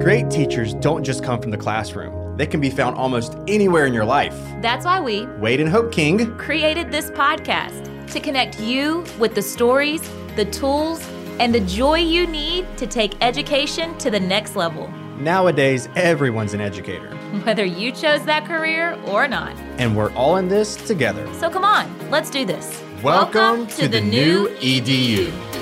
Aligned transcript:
Great 0.00 0.30
teachers 0.30 0.74
don't 0.74 1.02
just 1.02 1.24
come 1.24 1.40
from 1.40 1.50
the 1.50 1.56
classroom. 1.56 2.36
They 2.36 2.46
can 2.46 2.60
be 2.60 2.70
found 2.70 2.96
almost 2.96 3.36
anywhere 3.48 3.86
in 3.86 3.94
your 3.94 4.04
life. 4.04 4.34
That's 4.60 4.84
why 4.84 5.00
we, 5.00 5.26
Wade 5.38 5.60
and 5.60 5.68
Hope 5.68 5.90
King, 5.90 6.36
created 6.36 6.92
this 6.92 7.10
podcast 7.10 8.12
to 8.12 8.20
connect 8.20 8.60
you 8.60 9.04
with 9.18 9.34
the 9.34 9.42
stories, 9.42 10.02
the 10.36 10.44
tools, 10.44 11.06
and 11.38 11.54
the 11.54 11.60
joy 11.60 11.98
you 11.98 12.26
need 12.26 12.66
to 12.78 12.86
take 12.86 13.14
education 13.20 13.96
to 13.98 14.10
the 14.10 14.20
next 14.20 14.56
level, 14.56 14.88
nowadays 15.18 15.88
everyone's 15.96 16.54
an 16.54 16.60
educator. 16.60 17.16
whether 17.44 17.64
you 17.64 17.92
chose 17.92 18.24
that 18.24 18.44
career 18.44 18.98
or 19.06 19.26
not. 19.26 19.56
And 19.78 19.96
we're 19.96 20.12
all 20.12 20.36
in 20.36 20.48
this 20.48 20.76
together. 20.76 21.26
So 21.34 21.50
come 21.50 21.64
on, 21.64 22.10
let's 22.10 22.30
do 22.30 22.44
this. 22.44 22.82
Welcome 23.02 23.66
to 23.68 23.88
the 23.88 24.00
new 24.00 24.48
E 24.60 24.80
EDU. 24.80 25.55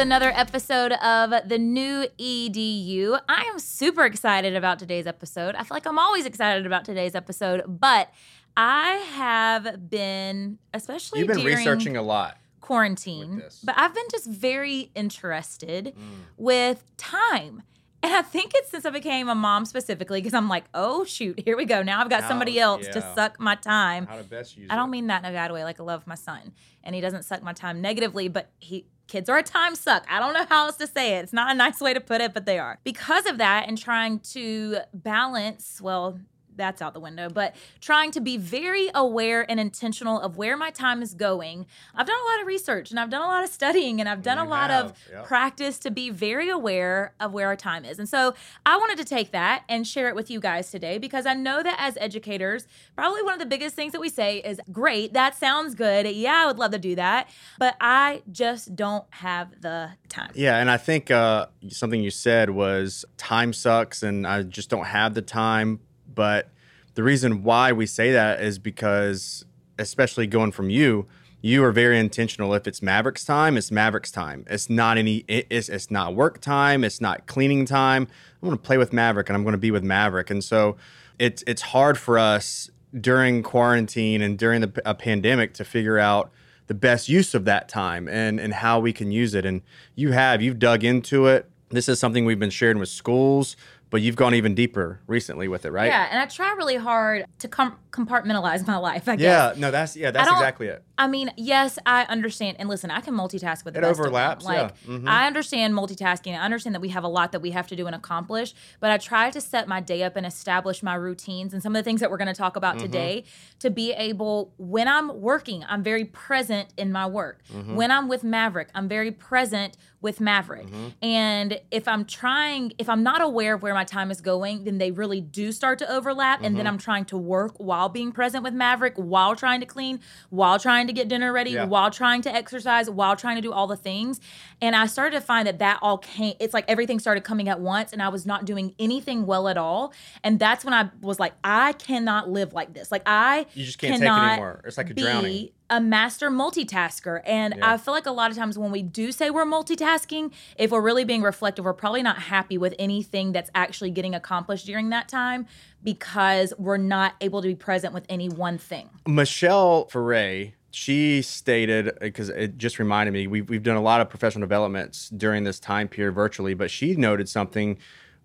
To 0.00 0.06
another 0.06 0.32
episode 0.34 0.92
of 0.92 1.46
the 1.46 1.58
new 1.58 2.06
EDU. 2.18 3.20
I 3.28 3.42
am 3.52 3.58
super 3.58 4.06
excited 4.06 4.56
about 4.56 4.78
today's 4.78 5.06
episode. 5.06 5.54
I 5.54 5.58
feel 5.62 5.74
like 5.76 5.86
I'm 5.86 5.98
always 5.98 6.24
excited 6.24 6.64
about 6.64 6.86
today's 6.86 7.14
episode, 7.14 7.64
but 7.66 8.10
I 8.56 8.92
have 9.14 9.90
been, 9.90 10.56
especially 10.72 11.18
You've 11.18 11.28
been 11.28 11.40
during 11.40 11.54
researching 11.58 11.98
a 11.98 12.02
lot. 12.02 12.38
quarantine, 12.62 13.42
but 13.62 13.74
I've 13.76 13.94
been 13.94 14.06
just 14.10 14.24
very 14.26 14.90
interested 14.94 15.94
Mm. 15.94 16.00
with 16.38 16.82
time. 16.96 17.62
And 18.02 18.14
I 18.14 18.22
think 18.22 18.52
it's 18.54 18.70
since 18.70 18.86
I 18.86 18.90
became 18.90 19.28
a 19.28 19.34
mom 19.34 19.66
specifically 19.66 20.20
because 20.20 20.34
I'm 20.34 20.48
like, 20.48 20.64
oh 20.72 21.04
shoot, 21.04 21.40
here 21.40 21.56
we 21.56 21.64
go. 21.64 21.82
Now 21.82 22.00
I've 22.00 22.08
got 22.08 22.22
How- 22.22 22.28
somebody 22.28 22.58
else 22.58 22.86
to 22.88 23.00
suck 23.14 23.38
my 23.38 23.54
time. 23.54 24.06
How 24.06 24.16
to 24.16 24.24
best 24.24 24.56
use 24.56 24.68
I 24.70 24.76
don't 24.76 24.90
mean 24.90 25.08
that 25.08 25.22
in 25.24 25.30
a 25.30 25.32
bad 25.32 25.52
way. 25.52 25.64
Like 25.64 25.80
I 25.80 25.82
love 25.82 26.06
my 26.06 26.14
son, 26.14 26.52
and 26.82 26.94
he 26.94 27.00
doesn't 27.00 27.24
suck 27.24 27.42
my 27.42 27.52
time 27.52 27.80
negatively, 27.80 28.28
but 28.28 28.50
he 28.58 28.86
kids 29.06 29.28
are 29.28 29.38
a 29.38 29.42
time 29.42 29.74
suck. 29.74 30.06
I 30.08 30.20
don't 30.20 30.32
know 30.32 30.46
how 30.48 30.66
else 30.66 30.76
to 30.76 30.86
say 30.86 31.16
it. 31.16 31.24
It's 31.24 31.32
not 31.32 31.50
a 31.50 31.54
nice 31.54 31.80
way 31.80 31.92
to 31.92 32.00
put 32.00 32.20
it, 32.20 32.32
but 32.32 32.46
they 32.46 32.58
are. 32.58 32.78
Because 32.84 33.26
of 33.26 33.38
that, 33.38 33.68
and 33.68 33.76
trying 33.76 34.20
to 34.20 34.78
balance, 34.94 35.80
well, 35.80 36.18
that's 36.56 36.82
out 36.82 36.94
the 36.94 37.00
window, 37.00 37.28
but 37.28 37.54
trying 37.80 38.10
to 38.12 38.20
be 38.20 38.36
very 38.36 38.90
aware 38.94 39.48
and 39.50 39.58
intentional 39.58 40.20
of 40.20 40.36
where 40.36 40.56
my 40.56 40.70
time 40.70 41.02
is 41.02 41.14
going. 41.14 41.66
I've 41.94 42.06
done 42.06 42.18
a 42.20 42.30
lot 42.32 42.40
of 42.40 42.46
research 42.46 42.90
and 42.90 43.00
I've 43.00 43.10
done 43.10 43.22
a 43.22 43.26
lot 43.26 43.44
of 43.44 43.50
studying 43.50 44.00
and 44.00 44.08
I've 44.08 44.22
done 44.22 44.38
a 44.38 44.44
You 44.44 44.50
lot 44.50 44.70
of 44.70 44.92
yep. 45.10 45.24
practice 45.24 45.78
to 45.80 45.90
be 45.90 46.10
very 46.10 46.48
aware 46.48 47.14
of 47.20 47.32
where 47.32 47.48
our 47.48 47.56
time 47.56 47.84
is. 47.84 47.98
And 47.98 48.08
so 48.08 48.34
I 48.66 48.76
wanted 48.76 48.98
to 48.98 49.04
take 49.04 49.32
that 49.32 49.64
and 49.68 49.86
share 49.86 50.08
it 50.08 50.14
with 50.14 50.30
you 50.30 50.40
guys 50.40 50.70
today 50.70 50.98
because 50.98 51.26
I 51.26 51.34
know 51.34 51.62
that 51.62 51.76
as 51.78 51.96
educators, 52.00 52.66
probably 52.96 53.22
one 53.22 53.34
of 53.34 53.38
the 53.40 53.46
biggest 53.46 53.76
things 53.76 53.92
that 53.92 54.00
we 54.00 54.08
say 54.08 54.38
is 54.38 54.60
great, 54.72 55.12
that 55.12 55.36
sounds 55.36 55.74
good. 55.74 56.06
Yeah, 56.06 56.42
I 56.42 56.46
would 56.46 56.58
love 56.58 56.72
to 56.72 56.78
do 56.78 56.94
that. 56.96 57.28
But 57.58 57.76
I 57.80 58.22
just 58.30 58.74
don't 58.76 59.04
have 59.10 59.60
the 59.60 59.90
time. 60.08 60.32
Yeah, 60.34 60.58
and 60.58 60.70
I 60.70 60.76
think 60.76 61.10
uh, 61.10 61.46
something 61.68 62.02
you 62.02 62.10
said 62.10 62.50
was 62.50 63.04
time 63.16 63.52
sucks, 63.52 64.02
and 64.02 64.26
I 64.26 64.42
just 64.42 64.68
don't 64.70 64.86
have 64.86 65.14
the 65.14 65.22
time. 65.22 65.80
But 66.14 66.50
the 66.94 67.02
reason 67.02 67.42
why 67.42 67.72
we 67.72 67.86
say 67.86 68.12
that 68.12 68.40
is 68.40 68.58
because, 68.58 69.44
especially 69.78 70.26
going 70.26 70.52
from 70.52 70.70
you, 70.70 71.06
you 71.42 71.64
are 71.64 71.72
very 71.72 71.98
intentional. 71.98 72.52
If 72.54 72.66
it's 72.66 72.82
Mavericks 72.82 73.24
time, 73.24 73.56
it's 73.56 73.70
Mavericks 73.70 74.10
time. 74.10 74.44
It's 74.48 74.68
not 74.68 74.98
any. 74.98 75.24
It's 75.28 75.68
it's 75.68 75.90
not 75.90 76.14
work 76.14 76.40
time. 76.40 76.84
It's 76.84 77.00
not 77.00 77.26
cleaning 77.26 77.64
time. 77.64 78.08
I'm 78.42 78.48
going 78.48 78.58
to 78.58 78.62
play 78.62 78.76
with 78.76 78.92
Maverick, 78.92 79.28
and 79.28 79.36
I'm 79.36 79.42
going 79.42 79.52
to 79.52 79.58
be 79.58 79.70
with 79.70 79.82
Maverick. 79.82 80.30
And 80.30 80.44
so, 80.44 80.76
it's 81.18 81.42
it's 81.46 81.62
hard 81.62 81.96
for 81.96 82.18
us 82.18 82.70
during 82.98 83.42
quarantine 83.42 84.20
and 84.20 84.38
during 84.38 84.60
the 84.60 84.82
a 84.84 84.94
pandemic 84.94 85.54
to 85.54 85.64
figure 85.64 85.98
out 85.98 86.30
the 86.66 86.74
best 86.74 87.08
use 87.08 87.34
of 87.34 87.44
that 87.46 87.68
time 87.68 88.08
and 88.08 88.38
and 88.38 88.54
how 88.54 88.78
we 88.78 88.92
can 88.92 89.10
use 89.10 89.34
it. 89.34 89.46
And 89.46 89.62
you 89.94 90.12
have 90.12 90.42
you've 90.42 90.58
dug 90.58 90.84
into 90.84 91.26
it. 91.26 91.48
This 91.70 91.88
is 91.88 91.98
something 91.98 92.24
we've 92.24 92.38
been 92.38 92.50
sharing 92.50 92.78
with 92.78 92.88
schools, 92.88 93.56
but 93.90 94.00
you've 94.02 94.16
gone 94.16 94.34
even 94.34 94.54
deeper 94.54 95.00
recently 95.06 95.48
with 95.48 95.64
it, 95.64 95.70
right? 95.72 95.86
Yeah, 95.86 96.08
and 96.10 96.18
I 96.20 96.26
try 96.26 96.52
really 96.54 96.76
hard 96.76 97.24
to 97.40 97.48
com- 97.48 97.76
compartmentalize 97.90 98.66
my 98.66 98.76
life, 98.76 99.08
I 99.08 99.16
guess. 99.16 99.54
Yeah, 99.56 99.60
no, 99.60 99.70
that's 99.70 99.96
yeah, 99.96 100.10
that's 100.10 100.30
exactly 100.30 100.68
it. 100.68 100.82
I 100.96 101.06
mean, 101.06 101.30
yes, 101.36 101.78
I 101.86 102.04
understand. 102.04 102.56
And 102.60 102.68
listen, 102.68 102.90
I 102.90 103.00
can 103.00 103.14
multitask 103.14 103.64
with 103.64 103.74
the 103.74 103.80
It 103.80 103.82
best 103.82 103.92
of 103.92 103.96
them. 103.98 104.06
overlaps, 104.06 104.44
yeah. 104.44 104.62
Like, 104.62 104.82
Mhm. 104.84 105.08
I 105.08 105.26
understand 105.26 105.74
multitasking. 105.74 106.38
I 106.38 106.44
understand 106.44 106.74
that 106.74 106.80
we 106.80 106.90
have 106.90 107.04
a 107.04 107.08
lot 107.08 107.32
that 107.32 107.40
we 107.40 107.50
have 107.52 107.66
to 107.68 107.76
do 107.76 107.86
and 107.86 107.94
accomplish. 107.96 108.54
But 108.80 108.90
I 108.90 108.98
try 108.98 109.30
to 109.30 109.40
set 109.40 109.66
my 109.66 109.80
day 109.80 110.02
up 110.02 110.14
and 110.16 110.26
establish 110.26 110.82
my 110.82 110.94
routines 110.94 111.52
and 111.54 111.62
some 111.62 111.74
of 111.74 111.80
the 111.80 111.84
things 111.88 112.00
that 112.00 112.10
we're 112.10 112.18
going 112.18 112.28
to 112.28 112.34
talk 112.34 112.56
about 112.56 112.76
Mm-hmm. 112.76 112.84
today 112.86 113.24
to 113.60 113.70
be 113.70 113.92
able, 113.92 114.52
when 114.58 114.86
I'm 114.88 115.20
working, 115.20 115.64
I'm 115.68 115.82
very 115.82 116.04
present 116.04 116.68
in 116.76 116.92
my 116.92 117.06
work. 117.06 117.40
Mm-hmm. 117.52 117.74
When 117.74 117.90
I'm 117.90 118.06
with 118.06 118.22
Maverick, 118.22 118.68
I'm 118.74 118.86
very 118.86 119.10
present 119.10 119.76
with 120.02 120.20
Maverick. 120.20 120.66
Mm-hmm. 120.66 120.88
And 121.04 121.60
if 121.70 121.88
I'm 121.88 122.04
trying, 122.04 122.72
if 122.78 122.88
I'm 122.88 123.02
not 123.02 123.20
aware 123.22 123.54
of 123.54 123.62
where 123.62 123.74
my 123.74 123.79
time 123.84 124.10
is 124.10 124.20
going, 124.20 124.64
then 124.64 124.78
they 124.78 124.90
really 124.90 125.20
do 125.20 125.52
start 125.52 125.78
to 125.80 125.90
overlap. 125.90 126.42
And 126.42 126.56
then 126.56 126.60
Mm-hmm. 126.60 126.66
I'm 126.74 126.78
trying 126.78 127.04
to 127.06 127.16
work 127.16 127.54
while 127.58 127.88
being 127.88 128.12
present 128.12 128.44
with 128.44 128.52
Maverick, 128.54 128.94
while 128.96 129.34
trying 129.34 129.60
to 129.60 129.66
clean, 129.66 130.00
while 130.28 130.58
trying 130.58 130.86
to 130.86 130.92
get 130.92 131.08
dinner 131.08 131.32
ready, 131.32 131.52
Yeah. 131.52 131.64
while 131.64 131.90
trying 131.90 132.22
to 132.22 132.34
exercise, 132.34 132.88
while 132.90 133.16
trying 133.16 133.36
to 133.36 133.42
do 133.42 133.52
all 133.52 133.66
the 133.66 133.76
things. 133.76 134.20
And 134.60 134.76
I 134.76 134.86
started 134.86 135.16
to 135.18 135.22
find 135.22 135.46
that 135.46 135.58
that 135.60 135.78
all 135.82 135.98
came, 135.98 136.34
it's 136.38 136.52
like 136.54 136.64
everything 136.68 136.98
started 136.98 137.24
coming 137.24 137.48
at 137.48 137.60
once 137.60 137.92
and 137.92 138.02
I 138.02 138.08
was 138.08 138.26
not 138.26 138.44
doing 138.44 138.74
anything 138.78 139.26
well 139.26 139.48
at 139.48 139.56
all. 139.56 139.92
And 140.22 140.38
that's 140.38 140.64
when 140.64 140.74
I 140.74 140.90
was 141.00 141.18
like, 141.18 141.32
I 141.42 141.72
cannot 141.74 142.28
live 142.30 142.52
like 142.52 142.74
this. 142.74 142.92
Like, 142.92 143.02
I 143.06 143.46
You 143.54 143.64
just 143.64 143.78
can't 143.78 143.94
take 143.94 144.02
it 144.02 144.12
anymore. 144.12 144.62
It's 144.66 144.76
like 144.76 144.90
a 144.90 144.94
drowning. 144.94 145.48
A 145.70 145.80
master 145.80 146.30
multitasker. 146.30 147.20
And 147.24 147.54
Yeah. 147.56 147.72
I 147.72 147.76
feel 147.76 147.94
like 147.94 148.06
a 148.06 148.10
lot 148.12 148.30
of 148.30 148.36
times 148.36 148.58
when 148.58 148.70
we 148.72 148.82
do 148.82 149.12
say 149.12 149.30
we're 149.30 149.44
multitasking, 149.44 150.32
if 150.58 150.72
we're 150.72 150.80
really 150.80 151.04
being 151.04 151.22
reflective, 151.22 151.64
we're 151.64 151.72
probably 151.72 152.02
not 152.02 152.18
happy 152.18 152.58
with 152.58 152.74
anything 152.78 153.32
that's 153.32 153.50
actually 153.54 153.90
getting 153.90 154.14
accomplished 154.14 154.66
during 154.66 154.90
that 154.90 155.08
time 155.08 155.46
because 155.82 156.52
we're 156.58 156.76
not 156.76 157.14
able 157.20 157.40
to 157.40 157.48
be 157.48 157.54
present 157.54 157.94
with 157.94 158.04
any 158.08 158.28
one 158.28 158.58
thing. 158.58 158.90
Michelle 159.06 159.86
Ferre, 159.86 160.52
she 160.72 161.22
stated 161.22 161.88
uh, 161.88 161.92
because 162.00 162.28
it 162.28 162.58
just 162.58 162.78
reminded 162.78 163.12
me 163.12 163.26
we've 163.26 163.48
we've 163.48 163.62
done 163.62 163.76
a 163.76 163.82
lot 163.82 164.00
of 164.00 164.08
professional 164.08 164.40
developments 164.40 165.08
during 165.08 165.44
this 165.44 165.58
time 165.58 165.88
period 165.88 166.12
virtually, 166.14 166.54
but 166.54 166.70
she 166.70 166.94
noted 166.96 167.28
something. 167.28 167.78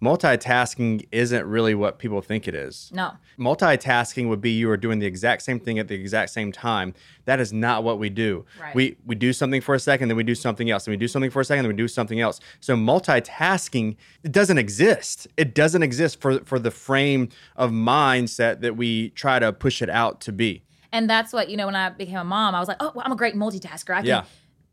Multitasking 0.06 1.08
isn't 1.12 1.46
really 1.46 1.74
what 1.74 1.98
people 1.98 2.22
think 2.22 2.48
it 2.48 2.56
is. 2.56 2.92
No. 2.94 3.14
Multitasking 3.40 4.30
would 4.30 4.42
be 4.42 4.52
you 4.52 4.70
are 4.70 4.78
doing 4.78 5.00
the 5.00 5.06
exact 5.06 5.42
same 5.42 5.60
thing 5.60 5.80
at 5.80 5.88
the 5.88 5.96
exact 5.96 6.30
same 6.30 6.52
time. 6.52 6.94
That 7.26 7.40
is 7.40 7.52
not 7.52 7.84
what 7.84 7.98
we 7.98 8.10
do. 8.10 8.46
Right. 8.62 8.76
We 8.76 8.98
we 9.06 9.16
do 9.16 9.34
something 9.34 9.62
for 9.62 9.74
a 9.74 9.80
second, 9.80 10.10
then 10.10 10.18
we 10.18 10.24
do 10.24 10.36
something 10.36 10.70
else, 10.70 10.86
and 10.86 10.94
we 10.94 10.98
do 10.98 11.08
something 11.08 11.32
for 11.32 11.42
a 11.42 11.46
second, 11.46 11.64
then 11.64 11.72
we 11.72 11.78
do 11.78 11.88
something 11.88 12.20
else. 12.20 12.40
So 12.60 12.76
multitasking 12.76 13.96
it 14.24 14.32
doesn't 14.32 14.58
exist. 14.58 15.28
It 15.38 15.56
doesn't 15.56 15.84
exist 15.84 16.22
for 16.22 16.40
for 16.46 16.60
the 16.60 16.72
frame 16.72 17.30
of 17.56 17.72
mindset 17.72 18.62
that 18.62 18.78
we 18.78 19.10
try 19.10 19.40
to 19.40 19.52
push 19.52 19.82
it 19.82 19.90
out 19.90 20.22
to 20.22 20.32
be. 20.32 20.64
And 20.92 21.10
that's 21.10 21.34
what, 21.34 21.50
you 21.50 21.58
know, 21.58 21.66
when 21.66 21.76
I 21.76 21.90
became 21.90 22.20
a 22.20 22.24
mom, 22.24 22.56
I 22.56 22.60
was 22.60 22.70
like, 22.70 22.78
oh, 22.80 22.94
well, 22.96 23.04
I'm 23.06 23.12
a 23.12 23.18
great 23.18 23.36
multitasker. 23.36 23.94
I 23.94 23.98
can. 23.98 24.06
Yeah. 24.06 24.24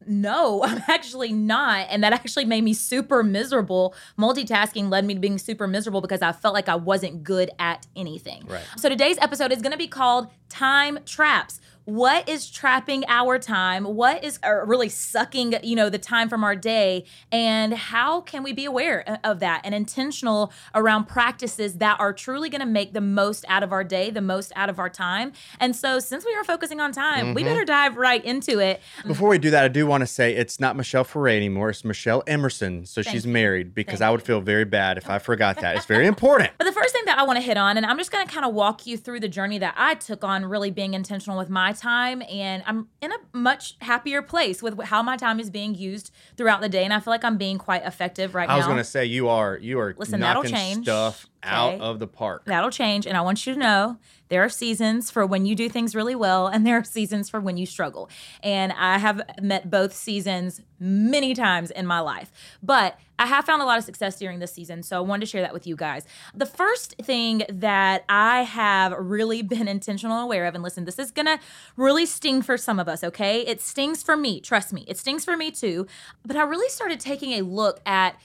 No, 0.06 0.62
I'm 0.64 0.82
actually 0.88 1.32
not. 1.32 1.86
And 1.90 2.02
that 2.04 2.12
actually 2.12 2.44
made 2.44 2.64
me 2.64 2.74
super 2.74 3.22
miserable. 3.22 3.94
Multitasking 4.18 4.90
led 4.90 5.04
me 5.04 5.14
to 5.14 5.20
being 5.20 5.38
super 5.38 5.66
miserable 5.66 6.00
because 6.00 6.22
I 6.22 6.32
felt 6.32 6.54
like 6.54 6.68
I 6.68 6.76
wasn't 6.76 7.24
good 7.24 7.50
at 7.58 7.86
anything. 7.96 8.44
Right. 8.46 8.62
So 8.76 8.88
today's 8.88 9.18
episode 9.18 9.52
is 9.52 9.62
going 9.62 9.72
to 9.72 9.78
be 9.78 9.88
called 9.88 10.28
Time 10.48 10.98
Traps. 11.04 11.60
What 11.84 12.28
is 12.28 12.48
trapping 12.48 13.04
our 13.08 13.38
time? 13.38 13.84
What 13.84 14.22
is 14.22 14.38
uh, 14.44 14.52
really 14.64 14.88
sucking, 14.88 15.54
you 15.64 15.74
know, 15.74 15.88
the 15.88 15.98
time 15.98 16.28
from 16.28 16.44
our 16.44 16.54
day? 16.54 17.04
And 17.32 17.74
how 17.74 18.20
can 18.20 18.44
we 18.44 18.52
be 18.52 18.64
aware 18.64 19.02
uh, 19.08 19.16
of 19.24 19.40
that 19.40 19.62
and 19.64 19.74
intentional 19.74 20.52
around 20.74 21.06
practices 21.08 21.78
that 21.78 21.98
are 21.98 22.12
truly 22.12 22.48
going 22.48 22.60
to 22.60 22.66
make 22.66 22.92
the 22.92 23.00
most 23.00 23.44
out 23.48 23.64
of 23.64 23.72
our 23.72 23.82
day, 23.82 24.10
the 24.10 24.20
most 24.20 24.52
out 24.54 24.70
of 24.70 24.78
our 24.78 24.88
time? 24.88 25.32
And 25.58 25.74
so, 25.74 25.98
since 25.98 26.24
we 26.24 26.32
are 26.34 26.44
focusing 26.44 26.80
on 26.80 26.92
time, 26.92 27.34
we 27.34 27.42
better 27.42 27.64
dive 27.64 27.96
right 27.96 28.24
into 28.24 28.60
it. 28.60 28.80
Before 29.04 29.28
we 29.28 29.38
do 29.38 29.50
that, 29.50 29.64
I 29.64 29.68
do 29.68 29.86
want 29.86 30.02
to 30.02 30.06
say 30.06 30.36
it's 30.36 30.60
not 30.60 30.76
Michelle 30.76 31.04
Ferre 31.04 31.28
anymore. 31.28 31.70
It's 31.70 31.84
Michelle 31.84 32.22
Emerson. 32.28 32.86
So 32.86 33.02
she's 33.02 33.26
you. 33.26 33.32
married 33.32 33.74
because 33.74 33.98
Thank 33.98 34.08
I 34.08 34.10
would 34.12 34.22
feel 34.22 34.40
very 34.40 34.64
bad 34.64 34.98
if 34.98 35.10
I 35.10 35.18
forgot 35.32 35.60
that. 35.60 35.76
It's 35.76 35.86
very 35.86 36.06
important. 36.06 36.50
But 36.58 36.64
the 36.64 36.72
first 36.72 36.92
thing 36.92 37.02
that 37.06 37.18
I 37.18 37.24
want 37.24 37.38
to 37.38 37.42
hit 37.42 37.56
on, 37.56 37.76
and 37.76 37.84
I'm 37.84 37.98
just 37.98 38.12
going 38.12 38.24
to 38.24 38.32
kind 38.32 38.46
of 38.46 38.54
walk 38.54 38.86
you 38.86 38.96
through 38.96 39.20
the 39.20 39.28
journey 39.28 39.58
that 39.58 39.74
I 39.76 39.94
took 39.94 40.22
on 40.22 40.44
really 40.44 40.70
being 40.70 40.94
intentional 40.94 41.36
with 41.36 41.50
my 41.50 41.71
time. 41.72 42.22
And 42.30 42.62
I'm 42.66 42.88
in 43.00 43.12
a 43.12 43.16
much 43.32 43.76
happier 43.80 44.22
place 44.22 44.62
with 44.62 44.80
how 44.84 45.02
my 45.02 45.16
time 45.16 45.40
is 45.40 45.50
being 45.50 45.74
used 45.74 46.12
throughout 46.36 46.60
the 46.60 46.68
day. 46.68 46.84
And 46.84 46.92
I 46.92 47.00
feel 47.00 47.12
like 47.12 47.24
I'm 47.24 47.38
being 47.38 47.58
quite 47.58 47.84
effective 47.84 48.34
right 48.34 48.48
now. 48.48 48.54
I 48.54 48.56
was 48.58 48.66
going 48.66 48.78
to 48.78 48.84
say 48.84 49.04
you 49.04 49.28
are 49.28 49.56
you 49.56 49.78
are 49.80 49.94
Listen, 49.96 50.20
that'll 50.20 50.42
knocking 50.42 50.56
change. 50.56 50.84
stuff 50.84 51.26
out 51.42 51.80
of 51.80 51.98
the 51.98 52.06
park. 52.06 52.44
That'll 52.46 52.70
change. 52.70 53.06
And 53.06 53.16
I 53.16 53.20
want 53.20 53.46
you 53.46 53.54
to 53.54 53.58
know 53.58 53.98
there 54.28 54.42
are 54.44 54.48
seasons 54.48 55.10
for 55.10 55.26
when 55.26 55.44
you 55.44 55.54
do 55.54 55.68
things 55.68 55.94
really 55.94 56.14
well, 56.14 56.46
and 56.46 56.66
there 56.66 56.78
are 56.78 56.84
seasons 56.84 57.28
for 57.28 57.40
when 57.40 57.56
you 57.56 57.66
struggle. 57.66 58.08
And 58.42 58.72
I 58.72 58.98
have 58.98 59.20
met 59.40 59.70
both 59.70 59.94
seasons 59.94 60.60
many 60.78 61.34
times 61.34 61.70
in 61.70 61.86
my 61.86 62.00
life. 62.00 62.30
But 62.62 62.98
I 63.22 63.26
have 63.26 63.44
found 63.44 63.62
a 63.62 63.64
lot 63.64 63.78
of 63.78 63.84
success 63.84 64.18
during 64.18 64.40
this 64.40 64.52
season, 64.52 64.82
so 64.82 64.96
I 64.96 65.00
wanted 65.00 65.20
to 65.20 65.26
share 65.26 65.42
that 65.42 65.52
with 65.52 65.64
you 65.64 65.76
guys. 65.76 66.04
The 66.34 66.44
first 66.44 66.96
thing 67.00 67.44
that 67.48 68.04
I 68.08 68.42
have 68.42 68.92
really 68.98 69.42
been 69.52 69.68
intentional 69.68 70.18
aware 70.18 70.44
of, 70.46 70.56
and 70.56 70.64
listen, 70.64 70.86
this 70.86 70.98
is 70.98 71.12
gonna 71.12 71.38
really 71.76 72.04
sting 72.04 72.42
for 72.42 72.58
some 72.58 72.80
of 72.80 72.88
us, 72.88 73.04
okay? 73.04 73.42
It 73.42 73.60
stings 73.60 74.02
for 74.02 74.16
me, 74.16 74.40
trust 74.40 74.72
me. 74.72 74.84
It 74.88 74.98
stings 74.98 75.24
for 75.24 75.36
me 75.36 75.52
too. 75.52 75.86
But 76.26 76.34
I 76.34 76.42
really 76.42 76.68
started 76.68 76.98
taking 76.98 77.30
a 77.34 77.42
look 77.42 77.80
at 77.86 78.16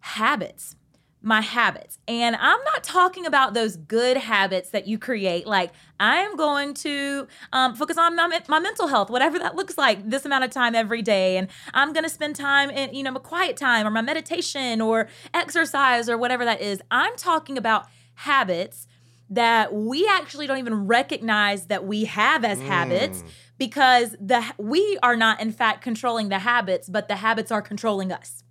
habits 0.00 0.74
my 1.24 1.40
habits. 1.40 1.98
And 2.06 2.36
I'm 2.36 2.62
not 2.64 2.84
talking 2.84 3.24
about 3.24 3.54
those 3.54 3.76
good 3.76 4.18
habits 4.18 4.70
that 4.70 4.86
you 4.86 4.98
create. 4.98 5.46
Like, 5.46 5.72
I'm 5.98 6.36
going 6.36 6.74
to 6.74 7.26
um, 7.52 7.74
focus 7.74 7.96
on 7.96 8.14
my, 8.14 8.42
my 8.46 8.60
mental 8.60 8.88
health, 8.88 9.08
whatever 9.08 9.38
that 9.38 9.56
looks 9.56 9.78
like, 9.78 10.08
this 10.08 10.26
amount 10.26 10.44
of 10.44 10.50
time 10.50 10.74
every 10.74 11.00
day. 11.00 11.38
And 11.38 11.48
I'm 11.72 11.94
going 11.94 12.04
to 12.04 12.10
spend 12.10 12.36
time 12.36 12.68
in, 12.68 12.94
you 12.94 13.02
know, 13.02 13.10
my 13.10 13.20
quiet 13.20 13.56
time 13.56 13.86
or 13.86 13.90
my 13.90 14.02
meditation 14.02 14.82
or 14.82 15.08
exercise 15.32 16.10
or 16.10 16.18
whatever 16.18 16.44
that 16.44 16.60
is. 16.60 16.82
I'm 16.90 17.16
talking 17.16 17.56
about 17.56 17.86
habits 18.16 18.86
that 19.30 19.72
we 19.72 20.06
actually 20.06 20.46
don't 20.46 20.58
even 20.58 20.86
recognize 20.86 21.66
that 21.66 21.86
we 21.86 22.04
have 22.04 22.44
as 22.44 22.58
mm. 22.58 22.66
habits 22.66 23.24
because 23.56 24.14
the 24.20 24.44
we 24.58 24.98
are 25.02 25.16
not 25.16 25.40
in 25.40 25.50
fact 25.50 25.82
controlling 25.82 26.28
the 26.28 26.40
habits 26.40 26.88
but 26.88 27.08
the 27.08 27.16
habits 27.16 27.50
are 27.50 27.62
controlling 27.62 28.12
us 28.12 28.43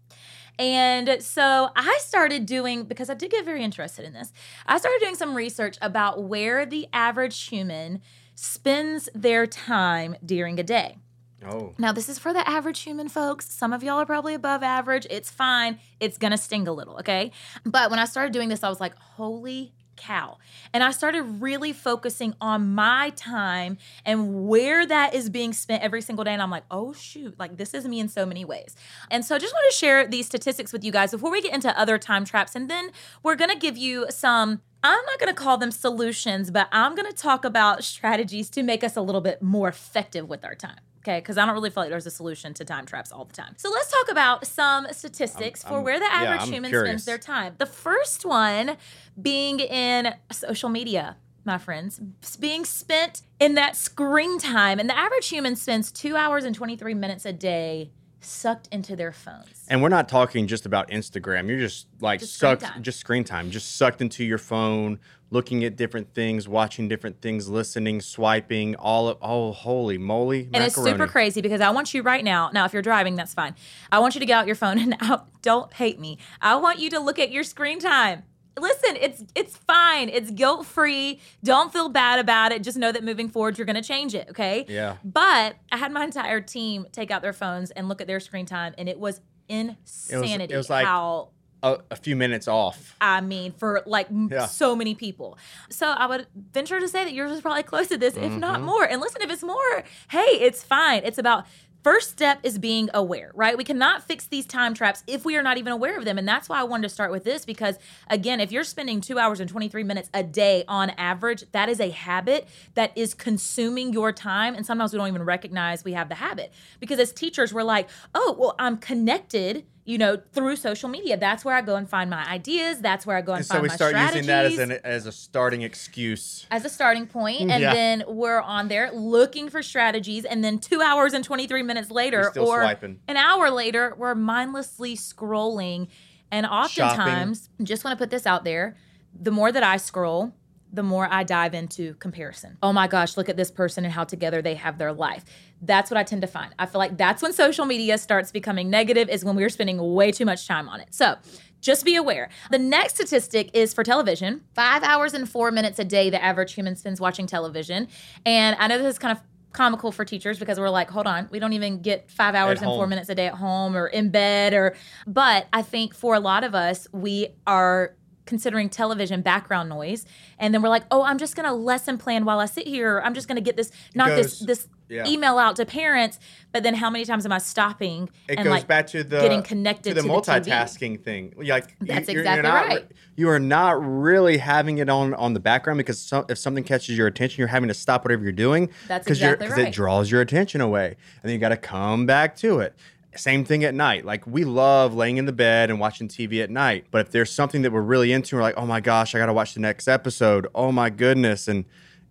and 0.59 1.21
so 1.21 1.69
I 1.75 1.97
started 2.01 2.45
doing, 2.45 2.83
because 2.83 3.09
I 3.09 3.13
did 3.13 3.31
get 3.31 3.45
very 3.45 3.63
interested 3.63 4.05
in 4.05 4.13
this, 4.13 4.31
I 4.65 4.77
started 4.77 4.99
doing 4.99 5.15
some 5.15 5.35
research 5.35 5.77
about 5.81 6.23
where 6.23 6.65
the 6.65 6.87
average 6.93 7.47
human 7.47 8.01
spends 8.35 9.09
their 9.13 9.47
time 9.47 10.15
during 10.25 10.59
a 10.59 10.63
day. 10.63 10.97
Oh. 11.45 11.73
Now, 11.77 11.91
this 11.91 12.07
is 12.07 12.17
for 12.17 12.33
the 12.33 12.47
average 12.47 12.79
human, 12.81 13.09
folks. 13.09 13.49
Some 13.49 13.73
of 13.73 13.83
y'all 13.83 13.99
are 13.99 14.05
probably 14.05 14.33
above 14.33 14.63
average. 14.63 15.05
It's 15.09 15.29
fine. 15.29 15.79
It's 15.99 16.17
going 16.17 16.31
to 16.31 16.37
sting 16.37 16.67
a 16.67 16.73
little, 16.73 16.95
okay? 16.99 17.31
But 17.65 17.89
when 17.89 17.99
I 17.99 18.05
started 18.05 18.31
doing 18.31 18.49
this, 18.49 18.63
I 18.63 18.69
was 18.69 18.79
like, 18.79 18.95
holy 18.97 19.73
cow. 19.95 20.37
And 20.73 20.83
I 20.83 20.91
started 20.91 21.21
really 21.23 21.73
focusing 21.73 22.35
on 22.41 22.73
my 22.73 23.11
time 23.15 23.77
and 24.05 24.47
where 24.47 24.85
that 24.85 25.13
is 25.13 25.29
being 25.29 25.53
spent 25.53 25.83
every 25.83 26.01
single 26.01 26.23
day. 26.23 26.33
And 26.33 26.41
I'm 26.41 26.51
like, 26.51 26.63
oh, 26.71 26.93
shoot, 26.93 27.37
like 27.39 27.57
this 27.57 27.73
is 27.73 27.87
me 27.87 27.99
in 27.99 28.09
so 28.09 28.25
many 28.25 28.45
ways. 28.45 28.75
And 29.09 29.23
so 29.25 29.35
I 29.35 29.39
just 29.39 29.53
want 29.53 29.71
to 29.71 29.77
share 29.77 30.07
these 30.07 30.25
statistics 30.25 30.73
with 30.73 30.83
you 30.83 30.91
guys 30.91 31.11
before 31.11 31.31
we 31.31 31.41
get 31.41 31.53
into 31.53 31.77
other 31.79 31.97
time 31.97 32.25
traps. 32.25 32.55
And 32.55 32.69
then 32.69 32.91
we're 33.21 33.35
going 33.35 33.51
to 33.51 33.57
give 33.57 33.77
you 33.77 34.07
some. 34.09 34.61
I'm 34.85 35.05
not 35.05 35.17
going 35.17 35.33
to 35.33 35.41
call 35.41 35.57
them 35.57 35.71
solutions, 35.71 36.51
but 36.51 36.67
I'm 36.71 36.93
going 36.93 37.09
to 37.09 37.15
talk 37.15 37.45
about 37.45 37.85
strategies 37.85 38.49
to 38.49 38.63
make 38.63 38.83
us 38.83 38.97
a 38.97 39.01
little 39.01 39.21
bit 39.21 39.41
more 39.41 39.69
effective 39.69 40.27
with 40.27 40.43
our 40.43 40.55
time 40.55 40.79
okay? 41.03 41.19
Because 41.19 41.37
I 41.37 41.45
don't 41.45 41.53
really 41.53 41.69
feel 41.69 41.83
like 41.83 41.89
there's 41.89 42.05
a 42.05 42.11
solution 42.11 42.53
to 42.55 42.65
time 42.65 42.85
traps 42.85 43.11
all 43.11 43.25
the 43.25 43.33
time. 43.33 43.53
So 43.57 43.69
let's 43.69 43.91
talk 43.91 44.09
about 44.09 44.47
some 44.47 44.87
statistics 44.91 45.63
I'm, 45.63 45.69
for 45.69 45.77
I'm, 45.79 45.83
where 45.83 45.99
the 45.99 46.11
average 46.11 46.47
yeah, 46.47 46.53
human 46.53 46.71
curious. 46.71 47.03
spends 47.03 47.05
their 47.05 47.17
time. 47.17 47.55
The 47.57 47.65
first 47.65 48.25
one 48.25 48.77
being 49.21 49.59
in 49.59 50.15
social 50.31 50.69
media. 50.69 51.17
My 51.45 51.57
friends, 51.57 51.99
being 52.39 52.63
spent 52.63 53.21
in 53.37 53.55
that 53.55 53.75
screen 53.75 54.39
time. 54.39 54.79
And 54.79 54.89
the 54.89 54.97
average 54.97 55.27
human 55.27 55.57
spends 55.57 55.91
two 55.91 56.15
hours 56.15 56.45
and 56.45 56.55
23 56.55 56.93
minutes 56.93 57.25
a 57.25 57.33
day 57.33 57.91
sucked 58.25 58.67
into 58.71 58.95
their 58.95 59.11
phones. 59.11 59.65
And 59.67 59.81
we're 59.81 59.89
not 59.89 60.09
talking 60.09 60.47
just 60.47 60.65
about 60.65 60.89
Instagram. 60.89 61.47
You're 61.47 61.59
just 61.59 61.87
like 61.99 62.19
just 62.19 62.35
sucked, 62.35 62.63
screen 62.63 62.83
just 62.83 62.99
screen 62.99 63.23
time, 63.23 63.51
just 63.51 63.75
sucked 63.75 64.01
into 64.01 64.23
your 64.23 64.37
phone, 64.37 64.99
looking 65.29 65.63
at 65.63 65.75
different 65.75 66.13
things, 66.13 66.47
watching 66.47 66.87
different 66.87 67.21
things, 67.21 67.49
listening, 67.49 68.01
swiping, 68.01 68.75
all 68.75 69.07
of, 69.07 69.17
oh, 69.21 69.51
holy 69.51 69.97
moly. 69.97 70.49
And 70.53 70.63
it's 70.63 70.75
super 70.75 71.07
crazy 71.07 71.41
because 71.41 71.61
I 71.61 71.71
want 71.71 71.93
you 71.93 72.01
right 72.03 72.23
now. 72.23 72.49
Now, 72.53 72.65
if 72.65 72.73
you're 72.73 72.81
driving, 72.81 73.15
that's 73.15 73.33
fine. 73.33 73.55
I 73.91 73.99
want 73.99 74.15
you 74.15 74.19
to 74.19 74.25
get 74.25 74.33
out 74.33 74.47
your 74.47 74.55
phone 74.55 74.77
and 74.77 74.95
out. 75.01 75.27
Don't 75.41 75.73
hate 75.73 75.99
me. 75.99 76.19
I 76.41 76.55
want 76.55 76.79
you 76.79 76.89
to 76.91 76.99
look 76.99 77.19
at 77.19 77.31
your 77.31 77.43
screen 77.43 77.79
time 77.79 78.23
listen, 78.59 78.97
it's 78.99 79.23
it's 79.35 79.57
fine. 79.57 80.09
It's 80.09 80.31
guilt 80.31 80.65
free. 80.65 81.19
Don't 81.43 81.71
feel 81.71 81.89
bad 81.89 82.19
about 82.19 82.51
it. 82.51 82.63
Just 82.63 82.77
know 82.77 82.91
that 82.91 83.03
moving 83.03 83.29
forward, 83.29 83.57
you're 83.57 83.65
going 83.65 83.75
to 83.75 83.81
change 83.81 84.15
it. 84.15 84.27
Okay. 84.29 84.65
Yeah. 84.67 84.97
But 85.03 85.55
I 85.71 85.77
had 85.77 85.91
my 85.91 86.03
entire 86.03 86.41
team 86.41 86.85
take 86.91 87.11
out 87.11 87.21
their 87.21 87.33
phones 87.33 87.71
and 87.71 87.89
look 87.89 88.01
at 88.01 88.07
their 88.07 88.19
screen 88.19 88.45
time, 88.45 88.73
and 88.77 88.87
it 88.87 88.99
was 88.99 89.21
insanity. 89.49 90.43
It 90.43 90.47
was, 90.47 90.51
it 90.51 90.57
was 90.57 90.69
like 90.69 90.85
how. 90.85 91.29
A, 91.61 91.77
a, 91.91 91.95
few 91.95 92.17
minutes 92.17 92.49
off. 92.49 92.93
I 92.99 93.21
mean, 93.21 93.53
for 93.53 93.83
like 93.85 94.07
yeah. 94.11 94.47
so 94.47 94.75
many 94.75 94.95
people. 94.95 95.37
So 95.69 95.87
I 95.87 96.07
would 96.07 96.27
venture 96.51 96.77
to 96.77 96.89
say 96.89 97.05
that 97.05 97.13
yours 97.13 97.31
is 97.31 97.39
probably 97.39 97.63
close 97.63 97.87
to 97.87 97.97
this, 97.97 98.15
mm-hmm. 98.15 98.25
if 98.25 98.33
not 98.33 98.57
mm-hmm. 98.57 98.65
more. 98.65 98.83
And 98.83 98.99
listen, 98.99 99.21
if 99.21 99.31
it's 99.31 99.43
more, 99.43 99.83
hey, 100.09 100.19
it's 100.19 100.61
fine. 100.61 101.03
It's 101.05 101.17
about 101.17 101.45
First 101.83 102.11
step 102.11 102.39
is 102.43 102.57
being 102.57 102.89
aware, 102.93 103.31
right? 103.35 103.57
We 103.57 103.65
cannot 103.65 104.03
fix 104.03 104.25
these 104.25 104.45
time 104.45 104.73
traps 104.73 105.03
if 105.05 105.25
we 105.25 105.35
are 105.35 105.43
not 105.43 105.57
even 105.57 105.73
aware 105.73 105.97
of 105.97 106.05
them. 106.05 106.17
And 106.17 106.25
that's 106.25 106.47
why 106.47 106.61
I 106.61 106.63
wanted 106.63 106.83
to 106.83 106.89
start 106.89 107.11
with 107.11 107.25
this 107.25 107.43
because, 107.43 107.77
again, 108.09 108.39
if 108.39 108.53
you're 108.53 108.63
spending 108.63 109.01
two 109.01 109.19
hours 109.19 109.41
and 109.41 109.49
23 109.49 109.83
minutes 109.83 110.09
a 110.13 110.23
day 110.23 110.63
on 110.69 110.91
average, 110.91 111.43
that 111.51 111.67
is 111.67 111.81
a 111.81 111.89
habit 111.89 112.47
that 112.75 112.97
is 112.97 113.13
consuming 113.13 113.91
your 113.91 114.13
time. 114.13 114.55
And 114.55 114.65
sometimes 114.65 114.93
we 114.93 114.97
don't 114.97 115.09
even 115.09 115.23
recognize 115.23 115.83
we 115.83 115.91
have 115.91 116.07
the 116.07 116.15
habit 116.15 116.53
because 116.79 116.99
as 116.99 117.11
teachers, 117.11 117.53
we're 117.53 117.63
like, 117.63 117.89
oh, 118.15 118.37
well, 118.39 118.55
I'm 118.57 118.77
connected 118.77 119.65
you 119.85 119.97
know, 119.97 120.17
through 120.31 120.55
social 120.55 120.89
media. 120.89 121.17
That's 121.17 121.43
where 121.43 121.55
I 121.55 121.61
go 121.61 121.75
and 121.75 121.89
find 121.89 122.09
my 122.09 122.25
ideas. 122.25 122.79
That's 122.79 123.05
where 123.05 123.17
I 123.17 123.21
go 123.21 123.33
and, 123.33 123.39
and 123.39 123.47
find 123.47 123.67
my 123.67 123.75
strategies. 123.75 124.11
So 124.11 124.17
we 124.17 124.23
start 124.23 124.23
using 124.23 124.27
that 124.27 124.45
as, 124.45 124.57
an, 124.59 124.71
as 124.83 125.05
a 125.05 125.11
starting 125.11 125.61
excuse. 125.61 126.47
As 126.51 126.63
a 126.63 126.69
starting 126.69 127.05
point. 127.05 127.41
Mm-hmm. 127.41 127.51
And 127.51 127.61
yeah. 127.61 127.73
then 127.73 128.03
we're 128.07 128.41
on 128.41 128.69
there 128.69 128.91
looking 128.93 129.49
for 129.49 129.61
strategies. 129.61 130.25
And 130.25 130.43
then 130.43 130.59
two 130.59 130.81
hours 130.81 131.13
and 131.13 131.23
23 131.23 131.63
minutes 131.63 131.91
later, 131.91 132.31
or 132.37 132.61
swiping. 132.61 132.99
an 133.07 133.17
hour 133.17 133.49
later, 133.49 133.93
we're 133.97 134.15
mindlessly 134.15 134.95
scrolling. 134.95 135.87
And 136.31 136.45
oftentimes, 136.45 137.43
Shopping. 137.43 137.65
just 137.65 137.83
want 137.83 137.97
to 137.97 138.01
put 138.01 138.09
this 138.09 138.25
out 138.25 138.43
there 138.43 138.75
the 139.19 139.31
more 139.31 139.51
that 139.51 139.63
I 139.63 139.77
scroll, 139.77 140.33
the 140.73 140.83
more 140.83 141.07
I 141.09 141.23
dive 141.23 141.53
into 141.53 141.93
comparison. 141.95 142.57
Oh 142.63 142.73
my 142.73 142.87
gosh, 142.87 143.15
look 143.15 143.29
at 143.29 143.37
this 143.37 143.51
person 143.51 143.85
and 143.85 143.93
how 143.93 144.03
together 144.03 144.41
they 144.41 144.55
have 144.55 144.79
their 144.79 144.91
life. 144.91 145.23
That's 145.61 145.91
what 145.91 145.97
I 145.97 146.03
tend 146.03 146.21
to 146.21 146.27
find. 146.27 146.53
I 146.57 146.65
feel 146.65 146.79
like 146.79 146.97
that's 146.97 147.21
when 147.21 147.31
social 147.31 147.65
media 147.65 147.97
starts 147.99 148.31
becoming 148.31 148.69
negative, 148.69 149.07
is 149.07 149.23
when 149.23 149.35
we're 149.35 149.49
spending 149.49 149.93
way 149.93 150.11
too 150.11 150.25
much 150.25 150.47
time 150.47 150.67
on 150.67 150.81
it. 150.81 150.87
So, 150.91 151.15
just 151.61 151.85
be 151.85 151.95
aware. 151.95 152.27
The 152.51 152.59
next 152.59 152.95
statistic 152.95 153.49
is 153.53 153.73
for 153.73 153.85
television 153.85 154.41
five 154.53 154.83
hours 154.83 155.13
and 155.13 155.29
four 155.29 155.49
minutes 155.49 155.79
a 155.79 155.85
day, 155.85 156.09
the 156.09 156.21
average 156.21 156.53
human 156.53 156.75
spends 156.75 156.99
watching 156.99 157.25
television. 157.25 157.87
And 158.25 158.57
I 158.59 158.67
know 158.67 158.77
this 158.79 158.95
is 158.95 158.99
kind 158.99 159.17
of 159.17 159.23
comical 159.53 159.91
for 159.91 160.03
teachers 160.03 160.39
because 160.39 160.59
we're 160.59 160.69
like, 160.69 160.89
hold 160.89 161.07
on, 161.07 161.29
we 161.31 161.39
don't 161.39 161.53
even 161.53 161.81
get 161.81 162.11
five 162.11 162.35
hours 162.35 162.61
and 162.61 162.69
four 162.69 162.87
minutes 162.87 163.07
a 163.07 163.15
day 163.15 163.27
at 163.27 163.35
home 163.35 163.77
or 163.77 163.87
in 163.87 164.09
bed 164.09 164.53
or 164.53 164.75
but 165.07 165.47
I 165.53 165.61
think 165.61 165.95
for 165.95 166.15
a 166.15 166.19
lot 166.19 166.43
of 166.43 166.53
us, 166.53 166.87
we 166.91 167.29
are 167.47 167.95
considering 168.25 168.69
television 168.69 169.21
background 169.21 169.69
noise. 169.69 170.05
And 170.37 170.53
then 170.53 170.61
we're 170.61 170.69
like 170.69 170.83
oh 170.91 171.03
i'm 171.03 171.17
just 171.17 171.35
going 171.35 171.47
to 171.47 171.53
lesson 171.53 171.97
plan 171.97 172.25
while 172.25 172.39
i 172.39 172.45
sit 172.45 172.67
here. 172.67 173.01
I'm 173.03 173.13
just 173.13 173.27
going 173.27 173.35
to 173.35 173.41
get 173.41 173.57
this 173.57 173.71
not 173.95 174.09
this 174.09 174.39
this 174.39 174.67
yeah. 174.89 175.07
email 175.07 175.37
out 175.37 175.55
to 175.57 175.65
parents. 175.65 176.19
But 176.51 176.63
then 176.63 176.75
how 176.75 176.89
many 176.89 177.05
times 177.05 177.25
am 177.25 177.31
i 177.31 177.37
stopping 177.37 178.09
it 178.27 178.35
and 178.37 178.45
goes 178.45 178.51
like 178.51 178.67
back 178.67 178.87
to 178.87 179.03
the 179.03 179.19
getting 179.19 179.43
connected 179.43 179.95
to 179.95 180.01
the 180.01 180.01
to 180.01 180.07
multitasking 180.07 180.97
the 180.97 181.03
thing. 181.03 181.33
Like 181.35 181.75
that's 181.79 182.09
you're, 182.09 182.21
exactly 182.21 182.49
you're 182.49 182.59
right. 182.59 182.91
you 183.15 183.29
are 183.29 183.39
not 183.39 183.83
really 183.83 184.37
having 184.37 184.77
it 184.77 184.89
on 184.89 185.13
on 185.15 185.33
the 185.33 185.39
background 185.39 185.77
because 185.77 185.99
some, 185.99 186.25
if 186.29 186.37
something 186.37 186.63
catches 186.63 186.97
your 186.97 187.07
attention 187.07 187.39
you're 187.39 187.47
having 187.47 187.69
to 187.69 187.73
stop 187.73 188.05
whatever 188.05 188.23
you're 188.23 188.31
doing 188.31 188.69
that's 188.87 189.07
exactly 189.07 189.47
because 189.47 189.57
right. 189.57 189.67
it 189.69 189.73
draws 189.73 190.11
your 190.11 190.21
attention 190.21 190.61
away. 190.61 190.87
And 190.87 191.29
then 191.29 191.31
you 191.33 191.39
got 191.39 191.49
to 191.49 191.57
come 191.57 192.05
back 192.05 192.35
to 192.37 192.59
it 192.59 192.75
same 193.19 193.45
thing 193.45 193.63
at 193.63 193.73
night. 193.73 194.05
Like 194.05 194.25
we 194.25 194.43
love 194.43 194.93
laying 194.93 195.17
in 195.17 195.25
the 195.25 195.33
bed 195.33 195.69
and 195.69 195.79
watching 195.79 196.07
TV 196.07 196.43
at 196.43 196.49
night. 196.49 196.85
But 196.91 197.07
if 197.07 197.11
there's 197.11 197.31
something 197.31 197.61
that 197.63 197.71
we're 197.71 197.81
really 197.81 198.11
into, 198.11 198.35
we're 198.35 198.41
like, 198.41 198.57
oh 198.57 198.65
my 198.65 198.79
gosh, 198.79 199.15
I 199.15 199.19
got 199.19 199.27
to 199.27 199.33
watch 199.33 199.53
the 199.53 199.59
next 199.59 199.87
episode. 199.87 200.47
Oh 200.53 200.71
my 200.71 200.89
goodness. 200.89 201.47
And 201.47 201.65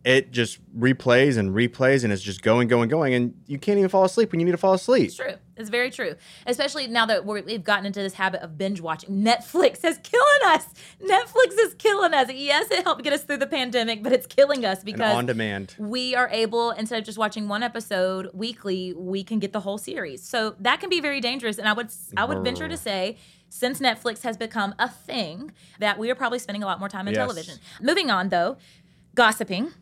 it 0.05 0.33
just 0.33 0.59
replays 0.77 1.37
and 1.37 1.55
replays 1.55 2.03
and 2.03 2.13
it's 2.13 2.23
just 2.23 2.43
going, 2.43 2.67
going, 2.67 2.89
going. 2.89 3.15
And 3.15 3.35
you 3.47 3.59
can't 3.59 3.79
even 3.79 3.89
fall 3.89 4.05
asleep 4.05 4.33
when 4.33 4.41
you 4.41 4.47
need 4.47 4.53
to 4.53 4.59
fall 4.59 4.75
asleep. 4.75 5.07
It's 5.07 5.17
true. 5.17 5.35
It's 5.57 5.69
very 5.69 5.91
true. 5.91 6.17
Especially 6.45 6.89
now 6.89 7.07
that 7.07 7.25
we 7.25 7.53
have 7.53 7.63
gotten 7.63 7.87
into 7.87 8.01
this 8.01 8.15
habit 8.15 8.43
of 8.43 8.59
binge 8.59 8.81
watching. 8.81 9.23
Netflix 9.23 9.85
is 9.85 9.99
killing 10.03 10.41
us. 10.45 10.67
Netflix 11.01 11.53
is 11.61 11.75
killing 11.75 12.15
us. 12.15 12.33
Yes, 12.33 12.71
it 12.73 12.83
helped 12.83 13.05
get 13.05 13.13
us 13.13 13.23
through 13.23 13.37
the 13.37 13.47
pandemic, 13.47 14.03
but 14.03 14.13
it's 14.13 14.27
killing 14.27 14.65
us 14.65 14.83
because 14.83 15.01
and 15.01 15.19
on 15.19 15.27
demand. 15.27 15.77
We 15.79 16.17
are 16.17 16.29
able, 16.33 16.73
instead 16.73 16.99
of 16.99 17.05
just 17.05 17.19
watching 17.19 17.47
one 17.47 17.63
episode 17.63 18.31
weekly, 18.33 18.95
we 18.95 19.23
can 19.23 19.39
get 19.39 19.53
the 19.53 19.61
whole 19.61 19.79
series. 19.79 20.23
So 20.25 20.57
that 20.59 20.81
can 20.81 20.91
be 20.91 21.01
very 21.01 21.21
dangerous. 21.21 21.59
And 21.59 21.69
I 21.69 21.75
would 21.75 21.91
I 22.17 22.25
would 22.25 22.43
venture 22.43 22.69
to 22.69 22.77
say 22.77 23.19
since 23.51 23.79
Netflix 23.79 24.23
has 24.23 24.37
become 24.39 24.75
a 24.79 24.89
thing, 24.89 25.53
that 25.79 25.99
we 25.99 26.11
are 26.11 26.15
probably 26.15 26.39
spending 26.39 26.63
a 26.63 26.67
lot 26.67 26.81
more 26.81 26.89
time 26.89 27.07
on 27.07 27.15
yes. 27.15 27.19
television. 27.19 27.59
Moving 27.83 28.11
on 28.11 28.31
though, 28.31 28.57
gossiping 29.15 29.73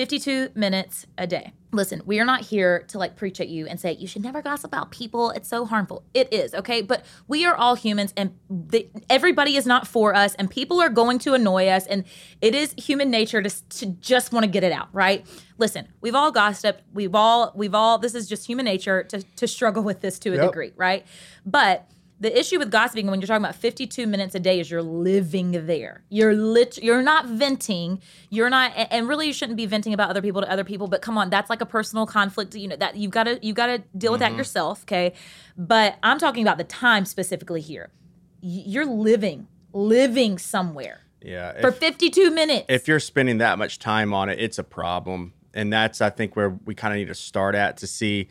52 0.00 0.48
minutes 0.54 1.04
a 1.18 1.26
day. 1.26 1.52
listen, 1.72 2.00
we 2.06 2.18
are 2.18 2.24
not 2.24 2.40
here 2.40 2.84
to 2.88 2.96
like 2.96 3.16
preach 3.16 3.38
at 3.38 3.48
you 3.48 3.66
and 3.66 3.78
say 3.78 3.92
you 3.92 4.06
should 4.06 4.22
never 4.22 4.40
gossip 4.40 4.68
about 4.72 4.90
people. 4.90 5.28
It's 5.32 5.46
so 5.46 5.66
harmful. 5.66 6.02
It 6.14 6.32
is, 6.32 6.54
okay? 6.54 6.80
But 6.80 7.04
we 7.28 7.44
are 7.44 7.54
all 7.54 7.74
humans 7.74 8.14
and 8.16 8.34
the, 8.48 8.88
everybody 9.10 9.56
is 9.56 9.66
not 9.66 9.86
for 9.86 10.14
us 10.14 10.34
and 10.36 10.50
people 10.50 10.80
are 10.80 10.88
going 10.88 11.18
to 11.20 11.34
annoy 11.34 11.68
us 11.68 11.86
and 11.86 12.04
it 12.40 12.54
is 12.54 12.72
human 12.78 13.10
nature 13.10 13.42
to, 13.42 13.50
to 13.68 13.86
just 13.86 14.32
want 14.32 14.44
to 14.44 14.50
get 14.50 14.64
it 14.64 14.72
out, 14.72 14.88
right? 14.94 15.26
Listen, 15.58 15.86
we've 16.00 16.14
all 16.14 16.32
gossiped. 16.32 16.80
We've 16.94 17.14
all 17.14 17.52
we've 17.54 17.74
all 17.74 17.98
this 17.98 18.14
is 18.14 18.26
just 18.26 18.46
human 18.46 18.64
nature 18.64 19.02
to 19.04 19.22
to 19.36 19.46
struggle 19.46 19.82
with 19.82 20.00
this 20.00 20.18
to 20.20 20.30
a 20.30 20.36
Yep. 20.36 20.46
degree, 20.46 20.72
right? 20.76 21.04
But 21.44 21.86
the 22.20 22.38
issue 22.38 22.58
with 22.58 22.70
gossiping 22.70 23.06
when 23.06 23.20
you're 23.20 23.26
talking 23.26 23.44
about 23.44 23.56
52 23.56 24.06
minutes 24.06 24.34
a 24.34 24.40
day 24.40 24.60
is 24.60 24.70
you're 24.70 24.82
living 24.82 25.66
there. 25.66 26.02
You're 26.10 26.34
lit 26.34 26.78
you're 26.82 27.02
not 27.02 27.26
venting. 27.26 28.00
You're 28.28 28.50
not 28.50 28.72
and 28.76 29.08
really 29.08 29.26
you 29.26 29.32
shouldn't 29.32 29.56
be 29.56 29.66
venting 29.66 29.94
about 29.94 30.10
other 30.10 30.22
people 30.22 30.42
to 30.42 30.50
other 30.50 30.64
people, 30.64 30.86
but 30.86 31.02
come 31.02 31.16
on, 31.16 31.30
that's 31.30 31.50
like 31.50 31.60
a 31.60 31.66
personal 31.66 32.06
conflict, 32.06 32.54
you 32.54 32.68
know, 32.68 32.76
that 32.76 32.96
you've 32.96 33.10
got 33.10 33.24
to 33.24 33.38
you 33.42 33.50
have 33.50 33.56
got 33.56 33.66
to 33.66 33.78
deal 33.96 34.12
with 34.12 34.20
that 34.20 34.30
mm-hmm. 34.30 34.38
yourself, 34.38 34.82
okay? 34.84 35.14
But 35.56 35.96
I'm 36.02 36.18
talking 36.18 36.42
about 36.42 36.58
the 36.58 36.64
time 36.64 37.04
specifically 37.04 37.60
here. 37.60 37.90
You're 38.40 38.86
living 38.86 39.48
living 39.72 40.38
somewhere 40.38 41.00
Yeah. 41.22 41.60
for 41.60 41.72
52 41.72 42.30
minutes. 42.30 42.66
if 42.68 42.88
you're 42.88 43.00
spending 43.00 43.38
that 43.38 43.58
much 43.58 43.78
time 43.78 44.12
on 44.12 44.28
it, 44.28 44.40
it's 44.40 44.58
a 44.58 44.64
problem. 44.64 45.32
And 45.52 45.72
that's, 45.72 46.00
I 46.00 46.10
think, 46.10 46.36
where 46.36 46.50
we 46.50 46.74
kind 46.74 46.94
of 46.94 46.98
need 46.98 47.08
to 47.08 47.14
start 47.14 47.54
at 47.54 47.76
to 47.78 47.86
see, 47.86 48.28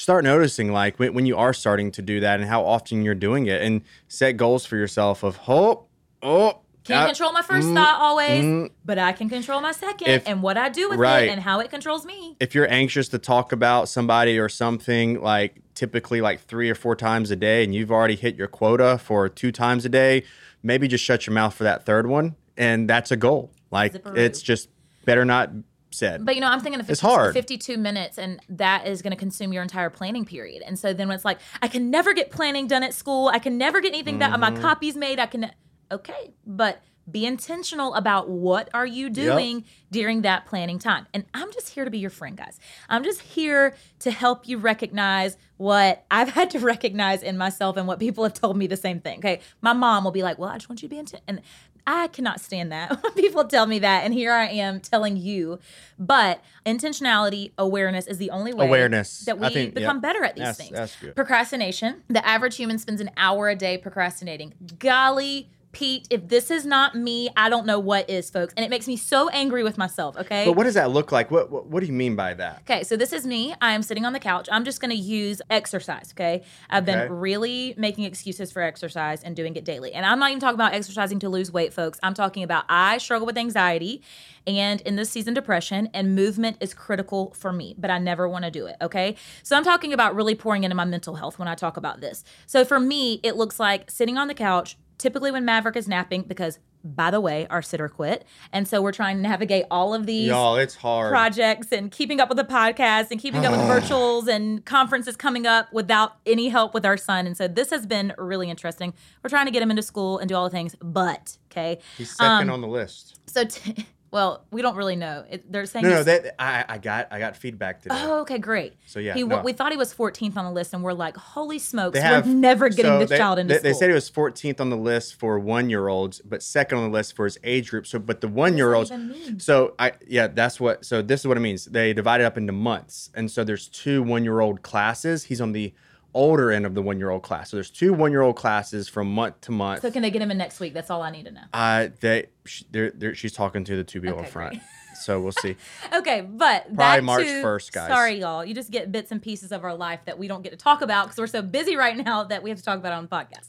start 0.00 0.24
noticing 0.24 0.72
like 0.72 0.98
when, 0.98 1.12
when 1.12 1.26
you 1.26 1.36
are 1.36 1.52
starting 1.52 1.90
to 1.92 2.02
do 2.02 2.20
that 2.20 2.40
and 2.40 2.48
how 2.48 2.64
often 2.64 3.02
you're 3.02 3.14
doing 3.14 3.46
it 3.46 3.60
and 3.60 3.82
set 4.08 4.36
goals 4.36 4.64
for 4.64 4.76
yourself 4.76 5.22
of, 5.22 5.38
oh, 5.46 5.84
oh, 6.22 6.60
Can't 6.84 7.02
uh, 7.02 7.06
control 7.06 7.32
my 7.32 7.42
1st 7.42 7.62
mm, 7.62 7.74
thought 7.74 8.00
always, 8.00 8.44
mm. 8.44 8.70
but 8.84 8.98
I 8.98 9.12
can 9.12 9.28
control 9.28 9.60
my 9.60 9.72
second 9.72 10.08
If- 10.08 10.26
and 10.26 10.42
what 10.42 10.56
I 10.56 10.70
do 10.70 10.88
with 10.88 10.98
right. 10.98 11.24
it 11.24 11.30
and 11.30 11.42
how 11.42 11.60
it 11.60 11.70
controls 11.70 12.06
me. 12.06 12.36
if 12.40 12.54
you're 12.54 12.70
anxious 12.70 13.08
to 13.08 13.18
talk 13.18 13.52
about 13.52 13.90
somebody 13.90 14.38
or 14.38 14.48
something 14.48 15.20
like 15.20 15.60
typically 15.74 16.22
like 16.22 16.40
three 16.40 16.70
or 16.70 16.74
four 16.74 16.96
times 16.96 17.30
a 17.30 17.36
day 17.36 17.62
and 17.62 17.74
you've 17.74 17.92
already 17.92 18.16
hit 18.16 18.36
your 18.36 18.48
quota 18.48 18.96
for 18.98 19.28
two 19.28 19.52
times 19.52 19.84
a 19.84 19.90
day, 19.90 20.22
maybe 20.62 20.88
just 20.88 21.04
shut 21.04 21.26
your 21.26 21.34
mouth 21.34 21.54
for 21.54 21.64
that 21.64 21.84
third 21.84 22.06
one. 22.06 22.36
And 22.56 22.88
that's 22.88 23.10
a 23.10 23.16
goal. 23.16 23.50
Like 23.70 23.92
Zipperoo. 23.92 24.16
it's 24.16 24.40
just 24.40 24.68
better 25.04 25.24
not 25.24 25.50
said. 25.90 26.24
But 26.24 26.34
you 26.34 26.40
know, 26.40 26.46
I'm 26.48 26.60
thinking 26.60 26.80
of 26.80 26.86
50, 26.86 26.92
It's 26.92 27.00
hard. 27.00 27.34
52 27.34 27.76
minutes, 27.78 28.18
and 28.18 28.40
that 28.48 28.86
is 28.86 29.02
going 29.02 29.10
to 29.12 29.16
consume 29.16 29.52
your 29.52 29.62
entire 29.62 29.90
planning 29.90 30.24
period. 30.24 30.62
And 30.66 30.78
so 30.78 30.92
then 30.92 31.08
when 31.08 31.14
it's 31.16 31.24
like, 31.24 31.38
I 31.60 31.68
can 31.68 31.90
never 31.90 32.12
get 32.14 32.30
planning 32.30 32.66
done 32.66 32.82
at 32.82 32.94
school, 32.94 33.28
I 33.28 33.38
can 33.38 33.58
never 33.58 33.80
get 33.80 33.88
anything 33.92 34.18
that 34.20 34.38
my 34.38 34.50
Mm-hmm. 34.50 34.62
copies 34.62 34.96
made. 34.96 35.18
I 35.18 35.26
can, 35.26 35.50
okay, 35.90 36.32
but 36.46 36.82
be 37.10 37.26
intentional 37.26 37.94
about 37.94 38.28
what 38.28 38.68
are 38.72 38.86
you 38.86 39.10
doing 39.10 39.64
during 39.90 40.22
that 40.22 40.46
planning 40.46 40.78
time. 40.78 41.06
And 41.12 41.24
I'm 41.34 41.50
just 41.52 41.70
here 41.70 41.84
to 41.84 41.90
be 41.90 41.98
your 41.98 42.10
friend, 42.10 42.36
guys. 42.36 42.60
I'm 42.88 43.02
just 43.02 43.20
here 43.20 43.74
to 44.00 44.12
help 44.12 44.46
you 44.46 44.58
recognize 44.58 45.36
what 45.56 46.04
I've 46.10 46.28
had 46.28 46.50
to 46.50 46.58
recognize 46.74 47.22
in 47.24 47.36
myself 47.36 47.76
and 47.76 47.88
what 47.88 47.98
people 47.98 48.22
have 48.24 48.34
told 48.34 48.56
me 48.56 48.68
the 48.68 48.76
same 48.76 49.00
thing. 49.00 49.18
Okay, 49.18 49.40
my 49.60 49.72
mom 49.72 50.04
will 50.04 50.12
be 50.12 50.22
like, 50.22 50.38
"Well, 50.38 50.50
I 50.50 50.54
just 50.54 50.68
want 50.68 50.82
you 50.82 50.88
to 50.88 50.94
be 50.94 50.98
intent," 51.00 51.24
and 51.26 51.40
I 51.86 52.08
cannot 52.08 52.40
stand 52.40 52.70
that 52.72 52.90
when 53.02 53.12
people 53.14 53.44
tell 53.44 53.66
me 53.66 53.78
that, 53.80 54.04
and 54.04 54.14
here 54.14 54.32
I 54.32 54.46
am 54.46 54.80
telling 54.80 55.16
you. 55.16 55.58
But 55.98 56.42
intentionality, 56.66 57.52
awareness 57.58 58.06
is 58.06 58.18
the 58.18 58.30
only 58.30 58.52
way 58.54 58.66
Awareness. 58.66 59.20
that 59.26 59.38
we 59.38 59.48
think- 59.50 59.74
become 59.74 59.96
yep. 59.96 60.02
better 60.02 60.24
at 60.24 60.34
these 60.36 60.56
That's- 60.56 60.56
things. 60.56 60.70
that's. 61.00 61.14
Procrastination. 61.14 62.02
The 62.08 62.26
average 62.26 62.56
human 62.56 62.78
spends 62.78 63.00
an 63.00 63.10
hour 63.16 63.48
a 63.48 63.56
day 63.56 63.78
procrastinating. 63.78 64.54
Golly. 64.78 65.50
Pete, 65.72 66.08
if 66.10 66.28
this 66.28 66.50
is 66.50 66.66
not 66.66 66.96
me, 66.96 67.30
I 67.36 67.48
don't 67.48 67.64
know 67.64 67.78
what 67.78 68.10
is, 68.10 68.28
folks. 68.28 68.52
And 68.56 68.64
it 68.64 68.70
makes 68.70 68.88
me 68.88 68.96
so 68.96 69.28
angry 69.28 69.62
with 69.62 69.78
myself, 69.78 70.16
okay? 70.16 70.44
but 70.44 70.56
what 70.56 70.64
does 70.64 70.74
that 70.74 70.90
look 70.90 71.12
like? 71.12 71.30
What, 71.30 71.50
what, 71.50 71.66
what 71.66 71.80
do 71.80 71.86
you 71.86 71.92
mean 71.92 72.16
by 72.16 72.34
that? 72.34 72.62
Okay, 72.62 72.82
so 72.82 72.96
this 72.96 73.12
is 73.12 73.24
me. 73.24 73.54
I 73.60 73.72
am 73.72 73.82
sitting 73.82 74.04
on 74.04 74.12
the 74.12 74.18
couch. 74.18 74.48
I'm 74.50 74.64
just 74.64 74.80
going 74.80 74.90
to 74.90 74.96
use 74.96 75.40
exercise, 75.48 76.12
okay? 76.12 76.42
I've 76.68 76.84
been 76.84 77.12
really 77.12 77.74
making 77.76 78.04
excuses 78.04 78.50
for 78.50 78.62
exercise 78.62 79.22
and 79.22 79.36
doing 79.36 79.54
it 79.54 79.64
daily. 79.64 79.92
And 79.92 80.04
I'm 80.04 80.18
not 80.18 80.30
even 80.30 80.40
talking 80.40 80.56
about 80.56 80.74
exercising 80.74 81.20
to 81.20 81.28
lose 81.28 81.52
weight, 81.52 81.72
folks. 81.72 82.00
I'm 82.02 82.14
talking 82.14 82.42
about 82.42 82.64
I 82.68 82.98
struggle 82.98 83.26
with 83.26 83.38
anxiety 83.38 84.02
and 84.46 84.80
in 84.80 84.96
this 84.96 85.10
season 85.10 85.34
depression 85.34 85.88
and 85.94 86.16
movement 86.16 86.56
is 86.60 86.74
critical 86.74 87.32
for 87.38 87.52
me, 87.52 87.74
but 87.78 87.90
I 87.90 87.98
never 87.98 88.28
want 88.28 88.44
to 88.44 88.50
do 88.50 88.66
it, 88.66 88.76
okay? 88.82 89.14
So 89.42 89.56
I'm 89.56 89.64
talking 89.64 89.92
about 89.92 90.14
really 90.14 90.34
pouring 90.34 90.64
into 90.64 90.74
my 90.74 90.84
mental 90.84 91.14
health 91.14 91.38
when 91.38 91.46
I 91.46 91.54
talk 91.54 91.76
about 91.76 92.00
this. 92.00 92.24
So 92.46 92.64
for 92.64 92.80
me, 92.80 93.20
it 93.22 93.36
looks 93.36 93.60
like 93.60 93.90
sitting 93.90 94.18
on 94.18 94.28
the 94.28 94.34
couch 94.34 94.76
typically 95.00 95.32
when 95.32 95.44
Maverick 95.44 95.74
is 95.76 95.88
napping 95.88 96.22
because 96.22 96.58
by 96.82 97.10
the 97.10 97.20
way, 97.20 97.46
our 97.50 97.60
sitter 97.60 97.90
quit. 97.90 98.24
And 98.54 98.66
so 98.66 98.80
we're 98.80 98.92
trying 98.92 99.16
to 99.16 99.22
navigate 99.22 99.66
all 99.70 99.92
of 99.92 100.06
these 100.06 100.28
Y'all, 100.28 100.56
it's 100.56 100.74
hard. 100.76 101.10
projects 101.10 101.72
and 101.72 101.90
keeping 101.90 102.20
up 102.20 102.30
with 102.30 102.38
the 102.38 102.44
podcast 102.44 103.10
and 103.10 103.20
keeping 103.20 103.44
up 103.44 103.52
with 103.52 103.60
the 103.60 103.66
virtuals 103.94 104.28
and 104.28 104.64
conferences 104.64 105.14
coming 105.14 105.46
up 105.46 105.70
without 105.74 106.12
any 106.24 106.48
help 106.48 106.72
with 106.72 106.86
our 106.86 106.96
son. 106.96 107.26
And 107.26 107.36
so 107.36 107.46
this 107.48 107.68
has 107.68 107.86
been 107.86 108.14
really 108.16 108.48
interesting. 108.48 108.94
We're 109.22 109.28
trying 109.28 109.44
to 109.44 109.52
get 109.52 109.62
him 109.62 109.70
into 109.70 109.82
school 109.82 110.16
and 110.18 110.26
do 110.28 110.34
all 110.34 110.44
the 110.44 110.48
things, 110.50 110.74
but 110.80 111.36
okay. 111.50 111.80
He's 111.98 112.16
second 112.16 112.48
Um, 112.48 112.54
on 112.54 112.60
the 112.62 112.68
list. 112.68 113.20
So, 113.26 113.44
t- 113.44 113.84
well, 114.12 114.44
we 114.50 114.60
don't 114.60 114.74
really 114.76 114.96
know. 114.96 115.24
It, 115.30 115.50
they're 115.50 115.66
saying 115.66 115.84
No, 115.84 115.90
no, 115.90 116.02
that 116.02 116.34
I, 116.42 116.64
I 116.68 116.78
got 116.78 117.08
I 117.12 117.20
got 117.20 117.36
feedback 117.36 117.80
today. 117.82 117.94
Oh, 117.96 118.20
okay, 118.22 118.38
great. 118.38 118.74
So, 118.86 118.98
yeah, 118.98 119.14
he, 119.14 119.22
no. 119.22 119.40
we 119.42 119.52
thought 119.52 119.70
he 119.70 119.78
was 119.78 119.94
14th 119.94 120.36
on 120.36 120.44
the 120.44 120.50
list, 120.50 120.74
and 120.74 120.82
we're 120.82 120.92
like, 120.92 121.16
holy 121.16 121.60
smokes, 121.60 121.94
They 121.94 122.00
have 122.00 122.26
we're 122.26 122.34
never 122.34 122.68
getting 122.68 122.84
so 122.84 122.98
this 122.98 123.10
they, 123.10 123.18
child 123.18 123.38
into 123.38 123.54
they, 123.54 123.58
school. 123.58 123.70
They 123.70 123.74
said 123.74 123.88
he 123.88 123.94
was 123.94 124.10
14th 124.10 124.60
on 124.60 124.70
the 124.70 124.76
list 124.76 125.14
for 125.14 125.38
one 125.38 125.70
year 125.70 125.86
olds, 125.86 126.20
but 126.24 126.42
second 126.42 126.78
on 126.78 126.84
the 126.84 126.90
list 126.90 127.14
for 127.14 127.24
his 127.24 127.38
age 127.44 127.70
group. 127.70 127.86
So, 127.86 128.00
but 128.00 128.20
the 128.20 128.28
one 128.28 128.56
year 128.56 128.74
olds. 128.74 128.92
So 129.38 129.74
I 129.78 129.92
yeah, 130.06 130.26
that's 130.26 130.58
what. 130.58 130.84
So 130.84 131.02
this 131.02 131.20
is 131.20 131.26
what 131.26 131.36
it 131.36 131.40
means. 131.40 131.66
They 131.66 131.92
divide 131.92 132.20
it 132.20 132.24
up 132.24 132.36
into 132.36 132.52
months, 132.52 133.10
and 133.14 133.30
so 133.30 133.44
there's 133.44 133.68
two 133.68 134.02
one 134.02 134.24
year 134.24 134.40
old 134.40 134.62
classes. 134.62 135.24
He's 135.24 135.40
on 135.40 135.52
the 135.52 135.72
older 136.14 136.50
end 136.50 136.66
of 136.66 136.74
the 136.74 136.82
one 136.82 136.98
year 136.98 137.10
old 137.10 137.22
class. 137.22 137.50
So 137.50 137.56
there's 137.56 137.70
two 137.70 137.92
one 137.92 138.10
year 138.12 138.22
old 138.22 138.36
classes 138.36 138.88
from 138.88 139.12
month 139.12 139.40
to 139.42 139.52
month. 139.52 139.82
so 139.82 139.90
can 139.90 140.02
they 140.02 140.10
get 140.10 140.18
them 140.20 140.30
in 140.30 140.38
next 140.38 140.60
week? 140.60 140.74
That's 140.74 140.90
all 140.90 141.02
I 141.02 141.10
need 141.10 141.24
to 141.26 141.30
know. 141.32 141.42
Uh, 141.52 141.88
they 142.00 142.26
they're, 142.70 142.90
they're, 142.90 143.14
she's 143.14 143.32
talking 143.32 143.64
to 143.64 143.76
the 143.76 143.84
two 143.84 144.00
people 144.00 144.18
Okay, 144.18 144.26
up 144.26 144.32
front. 144.32 144.50
great. 144.52 144.62
So 145.00 145.20
we'll 145.20 145.32
see. 145.32 145.56
Okay, 145.94 146.20
but 146.20 146.64
Probably 146.64 146.76
back 146.76 147.02
March 147.02 147.26
1st, 147.26 147.72
guys. 147.72 147.88
Sorry, 147.88 148.20
y'all. 148.20 148.44
You 148.44 148.54
just 148.54 148.70
get 148.70 148.92
bits 148.92 149.10
and 149.12 149.20
pieces 149.22 149.50
of 149.50 149.64
our 149.64 149.74
life 149.74 150.00
that 150.04 150.18
we 150.18 150.28
don't 150.28 150.42
get 150.42 150.50
to 150.50 150.58
talk 150.58 150.82
about 150.82 151.06
because 151.06 151.18
we're 151.18 151.26
so 151.26 151.42
busy 151.42 151.74
right 151.76 151.96
now 151.96 152.24
that 152.24 152.42
we 152.42 152.50
have 152.50 152.58
to 152.58 152.64
talk 152.64 152.78
about 152.78 152.92
it 152.92 152.96
on 152.96 153.04
the 153.04 153.08
podcast. 153.08 153.48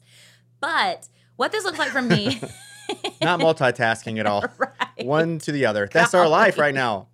But 0.60 1.08
what 1.36 1.52
this 1.52 1.64
looks 1.66 1.78
like 1.80 1.90
for 1.90 2.02
me, 2.02 2.40
Not 3.22 3.40
multitasking 3.40 4.20
at 4.20 4.26
all. 4.26 4.44
Right. 4.58 5.06
One 5.08 5.40
to 5.40 5.52
the 5.52 5.66
other. 5.66 5.90
That's 5.92 6.14
our 6.14 6.28
life 6.28 6.58
right 6.58 6.74
now. 6.76 7.08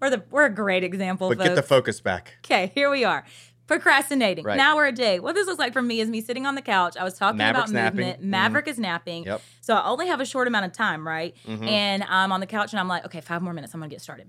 we're 0.00 0.10
the 0.10 0.22
we're 0.30 0.46
a 0.46 0.50
great 0.54 0.84
example. 0.84 1.28
But 1.28 1.38
folks. 1.38 1.48
get 1.48 1.54
the 1.56 1.62
focus 1.62 2.00
back. 2.00 2.34
Okay, 2.44 2.70
here 2.74 2.90
we 2.90 3.04
are. 3.04 3.24
Procrastinating. 3.66 4.44
Right. 4.44 4.56
Now 4.56 4.76
we're 4.76 4.86
a 4.86 4.92
day. 4.92 5.20
What 5.20 5.34
this 5.34 5.46
looks 5.46 5.58
like 5.58 5.72
for 5.72 5.82
me 5.82 6.00
is 6.00 6.08
me 6.08 6.20
sitting 6.20 6.46
on 6.46 6.54
the 6.54 6.62
couch. 6.62 6.96
I 6.96 7.04
was 7.04 7.14
talking 7.14 7.38
Maverick's 7.38 7.70
about 7.70 7.82
napping. 7.82 7.96
movement. 7.98 8.20
Mhm. 8.22 8.24
Maverick 8.24 8.68
is 8.68 8.78
napping. 8.78 9.24
Yep. 9.24 9.40
So 9.60 9.74
I 9.74 9.86
only 9.88 10.08
have 10.08 10.20
a 10.20 10.24
short 10.26 10.48
amount 10.48 10.66
of 10.66 10.72
time, 10.72 11.06
right? 11.06 11.34
Mhm. 11.46 11.66
And 11.68 12.04
I'm 12.04 12.32
on 12.32 12.40
the 12.40 12.46
couch 12.46 12.72
and 12.72 12.80
I'm 12.80 12.88
like, 12.88 13.04
okay, 13.06 13.20
five 13.20 13.40
more 13.42 13.52
minutes. 13.52 13.72
I'm 13.74 13.80
gonna 13.80 13.88
get 13.90 14.00
started. 14.02 14.28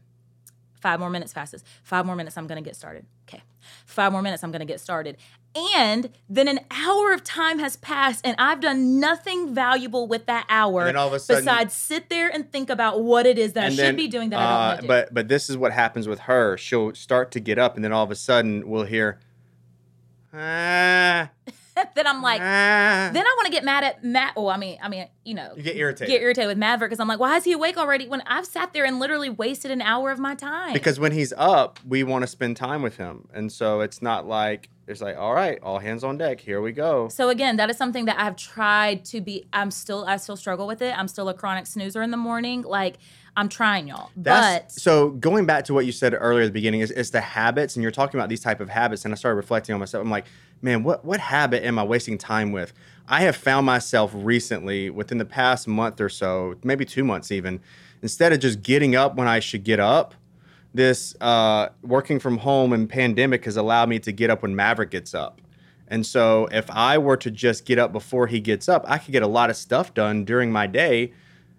Five 0.84 1.00
more 1.00 1.10
minutes 1.10 1.32
passes. 1.32 1.64
Five 1.82 2.06
more 2.06 2.18
minutes. 2.18 2.38
I'm 2.38 2.46
gonna 2.46 2.62
get 2.62 2.76
started. 2.76 3.06
Okay. 3.26 3.42
Five 3.86 4.12
more 4.12 4.22
minutes. 4.22 4.44
I'm 4.44 4.52
gonna 4.52 4.66
get 4.66 4.82
started. 4.82 5.16
And 5.56 6.10
then 6.28 6.50
an 6.50 6.60
hour 6.72 7.14
of 7.14 7.24
time 7.24 7.60
has 7.60 7.78
passed, 7.78 8.20
and 8.26 8.36
I've 8.38 8.60
done 8.60 9.00
nothing 9.00 9.56
valuable 9.56 10.08
with 10.08 10.26
that 10.26 10.46
hour. 10.50 10.86
And 10.86 10.98
all 10.98 11.08
of 11.08 11.14
a 11.14 11.22
sudden- 11.22 11.46
besides 11.46 11.74
sit 11.74 12.10
there 12.10 12.28
and 12.28 12.52
think 12.52 12.70
about 12.70 13.02
what 13.02 13.26
it 13.26 13.40
is 13.40 13.54
that 13.54 13.64
I 13.64 13.70
should 13.70 13.80
then, 13.80 13.96
be 13.96 14.10
doing 14.10 14.32
that 14.32 14.40
I 14.40 14.44
don't 14.44 14.52
uh, 14.52 14.58
want 14.58 14.76
to 14.76 14.82
do. 14.82 14.88
But 14.90 15.14
but 15.14 15.28
this 15.30 15.50
is 15.50 15.56
what 15.56 15.72
happens 15.72 16.06
with 16.06 16.20
her. 16.20 16.58
She'll 16.58 16.94
start 16.94 17.32
to 17.32 17.40
get 17.40 17.58
up, 17.58 17.76
and 17.76 17.84
then 17.86 17.94
all 17.94 18.04
of 18.04 18.12
a 18.12 18.16
sudden 18.16 18.68
we'll 18.68 18.84
hear, 18.84 19.20
ah, 20.34 21.30
then 21.96 22.08
I'm 22.08 22.22
like, 22.22 22.42
ah. 22.42 23.10
then 23.14 23.26
I 23.26 23.36
want 23.38 23.46
to 23.48 23.52
get 23.52 23.64
mad 23.64 23.84
at 23.84 24.04
Matt. 24.04 24.34
Oh, 24.36 24.48
I 24.48 24.58
mean, 24.58 24.78
I 24.82 24.90
mean, 24.90 25.08
you 25.24 25.34
know, 25.34 25.54
you 25.56 25.64
get 25.64 25.76
irritated. 25.76 26.12
get 26.12 26.22
irritated 26.22 26.48
with 26.48 26.58
Maverick 26.58 26.90
because 26.90 27.00
I'm 27.00 27.08
like, 27.08 27.20
why 27.20 27.38
is 27.38 27.44
he 27.44 27.52
awake 27.54 27.78
already? 27.78 28.08
When 28.08 28.22
I've 28.26 28.46
sat 28.46 28.74
there 28.74 28.86
and 28.86 29.00
literally 29.00 29.30
wasted 29.30 29.72
an 29.72 29.82
hour 29.82 30.12
of 30.12 30.20
my 30.20 30.36
time. 30.36 30.74
because 30.74 31.00
when 31.00 31.12
he's 31.12 31.34
up, 31.38 31.80
we 31.88 32.04
want 32.04 32.24
to 32.24 32.28
spend 32.28 32.58
time 32.58 32.82
with 32.82 32.98
him, 32.98 33.28
and 33.34 33.52
so 33.52 33.82
it's 33.82 34.02
not 34.02 34.28
like 34.28 34.70
it's 34.86 35.02
like, 35.02 35.18
all 35.18 35.34
right, 35.34 35.60
all 35.64 35.80
hands 35.80 36.04
on 36.04 36.18
deck, 36.18 36.42
here 36.42 36.62
we 36.62 36.74
go. 36.74 37.08
so 37.08 37.30
again, 37.30 37.56
that 37.56 37.70
is 37.70 37.78
something 37.78 38.06
that 38.06 38.20
I've 38.20 38.36
tried 38.36 39.06
to 39.06 39.22
be. 39.22 39.46
I'm 39.54 39.72
still, 39.72 40.04
I 40.06 40.18
still 40.18 40.36
struggle 40.36 40.68
with 40.68 40.82
it. 40.82 40.98
I'm 40.98 41.08
still 41.08 41.30
a 41.30 41.34
chronic 41.34 41.68
snoozer 41.68 42.02
in 42.02 42.12
the 42.12 42.18
morning. 42.18 42.64
Like 42.64 42.98
I'm 43.36 43.50
trying, 43.50 43.88
y'all. 43.88 44.12
That's 44.16 44.76
but 44.76 44.82
so 44.82 45.10
going 45.12 45.46
back 45.46 45.66
to 45.66 45.74
what 45.74 45.86
you 45.86 45.92
said 45.92 46.14
earlier 46.14 46.44
at 46.44 46.48
the 46.48 46.52
beginning 46.52 46.82
is, 46.82 46.92
is 46.92 47.12
the 47.12 47.22
habits, 47.22 47.76
and 47.76 47.84
you're 47.84 47.92
talking 47.92 48.20
about 48.20 48.30
these 48.30 48.42
type 48.42 48.60
of 48.60 48.70
habits, 48.70 49.06
and 49.06 49.14
I 49.14 49.18
started 49.18 49.38
reflecting 49.38 49.74
on 49.74 49.80
myself. 49.80 50.04
I'm 50.04 50.12
like, 50.12 50.26
man, 50.64 50.84
what 50.84 51.06
what 51.06 51.20
habit 51.20 51.64
am 51.64 51.78
I 51.78 51.84
wasting 51.84 52.18
time 52.18 52.52
with? 52.52 52.74
I 53.08 53.22
have 53.22 53.36
found 53.36 53.66
myself 53.66 54.12
recently, 54.16 54.90
within 54.90 55.18
the 55.18 55.26
past 55.26 55.68
month 55.68 56.00
or 56.00 56.10
so, 56.10 56.56
maybe 56.64 56.86
two 56.86 57.04
months 57.04 57.32
even, 57.32 57.60
instead 58.02 58.32
of 58.32 58.40
just 58.40 58.64
getting 58.64 58.96
up 58.96 59.16
when 59.16 59.28
I 59.28 59.40
should 59.40 59.66
get 59.66 59.80
up, 59.80 60.16
this 60.74 61.14
uh, 61.20 61.70
working 61.84 62.18
from 62.20 62.38
home 62.38 62.72
and 62.72 62.90
pandemic 62.90 63.44
has 63.46 63.58
allowed 63.58 63.90
me 63.90 64.00
to 64.00 64.12
get 64.12 64.30
up 64.30 64.42
when 64.42 64.56
Maverick 64.56 64.90
gets 64.90 65.14
up. 65.14 65.42
And 65.90 66.06
so 66.06 66.48
if 66.52 66.72
I 66.72 66.98
were 66.98 67.18
to 67.18 67.30
just 67.30 67.66
get 67.66 67.78
up 67.78 67.92
before 67.92 68.28
he 68.28 68.40
gets 68.40 68.70
up, 68.70 68.86
I 68.88 68.98
could 68.98 69.12
get 69.12 69.22
a 69.22 69.28
lot 69.28 69.50
of 69.50 69.58
stuff 69.58 69.94
done 69.94 70.24
during 70.24 70.52
my 70.52 70.66
day 70.66 71.12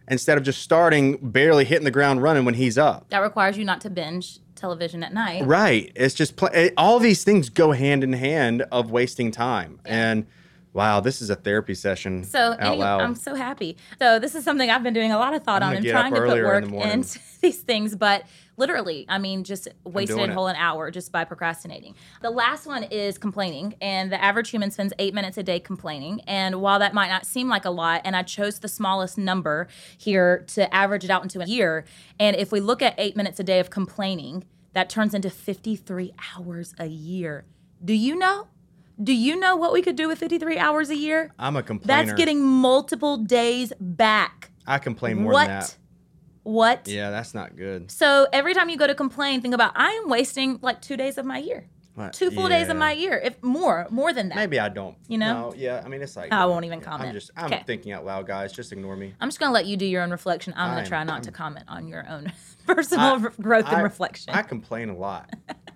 instead 0.08 0.38
of 0.38 0.44
just 0.44 0.62
starting 0.62 1.18
barely 1.18 1.64
hitting 1.64 1.84
the 1.84 1.90
ground 1.90 2.22
running 2.22 2.44
when 2.44 2.54
he's 2.54 2.76
up. 2.78 3.08
that 3.10 3.18
requires 3.18 3.56
you 3.56 3.64
not 3.64 3.80
to 3.82 3.90
binge 3.90 4.38
television 4.54 5.02
at 5.02 5.12
night. 5.12 5.44
Right. 5.44 5.92
It's 5.94 6.14
just 6.14 6.36
pl- 6.36 6.70
all 6.76 6.98
these 6.98 7.24
things 7.24 7.48
go 7.48 7.72
hand 7.72 8.04
in 8.04 8.12
hand 8.12 8.62
of 8.72 8.90
wasting 8.90 9.30
time. 9.30 9.80
And 9.84 10.26
wow, 10.74 10.98
this 11.00 11.22
is 11.22 11.30
a 11.30 11.36
therapy 11.36 11.74
session. 11.74 12.24
So 12.24 12.52
anyway. 12.52 12.84
I'm 12.84 13.14
so 13.14 13.34
happy. 13.34 13.76
So 14.00 14.18
this 14.18 14.34
is 14.34 14.44
something 14.44 14.68
I've 14.68 14.82
been 14.82 14.92
doing 14.92 15.12
a 15.12 15.18
lot 15.18 15.32
of 15.32 15.44
thought 15.44 15.62
I'm 15.62 15.70
on 15.70 15.76
and 15.76 15.86
trying 15.86 16.12
to 16.12 16.20
put 16.20 16.28
earlier 16.28 16.58
in 16.58 16.70
work 16.70 16.84
into 16.86 17.18
these 17.40 17.60
things, 17.60 17.94
but 17.94 18.24
literally, 18.56 19.06
I 19.08 19.18
mean, 19.18 19.44
just 19.44 19.68
wasted 19.84 20.30
a 20.30 20.34
whole 20.34 20.48
an 20.48 20.56
hour 20.56 20.90
just 20.90 21.12
by 21.12 21.24
procrastinating. 21.24 21.94
The 22.22 22.30
last 22.30 22.66
one 22.66 22.82
is 22.84 23.18
complaining, 23.18 23.74
and 23.80 24.10
the 24.10 24.22
average 24.22 24.50
human 24.50 24.70
spends 24.72 24.92
eight 24.98 25.14
minutes 25.14 25.38
a 25.38 25.42
day 25.42 25.60
complaining. 25.60 26.20
And 26.26 26.60
while 26.60 26.80
that 26.80 26.92
might 26.92 27.08
not 27.08 27.24
seem 27.24 27.48
like 27.48 27.64
a 27.64 27.70
lot, 27.70 28.02
and 28.04 28.16
I 28.16 28.22
chose 28.22 28.58
the 28.58 28.68
smallest 28.68 29.16
number 29.16 29.68
here 29.96 30.44
to 30.48 30.72
average 30.74 31.04
it 31.04 31.10
out 31.10 31.22
into 31.22 31.40
a 31.40 31.46
year, 31.46 31.84
and 32.18 32.34
if 32.36 32.50
we 32.50 32.60
look 32.60 32.82
at 32.82 32.94
eight 32.98 33.16
minutes 33.16 33.38
a 33.38 33.44
day 33.44 33.60
of 33.60 33.70
complaining, 33.70 34.44
that 34.72 34.90
turns 34.90 35.14
into 35.14 35.30
53 35.30 36.12
hours 36.36 36.74
a 36.80 36.86
year. 36.86 37.44
Do 37.84 37.92
you 37.92 38.16
know? 38.16 38.48
Do 39.02 39.12
you 39.12 39.36
know 39.38 39.56
what 39.56 39.72
we 39.72 39.82
could 39.82 39.96
do 39.96 40.06
with 40.08 40.18
53 40.18 40.56
hours 40.58 40.90
a 40.90 40.96
year? 40.96 41.32
I'm 41.38 41.56
a 41.56 41.62
complainer. 41.62 42.04
That's 42.04 42.16
getting 42.16 42.42
multiple 42.44 43.16
days 43.16 43.72
back. 43.80 44.50
I 44.66 44.78
complain 44.78 45.22
more 45.22 45.32
what? 45.32 45.46
than 45.46 45.60
that. 45.60 45.76
What? 46.44 46.78
What? 46.84 46.88
Yeah, 46.88 47.10
that's 47.10 47.34
not 47.34 47.56
good. 47.56 47.90
So 47.90 48.26
every 48.32 48.54
time 48.54 48.68
you 48.68 48.76
go 48.76 48.86
to 48.86 48.94
complain, 48.94 49.40
think 49.40 49.54
about 49.54 49.72
I 49.74 49.90
am 49.92 50.08
wasting 50.08 50.58
like 50.62 50.80
two 50.82 50.96
days 50.96 51.16
of 51.18 51.24
my 51.24 51.38
year, 51.38 51.66
What? 51.94 52.12
two 52.12 52.30
full 52.30 52.48
days 52.48 52.68
of 52.68 52.76
my 52.76 52.92
year, 52.92 53.18
if 53.18 53.42
more, 53.42 53.86
more 53.90 54.12
than 54.12 54.28
that. 54.28 54.36
Maybe 54.36 54.60
I 54.60 54.68
don't. 54.68 54.96
You 55.08 55.16
know? 55.18 55.50
No, 55.50 55.54
yeah. 55.56 55.82
I 55.84 55.88
mean, 55.88 56.02
it's 56.02 56.16
like 56.16 56.32
I 56.32 56.44
won't 56.44 56.66
even 56.66 56.80
yeah, 56.80 56.84
comment. 56.84 57.08
I'm 57.08 57.14
just, 57.14 57.30
I'm 57.36 57.46
Okay. 57.46 57.62
thinking 57.66 57.92
out 57.92 58.04
loud, 58.04 58.26
guys. 58.26 58.52
Just 58.52 58.72
ignore 58.72 58.94
me. 58.94 59.14
I'm 59.20 59.28
just 59.28 59.40
gonna 59.40 59.52
let 59.52 59.64
you 59.66 59.76
do 59.78 59.86
your 59.86 60.02
own 60.02 60.10
reflection. 60.10 60.52
I'm 60.56 60.74
gonna 60.74 60.86
try 60.86 61.02
not 61.02 61.14
I'm- 61.14 61.22
to 61.22 61.32
comment 61.32 61.64
on 61.66 61.88
your 61.88 62.06
own 62.08 62.30
personal 62.66 63.26
I- 63.26 63.42
growth 63.42 63.66
and 63.68 63.82
reflection. 63.82 64.34
I 64.34 64.42
complain 64.42 64.90
a 64.90 64.96
lot. 64.96 65.30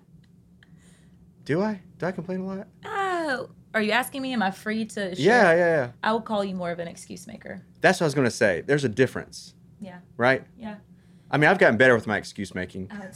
Do 1.49 1.63
I? 1.63 1.81
Do 1.97 2.05
I 2.05 2.11
complain 2.11 2.41
a 2.41 2.45
lot? 2.45 2.67
oh, 2.85 3.49
are 3.73 3.81
you 3.81 3.91
asking 3.91 4.21
me? 4.21 4.33
Am 4.33 4.43
I 4.43 4.51
free 4.51 4.85
to? 4.85 5.15
Share? 5.15 5.17
Yeah, 5.17 5.51
yeah, 5.53 5.57
yeah. 5.57 5.91
I 6.03 6.11
will 6.11 6.21
call 6.21 6.45
you 6.45 6.53
more 6.53 6.69
of 6.69 6.77
an 6.77 6.87
excuse 6.87 7.25
maker. 7.25 7.63
That's 7.81 7.99
what 7.99 8.03
I 8.03 8.07
was 8.09 8.13
gonna 8.13 8.29
say. 8.29 8.61
There's 8.61 8.83
a 8.83 8.89
difference, 8.89 9.55
Yeah, 9.81 9.97
right? 10.15 10.43
yeah. 10.59 10.75
I 11.31 11.37
mean, 11.37 11.49
I've 11.49 11.57
gotten 11.57 11.75
better 11.77 11.95
with 11.95 12.05
my 12.05 12.17
excuse 12.17 12.53
making, 12.53 12.91
Uh, 12.91 13.07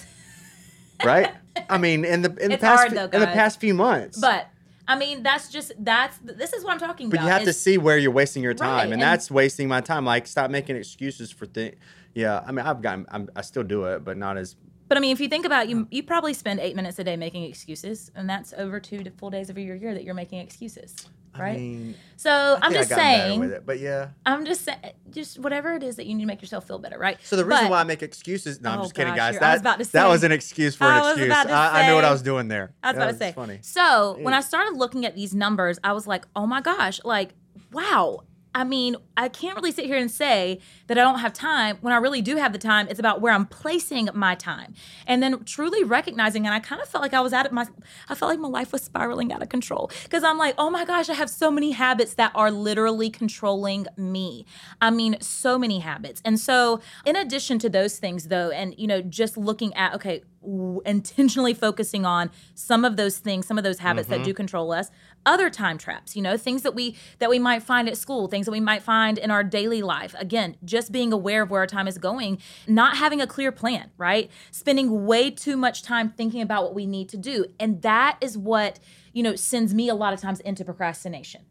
right? 1.05 1.31
I 1.69 1.77
mean, 1.77 2.05
in 2.05 2.23
the 2.23 2.35
in 2.37 2.49
the 2.49 2.57
past 2.57 2.95
though, 2.95 3.03
in 3.03 3.19
the 3.19 3.27
past 3.27 3.59
few 3.59 3.75
months. 3.75 4.19
but 4.19 4.47
I 4.87 4.97
mean, 4.97 5.21
that's 5.21 5.49
just 5.49 5.71
that's 5.77 6.17
this 6.23 6.53
is 6.53 6.63
what 6.63 6.73
I'm 6.73 6.79
talking 6.79 7.09
But 7.11 7.17
about. 7.19 7.25
But 7.25 7.27
you 7.27 7.33
have 7.33 7.43
to 7.43 7.53
see 7.53 7.77
where 7.77 7.99
you're 7.99 8.09
wasting 8.09 8.41
your 8.41 8.55
time, 8.55 8.67
Right, 8.77 8.83
and, 8.85 8.93
and- 8.93 9.01
that's 9.03 9.29
wasting 9.29 9.67
my 9.67 9.81
time. 9.81 10.05
Like, 10.05 10.25
stop 10.25 10.49
making 10.49 10.75
excuses 10.75 11.29
for 11.29 11.45
things. 11.45 11.75
Yeah, 12.15 12.43
I 12.47 12.51
mean, 12.51 12.65
I've 12.65 12.81
gotten, 12.81 13.05
I'm, 13.09 13.29
I 13.35 13.41
still 13.41 13.63
do 13.63 13.85
it, 13.85 14.03
but 14.03 14.17
not 14.17 14.37
as. 14.37 14.55
But 14.87 14.97
I 14.97 15.01
mean, 15.01 15.11
if 15.11 15.19
you 15.19 15.27
think 15.29 15.45
about 15.45 15.65
it, 15.65 15.69
you, 15.69 15.87
you 15.91 16.03
probably 16.03 16.33
spend 16.33 16.59
eight 16.59 16.75
minutes 16.75 16.99
a 16.99 17.03
day 17.03 17.15
making 17.15 17.43
excuses, 17.45 18.11
and 18.15 18.29
that's 18.29 18.53
over 18.53 18.79
two 18.79 19.03
to 19.03 19.11
full 19.11 19.29
days 19.29 19.49
of 19.49 19.57
your 19.57 19.75
year 19.75 19.93
that 19.93 20.03
you're 20.03 20.13
making 20.13 20.39
excuses, 20.39 20.95
right? 21.39 21.55
I 21.55 21.57
mean, 21.57 21.95
so 22.17 22.29
I 22.61 22.65
I'm 22.67 22.73
just 22.73 22.91
I 22.91 22.95
saying, 22.95 23.39
with 23.39 23.51
it, 23.53 23.65
but 23.65 23.79
yeah. 23.79 24.09
I'm 24.25 24.45
just 24.45 24.61
saying, 24.65 24.79
just 25.09 25.39
whatever 25.39 25.73
it 25.73 25.83
is 25.83 25.95
that 25.95 26.05
you 26.05 26.13
need 26.13 26.23
to 26.23 26.27
make 26.27 26.41
yourself 26.41 26.67
feel 26.67 26.77
better, 26.79 26.99
right? 26.99 27.17
So 27.23 27.35
the 27.35 27.45
reason 27.45 27.65
But- 27.65 27.71
why 27.71 27.79
I 27.79 27.83
make 27.85 28.03
excuses, 28.03 28.61
no, 28.61 28.69
I'm 28.71 28.79
Oh, 28.79 28.81
just 28.83 28.93
kidding, 28.93 29.15
gosh, 29.15 29.33
guys. 29.33 29.41
I 29.41 29.53
was 29.53 29.61
That, 29.61 29.75
about 29.75 29.83
to 29.85 29.91
that 29.93 30.07
was 30.07 30.23
an 30.23 30.31
excuse 30.31 30.75
for 30.75 30.83
I 30.83 30.97
an 30.97 31.03
was 31.03 31.17
excuse. 31.17 31.43
to 31.43 31.51
I, 31.51 31.83
I 31.83 31.87
knew 31.87 31.95
what 31.95 32.05
I 32.05 32.11
was 32.11 32.21
doing 32.21 32.47
there. 32.49 32.73
That's 32.83 32.95
what 32.97 33.03
I 33.03 33.07
was 33.07 33.15
about 33.15 33.25
to 33.25 33.31
say. 33.31 33.35
funny. 33.35 33.59
So 33.61 34.17
when 34.21 34.33
I 34.33 34.41
started 34.41 34.77
looking 34.77 35.05
at 35.05 35.15
these 35.15 35.33
numbers, 35.33 35.79
I 35.83 35.93
was 35.93 36.05
like, 36.05 36.25
oh 36.35 36.45
my 36.45 36.61
gosh, 36.61 36.99
like, 37.03 37.29
wow. 37.71 38.19
I 38.55 38.63
mean, 38.63 38.95
I 39.17 39.29
can't 39.29 39.55
really 39.55 39.71
sit 39.71 39.85
here 39.85 39.97
and 39.97 40.09
say 40.09 40.59
that 40.87 40.97
I 40.97 41.01
don't 41.01 41.19
have 41.19 41.33
time 41.33 41.77
when 41.81 41.93
I 41.93 41.97
really 41.97 42.21
do 42.21 42.35
have 42.35 42.53
the 42.53 42.59
time. 42.59 42.87
It's 42.87 42.99
about 42.99 43.19
where 43.19 43.33
I'm 43.33 43.45
placing 43.45 44.09
my 44.13 44.35
time. 44.35 44.73
And 45.07 45.23
then 45.23 45.43
truly 45.43 45.83
recognizing, 45.83 46.45
and 46.45 46.53
I 46.53 46.59
kind 46.59 46.81
of 46.81 46.87
felt 46.87 47.01
like 47.01 47.13
I 47.13 47.21
was 47.21 47.33
out 47.33 47.45
of 47.45 47.51
my, 47.51 47.65
I 48.09 48.15
felt 48.15 48.29
like 48.29 48.39
my 48.39 48.47
life 48.47 48.71
was 48.71 48.83
spiraling 48.83 49.33
out 49.33 49.41
of 49.41 49.49
control. 49.49 49.89
Because 50.03 50.23
I'm 50.23 50.37
like, 50.37 50.55
oh 50.57 50.69
my 50.69 50.85
gosh, 50.85 51.09
I 51.09 51.13
have 51.13 51.29
so 51.29 51.49
many 51.49 51.71
habits 51.71 52.13
that 52.15 52.31
are 52.35 52.51
literally 52.51 53.09
controlling 53.09 53.87
me. 53.97 54.45
I 54.81 54.91
mean, 54.91 55.17
so 55.19 55.57
many 55.57 55.79
habits. 55.79 56.21
And 56.23 56.39
so, 56.39 56.79
in 57.05 57.15
addition 57.15 57.59
to 57.59 57.69
those 57.69 57.97
things, 57.97 58.27
though, 58.27 58.51
and, 58.51 58.75
you 58.77 58.87
know, 58.87 59.01
just 59.01 59.35
looking 59.35 59.73
at, 59.73 59.95
okay, 59.95 60.23
w- 60.43 60.81
intentionally 60.85 61.53
focusing 61.53 62.05
on 62.05 62.29
some 62.53 62.85
of 62.85 62.95
those 62.97 63.17
things 63.17 63.47
some 63.47 63.57
of 63.57 63.63
those 63.63 63.79
habits 63.79 64.07
that 64.09 64.17
mm-hmm. 64.17 64.25
do 64.25 64.33
control 64.33 64.71
us. 64.71 64.91
Other 65.25 65.49
time 65.49 65.77
traps 65.77 66.15
you 66.15 66.21
know 66.21 66.37
things 66.37 66.61
that 66.63 66.75
we 66.75 66.95
that 67.19 67.29
we 67.29 67.39
might 67.39 67.63
find 67.63 67.87
at 67.87 67.97
school 67.97 68.27
things 68.27 68.45
that 68.45 68.51
we 68.51 68.59
might 68.59 68.83
find 68.83 69.17
in 69.17 69.31
our 69.31 69.43
daily 69.43 69.81
life. 69.81 70.15
Again 70.17 70.57
just 70.63 70.91
being 70.91 71.13
aware 71.13 71.43
of 71.43 71.49
where 71.49 71.61
our 71.61 71.67
time 71.67 71.87
is 71.87 71.97
going 71.97 72.39
not 72.67 72.97
having 72.97 73.21
a 73.21 73.27
clear 73.27 73.51
plan 73.51 73.91
right? 73.97 74.29
Spending 74.51 75.05
way 75.05 75.31
too 75.31 75.57
much 75.57 75.83
time 75.83 76.09
thinking 76.09 76.41
about 76.41 76.63
what 76.63 76.75
we 76.75 76.85
need 76.85 77.09
to 77.09 77.17
do. 77.17 77.45
And 77.59 77.81
that 77.81 78.17
is 78.21 78.37
what 78.37 78.79
you 79.13 79.23
know 79.23 79.35
sends 79.35 79.73
me 79.73 79.89
a 79.89 79.95
lot 79.95 80.13
of 80.13 80.21
times 80.21 80.39
into 80.41 80.65
procrastination 80.65 81.41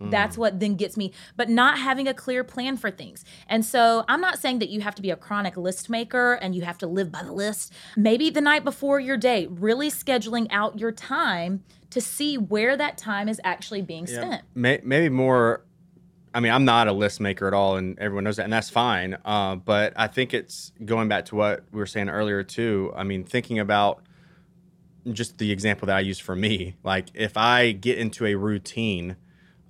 that's 0.00 0.36
what 0.36 0.60
then 0.60 0.76
gets 0.76 0.96
me, 0.96 1.12
but 1.36 1.48
not 1.48 1.78
having 1.78 2.06
a 2.06 2.14
clear 2.14 2.44
plan 2.44 2.76
for 2.76 2.90
things. 2.90 3.24
And 3.48 3.64
so 3.64 4.04
I'm 4.08 4.20
not 4.20 4.38
saying 4.38 4.58
that 4.58 4.68
you 4.68 4.80
have 4.82 4.94
to 4.96 5.02
be 5.02 5.10
a 5.10 5.16
chronic 5.16 5.56
list 5.56 5.88
maker 5.88 6.34
and 6.34 6.54
you 6.54 6.62
have 6.62 6.78
to 6.78 6.86
live 6.86 7.10
by 7.10 7.22
the 7.22 7.32
list. 7.32 7.72
Maybe 7.96 8.30
the 8.30 8.40
night 8.40 8.64
before 8.64 9.00
your 9.00 9.16
day, 9.16 9.46
really 9.46 9.90
scheduling 9.90 10.46
out 10.50 10.78
your 10.78 10.92
time 10.92 11.62
to 11.90 12.00
see 12.00 12.36
where 12.36 12.76
that 12.76 12.98
time 12.98 13.28
is 13.28 13.40
actually 13.44 13.82
being 13.82 14.06
Yeah. 14.06 14.16
spent. 14.16 14.42
May, 14.54 14.80
maybe 14.84 15.08
more. 15.08 15.62
I 16.34 16.40
mean, 16.40 16.52
I'm 16.52 16.66
not 16.66 16.86
a 16.86 16.92
list 16.92 17.18
maker 17.18 17.46
at 17.46 17.54
all, 17.54 17.76
and 17.76 17.98
everyone 17.98 18.24
knows 18.24 18.36
that, 18.36 18.44
and 18.44 18.52
that's 18.52 18.68
fine. 18.68 19.16
Uh, 19.24 19.56
but 19.56 19.94
I 19.96 20.06
think 20.06 20.34
it's 20.34 20.72
going 20.84 21.08
back 21.08 21.24
to 21.26 21.34
what 21.34 21.64
we 21.72 21.78
were 21.78 21.86
saying 21.86 22.10
earlier 22.10 22.42
too. 22.42 22.92
I 22.94 23.04
mean, 23.04 23.24
thinking 23.24 23.58
about 23.58 24.02
just 25.10 25.38
the 25.38 25.50
example 25.52 25.86
that 25.86 25.96
I 25.96 26.00
use 26.00 26.18
for 26.18 26.36
me. 26.36 26.74
Like, 26.82 27.06
if 27.14 27.36
I 27.36 27.72
get 27.72 27.96
into 27.96 28.26
a 28.26 28.34
routine 28.34 29.16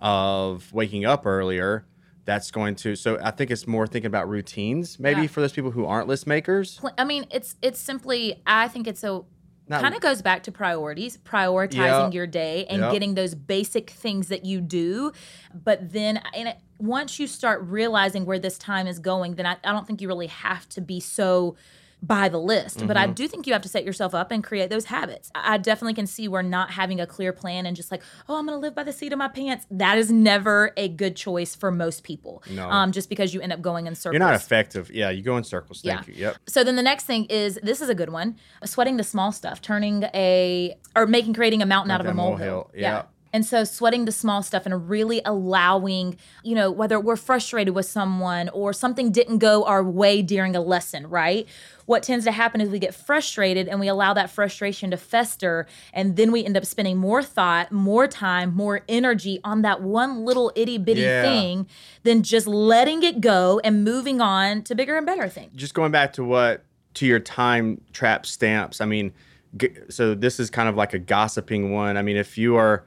of 0.01 0.73
waking 0.73 1.05
up 1.05 1.27
earlier, 1.27 1.87
that's 2.25 2.51
going 2.51 2.75
to. 2.77 2.97
So 2.97 3.19
I 3.23 3.31
think 3.31 3.51
it's 3.51 3.67
more 3.67 3.87
thinking 3.87 4.07
about 4.07 4.29
routines, 4.29 4.99
maybe 4.99 5.23
Yeah. 5.23 5.27
for 5.29 5.41
those 5.41 5.53
people 5.53 5.71
who 5.71 5.87
aren't 5.87 6.09
list 6.09 6.27
makers. 6.27 6.81
I 6.99 7.05
mean, 7.05 7.27
it's 7.31 7.55
it's 7.63 7.81
simply 7.81 8.43
I 8.47 8.69
think 8.69 8.87
it's 8.87 9.05
a 9.05 9.23
kind 9.71 9.95
of 9.97 10.01
goes 10.01 10.23
back 10.23 10.45
to 10.45 10.53
priorities, 10.53 11.17
prioritizing 11.19 11.75
Yeah. 11.75 12.11
your 12.13 12.27
day 12.27 12.67
and 12.67 12.83
Yep. 12.83 12.93
getting 12.93 13.15
those 13.15 13.35
basic 13.35 13.91
things 13.91 14.29
that 14.29 14.45
you 14.45 14.61
do. 14.61 15.11
But 15.53 15.93
then, 15.93 16.21
and 16.35 16.49
it, 16.51 16.57
once 16.79 17.19
you 17.19 17.27
start 17.27 17.63
realizing 17.63 18.27
where 18.27 18.39
this 18.39 18.59
time 18.59 18.87
is 18.87 19.01
going, 19.01 19.35
then 19.35 19.45
I, 19.47 19.57
I 19.65 19.73
don't 19.73 19.85
think 19.87 20.01
you 20.01 20.07
really 20.07 20.29
have 20.29 20.69
to 20.71 20.81
be 20.81 21.01
so 21.01 21.57
by 22.03 22.29
the 22.29 22.39
list. 22.39 22.87
But 22.87 22.97
Mm-hmm. 22.97 23.11
I 23.11 23.13
do 23.13 23.27
think 23.27 23.47
you 23.47 23.53
have 23.53 23.63
to 23.63 23.69
set 23.69 23.85
yourself 23.85 24.15
up 24.15 24.31
and 24.31 24.45
create 24.45 24.71
those 24.71 24.85
habits. 24.87 25.31
I 25.35 25.59
definitely 25.59 25.95
can 25.95 26.07
see 26.07 26.29
where 26.29 26.43
not 26.43 26.71
having 26.71 27.01
a 27.01 27.07
clear 27.07 27.33
plan 27.33 27.67
and 27.67 27.75
just 27.75 27.91
like, 27.91 28.03
oh, 28.29 28.37
I'm 28.39 28.47
going 28.47 28.55
to 28.57 28.61
live 28.61 28.75
by 28.75 28.85
the 28.85 28.93
seat 28.93 29.13
of 29.13 29.19
my 29.19 29.29
pants. 29.29 29.67
That 29.71 29.99
is 29.99 30.11
never 30.13 30.73
a 30.77 30.89
good 30.89 31.17
choice 31.17 31.55
for 31.55 31.71
most 31.73 32.05
people. 32.05 32.43
No. 32.51 32.69
Um, 32.71 32.93
just 32.93 33.09
because 33.09 33.35
you 33.35 33.41
end 33.41 33.53
up 33.53 33.61
going 33.63 33.87
in 33.87 33.95
circles. 33.95 34.13
You're 34.13 34.27
not 34.29 34.35
effective. 34.35 34.91
Yeah, 34.93 35.11
you 35.11 35.23
go 35.23 35.37
in 35.37 35.45
circles. 35.45 35.81
Thank 35.83 36.07
Yeah. 36.07 36.15
you. 36.15 36.21
Yep. 36.21 36.37
So 36.47 36.63
then 36.65 36.77
the 36.77 36.83
next 36.83 37.05
thing 37.05 37.25
is 37.27 37.59
this 37.63 37.81
is 37.81 37.89
a 37.89 37.95
good 37.95 38.11
one: 38.11 38.37
sweating 38.65 38.99
the 38.99 39.05
small 39.05 39.33
stuff, 39.33 39.61
turning 39.61 40.05
a 40.15 40.77
or 40.95 41.07
making 41.07 41.35
creating 41.35 41.63
a 41.63 41.67
mountain 41.67 41.91
out 41.91 42.01
of 42.01 42.07
a 42.07 42.15
molehill. 42.15 42.37
molehill, 42.37 42.71
yeah. 42.75 43.03
And 43.37 43.45
so 43.45 43.65
sweating 43.65 44.07
the 44.07 44.13
small 44.13 44.43
stuff 44.43 44.65
and 44.65 44.89
really 44.89 45.21
allowing, 45.27 46.17
you 46.43 46.55
know, 46.55 46.71
whether 46.71 46.99
we're 46.99 47.17
frustrated 47.17 47.75
with 47.75 47.85
someone 47.85 48.49
or 48.49 48.73
something 48.73 49.13
didn't 49.13 49.39
go 49.41 49.63
our 49.65 49.85
way 49.85 50.23
during 50.23 50.57
a 50.57 50.61
lesson, 50.63 51.07
right? 51.11 51.47
What 51.85 52.03
tends 52.03 52.25
to 52.25 52.33
happen 52.33 52.63
is 52.63 52.71
we 52.71 52.79
get 52.79 52.95
frustrated 52.95 53.69
and 53.69 53.79
we 53.79 53.89
allow 53.89 54.15
that 54.15 54.31
frustration 54.31 54.91
to 54.91 54.97
fester 54.97 55.67
and 55.93 56.17
then 56.17 56.33
we 56.33 56.47
end 56.47 56.57
up 56.57 56.65
spending 56.65 56.97
more 56.97 57.23
thought, 57.23 57.71
more 57.71 58.09
time, 58.09 58.55
more 58.55 58.81
energy 58.89 59.39
on 59.45 59.61
that 59.61 59.83
one 59.83 60.25
little 60.25 60.51
itty 60.57 60.79
bitty 60.79 61.03
Yeah. 61.03 61.21
thing 61.23 61.67
than 62.05 62.23
just 62.23 62.47
letting 62.47 63.03
it 63.03 63.21
go 63.21 63.61
and 63.63 63.85
moving 63.85 64.19
on 64.23 64.63
to 64.63 64.75
bigger 64.75 64.97
and 64.97 65.05
better 65.05 65.29
things. 65.29 65.53
just 65.55 65.75
going 65.75 65.93
back 65.93 66.15
to 66.15 66.25
what 66.25 66.65
to 66.95 67.05
your 67.05 67.21
time 67.21 67.83
trap 67.93 68.25
stamps 68.25 68.81
i 68.81 68.87
mean 68.87 69.13
so 69.91 70.15
this 70.15 70.41
is 70.41 70.49
kind 70.49 70.67
of 70.71 70.75
like 70.77 70.95
a 70.95 70.99
gossiping 70.99 71.71
one 71.71 71.99
i 71.99 72.03
mean 72.03 72.17
if 72.17 72.39
you 72.39 72.57
are 72.57 72.85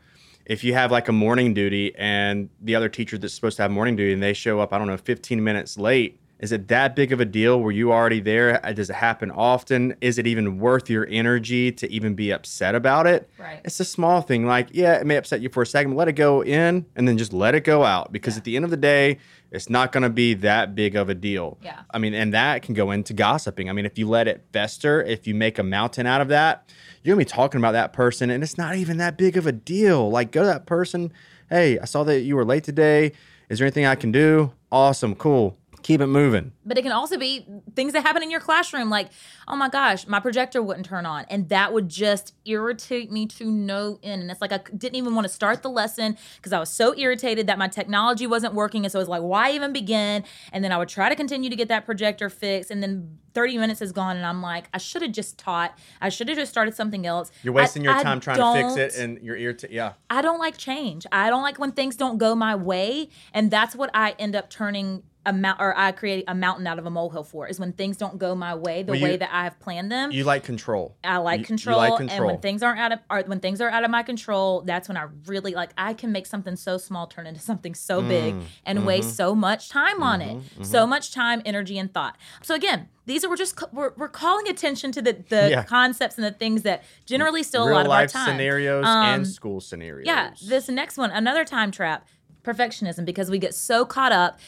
if 0.50 0.64
you 0.64 0.74
have 0.74 0.92
like 0.92 1.08
a 1.08 1.14
morning 1.14 1.54
duty 1.54 1.94
and 1.96 2.50
the 2.60 2.76
other 2.76 2.90
teacher 2.90 3.18
that's 3.18 3.34
supposed 3.34 3.56
to 3.56 3.62
have 3.62 3.72
morning 3.72 3.96
duty 3.96 4.12
and 4.12 4.22
they 4.22 4.34
show 4.34 4.60
up 4.60 4.74
i 4.74 4.78
don't 4.78 4.88
know 4.88 4.98
15 4.98 5.42
minutes 5.42 5.78
late 5.78 6.20
is 6.40 6.52
it 6.52 6.68
that 6.70 6.96
big 6.96 7.12
of 7.12 7.20
a 7.20 7.26
deal 7.26 7.60
were 7.60 7.72
you 7.72 7.92
already 7.92 8.20
there 8.22 8.66
Uh, 8.66 8.72
does 8.74 8.90
it 8.90 8.96
happen 8.96 9.30
often 9.32 9.96
is 10.02 10.18
it 10.18 10.26
even 10.26 10.58
worth 10.60 10.90
your 10.90 11.06
energy 11.10 11.72
to 11.72 11.90
even 11.92 12.16
be 12.16 12.32
upset 12.32 12.76
about 12.76 13.06
it 13.08 13.30
Right. 13.38 13.60
it's 13.66 13.80
a 13.80 13.86
small 13.86 14.22
thing 14.22 14.46
like 14.46 14.70
yeah 14.72 14.94
it 14.96 15.06
may 15.06 15.18
upset 15.18 15.42
you 15.42 15.50
for 15.50 15.64
a 15.64 15.66
second 15.66 15.92
but 15.92 15.98
let 15.98 16.08
it 16.08 16.14
go 16.14 16.44
in 16.44 16.86
and 16.96 17.08
then 17.08 17.18
just 17.18 17.34
let 17.34 17.56
it 17.56 17.64
go 17.64 17.84
out 17.84 18.12
because 18.12 18.38
at 18.38 18.44
the 18.46 18.56
end 18.56 18.66
of 18.66 18.72
the 18.72 18.78
day 18.78 19.18
it's 19.52 19.70
not 19.70 19.92
going 19.92 20.04
to 20.04 20.10
be 20.12 20.36
that 20.36 20.76
big 20.76 20.96
of 20.96 21.10
a 21.10 21.16
deal 21.16 21.58
Yeah. 21.64 21.80
I 21.92 21.98
mean, 21.98 22.14
and 22.14 22.32
that 22.36 22.62
can 22.62 22.76
go 22.76 22.92
into 22.92 23.14
gossiping. 23.14 23.68
I 23.68 23.74
mean, 23.74 23.86
if 23.88 23.98
you 23.98 24.08
let 24.08 24.28
it 24.28 24.46
fester, 24.54 25.02
if 25.02 25.26
you 25.26 25.34
make 25.34 25.58
a 25.58 25.64
mountain 25.64 26.06
out 26.06 26.22
of 26.22 26.28
that, 26.28 26.72
you're 27.02 27.16
gonna 27.16 27.26
be 27.26 27.30
talking 27.30 27.58
about 27.60 27.72
that 27.72 27.92
person, 27.92 28.30
and 28.30 28.44
it's 28.44 28.60
not 28.60 28.76
even 28.76 28.98
that 28.98 29.18
big 29.18 29.38
of 29.38 29.48
a 29.48 29.52
deal. 29.52 30.12
Like, 30.12 30.30
go 30.32 30.42
to 30.42 30.46
that 30.48 30.68
person. 30.68 31.12
Hey, 31.50 31.80
I 31.80 31.86
saw 31.86 32.04
that 32.04 32.22
you 32.22 32.36
were 32.36 32.46
late 32.46 32.64
today. 32.64 33.12
Is 33.50 33.58
there 33.58 33.66
anything 33.66 33.88
I 33.88 33.96
can 33.96 34.12
do? 34.12 34.52
Awesome, 34.72 35.16
cool. 35.16 35.58
Keep 35.84 36.02
it 36.02 36.08
moving. 36.08 36.52
But 36.66 36.78
it 36.78 36.84
can 36.84 36.92
also 36.92 37.18
be 37.18 37.46
things 37.76 37.94
that 37.94 38.02
happen 38.02 38.22
in 38.22 38.30
your 38.30 38.40
classroom, 38.40 38.90
like, 38.90 39.10
oh 39.48 39.56
my 39.56 39.70
gosh, 39.70 40.08
my 40.08 40.20
projector 40.20 40.62
wouldn't 40.62 40.86
turn 40.86 41.06
on. 41.06 41.26
And 41.30 41.50
that 41.50 41.74
would 41.74 41.90
just 41.90 42.34
irritate 42.46 43.12
me 43.12 43.26
to 43.28 43.46
no 43.50 44.00
end. 44.04 44.22
And 44.22 44.32
it's 44.32 44.42
like 44.42 44.52
I 44.52 44.60
didn't 44.78 44.96
even 44.96 45.16
want 45.16 45.26
to 45.28 45.34
start 45.34 45.64
the 45.64 45.70
lesson 45.70 46.18
because 46.38 46.54
I 46.54 46.60
was 46.60 46.70
so 46.70 46.96
irritated 46.98 47.48
that 47.48 47.58
my 47.58 47.68
technology 47.68 48.28
wasn't 48.28 48.54
working. 48.54 48.86
And 48.86 48.92
so 48.92 49.00
it 49.00 49.02
was 49.02 49.10
like, 49.10 49.22
why 49.22 49.52
even 49.52 49.74
begin? 49.74 50.24
And 50.52 50.64
then 50.64 50.72
I 50.72 50.78
would 50.78 50.90
try 50.90 51.10
to 51.10 51.16
continue 51.16 51.50
to 51.50 51.56
get 51.56 51.68
that 51.70 51.86
projector 51.86 52.30
fixed. 52.30 52.72
And 52.72 52.84
then 52.84 53.18
30 53.34 53.58
minutes 53.58 53.82
is 53.82 53.92
gone. 53.92 54.18
And 54.18 54.26
I'm 54.26 54.42
like, 54.42 54.70
I 54.74 54.78
should 54.78 55.02
have 55.02 55.12
just 55.12 55.38
taught. 55.38 55.78
I 56.02 56.10
should 56.10 56.28
have 56.30 56.38
just 56.38 56.52
started 56.52 56.76
something 56.76 57.06
else. 57.06 57.32
You're 57.44 57.54
wasting 57.54 57.84
I- 57.88 57.92
your 57.92 58.00
I 58.00 58.04
time 58.04 58.20
trying 58.20 58.38
to 58.38 58.76
fix 58.76 58.96
it 58.96 59.02
and 59.02 59.20
you're 59.24 59.38
irritated. 59.38 59.76
Yeah. 59.76 59.94
I 60.10 60.22
don't 60.22 60.40
like 60.40 60.58
change. 60.58 61.06
I 61.12 61.30
don't 61.30 61.44
like 61.44 61.58
when 61.60 61.72
things 61.72 61.96
don't 61.96 62.18
go 62.18 62.36
my 62.36 62.56
way, 62.56 63.10
and 63.34 63.50
that's 63.52 63.76
what 63.76 63.90
I 63.94 64.16
end 64.20 64.36
up 64.36 64.50
turning 64.50 65.04
a 65.30 65.34
mount 65.34 65.62
or 65.62 65.78
I 65.78 65.92
create 65.92 66.26
a 66.28 66.34
mountain 66.36 66.66
out 66.66 66.80
of 66.80 66.86
a 66.86 66.90
molehill 66.90 67.24
for 67.24 67.48
is 67.48 67.60
when 67.60 67.72
things 67.74 67.98
don't 67.98 68.18
go 68.18 68.34
my 68.36 68.56
way 68.56 68.84
the 68.84 68.92
Well, 68.94 69.00
you- 69.00 69.06
way 69.06 69.18
that 69.18 69.30
I 69.32 69.44
have 69.44 69.60
planned 69.60 69.92
them. 69.92 70.12
You 70.12 70.24
like 70.24 70.44
control. 70.44 70.96
I 71.04 71.18
like 71.18 71.38
You- 71.38 71.42
you 71.42 71.46
control, 71.48 71.80
and 71.82 72.26
when 72.26 72.40
things 72.40 72.64
aren't 72.64 72.80
out 72.80 72.92
of 72.92 73.00
or 73.10 73.22
when 73.22 73.40
things 73.40 73.62
are 73.62 73.70
out 73.70 73.84
of 73.84 73.92
my 73.92 74.04
control, 74.04 74.62
that's 74.62 74.88
when 74.88 74.98
I 74.98 75.06
really 75.28 75.54
like 75.54 75.72
I 75.78 75.94
can 75.94 76.12
make 76.12 76.26
something 76.26 76.56
so 76.56 76.78
small 76.78 77.08
turn 77.08 77.28
into 77.28 77.40
something 77.42 77.76
so 77.76 78.02
big 78.02 78.36
Mm, 78.36 78.44
and 78.66 78.78
mm-hmm. 78.80 78.88
waste 78.88 79.16
so 79.16 79.36
much 79.36 79.70
time 79.70 80.02
on 80.04 80.22
it, 80.22 80.42
so 80.64 80.88
much 80.88 81.14
time, 81.14 81.42
energy, 81.46 81.78
and 81.78 81.94
thought. 81.94 82.18
So 82.42 82.56
again, 82.56 82.90
these 83.06 83.24
are 83.24 83.30
we're 83.30 83.36
just 83.38 83.56
we're, 83.74 83.92
we're 83.98 84.08
calling 84.10 84.48
attention 84.48 84.92
to 84.94 85.02
the 85.02 85.14
the 85.30 85.50
Yeah. 85.52 85.64
concepts 85.64 86.16
and 86.18 86.26
the 86.26 86.32
things 86.32 86.64
that 86.64 86.84
generally 87.06 87.44
steal 87.44 87.64
a 87.64 87.68
Real 87.68 87.76
lot 87.78 87.86
of 87.86 87.92
our 87.92 88.00
life 88.02 88.12
time. 88.12 88.26
scenarios 88.26 88.86
Um, 88.86 89.06
and 89.06 89.28
school 89.28 89.62
scenarios. 89.62 90.08
Yeah, 90.08 90.32
this 90.48 90.68
next 90.70 90.98
one, 90.98 91.12
another 91.12 91.46
time 91.46 91.72
trap, 91.72 92.08
perfectionism, 92.44 93.06
because 93.06 93.30
we 93.30 93.38
get 93.38 93.54
so 93.54 93.86
caught 93.86 94.12
up. 94.12 94.40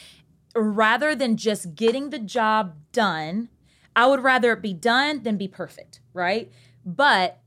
Rather 0.56 1.16
than 1.16 1.38
just 1.38 1.76
getting 1.76 2.10
the 2.10 2.20
job 2.20 2.76
done, 2.92 3.50
I 3.96 4.08
would 4.08 4.22
rather 4.22 4.54
it 4.54 4.62
be 4.62 4.74
done 4.74 5.24
than 5.24 5.38
be 5.38 5.48
perfect, 5.48 6.00
right? 6.14 6.52
But 6.86 7.40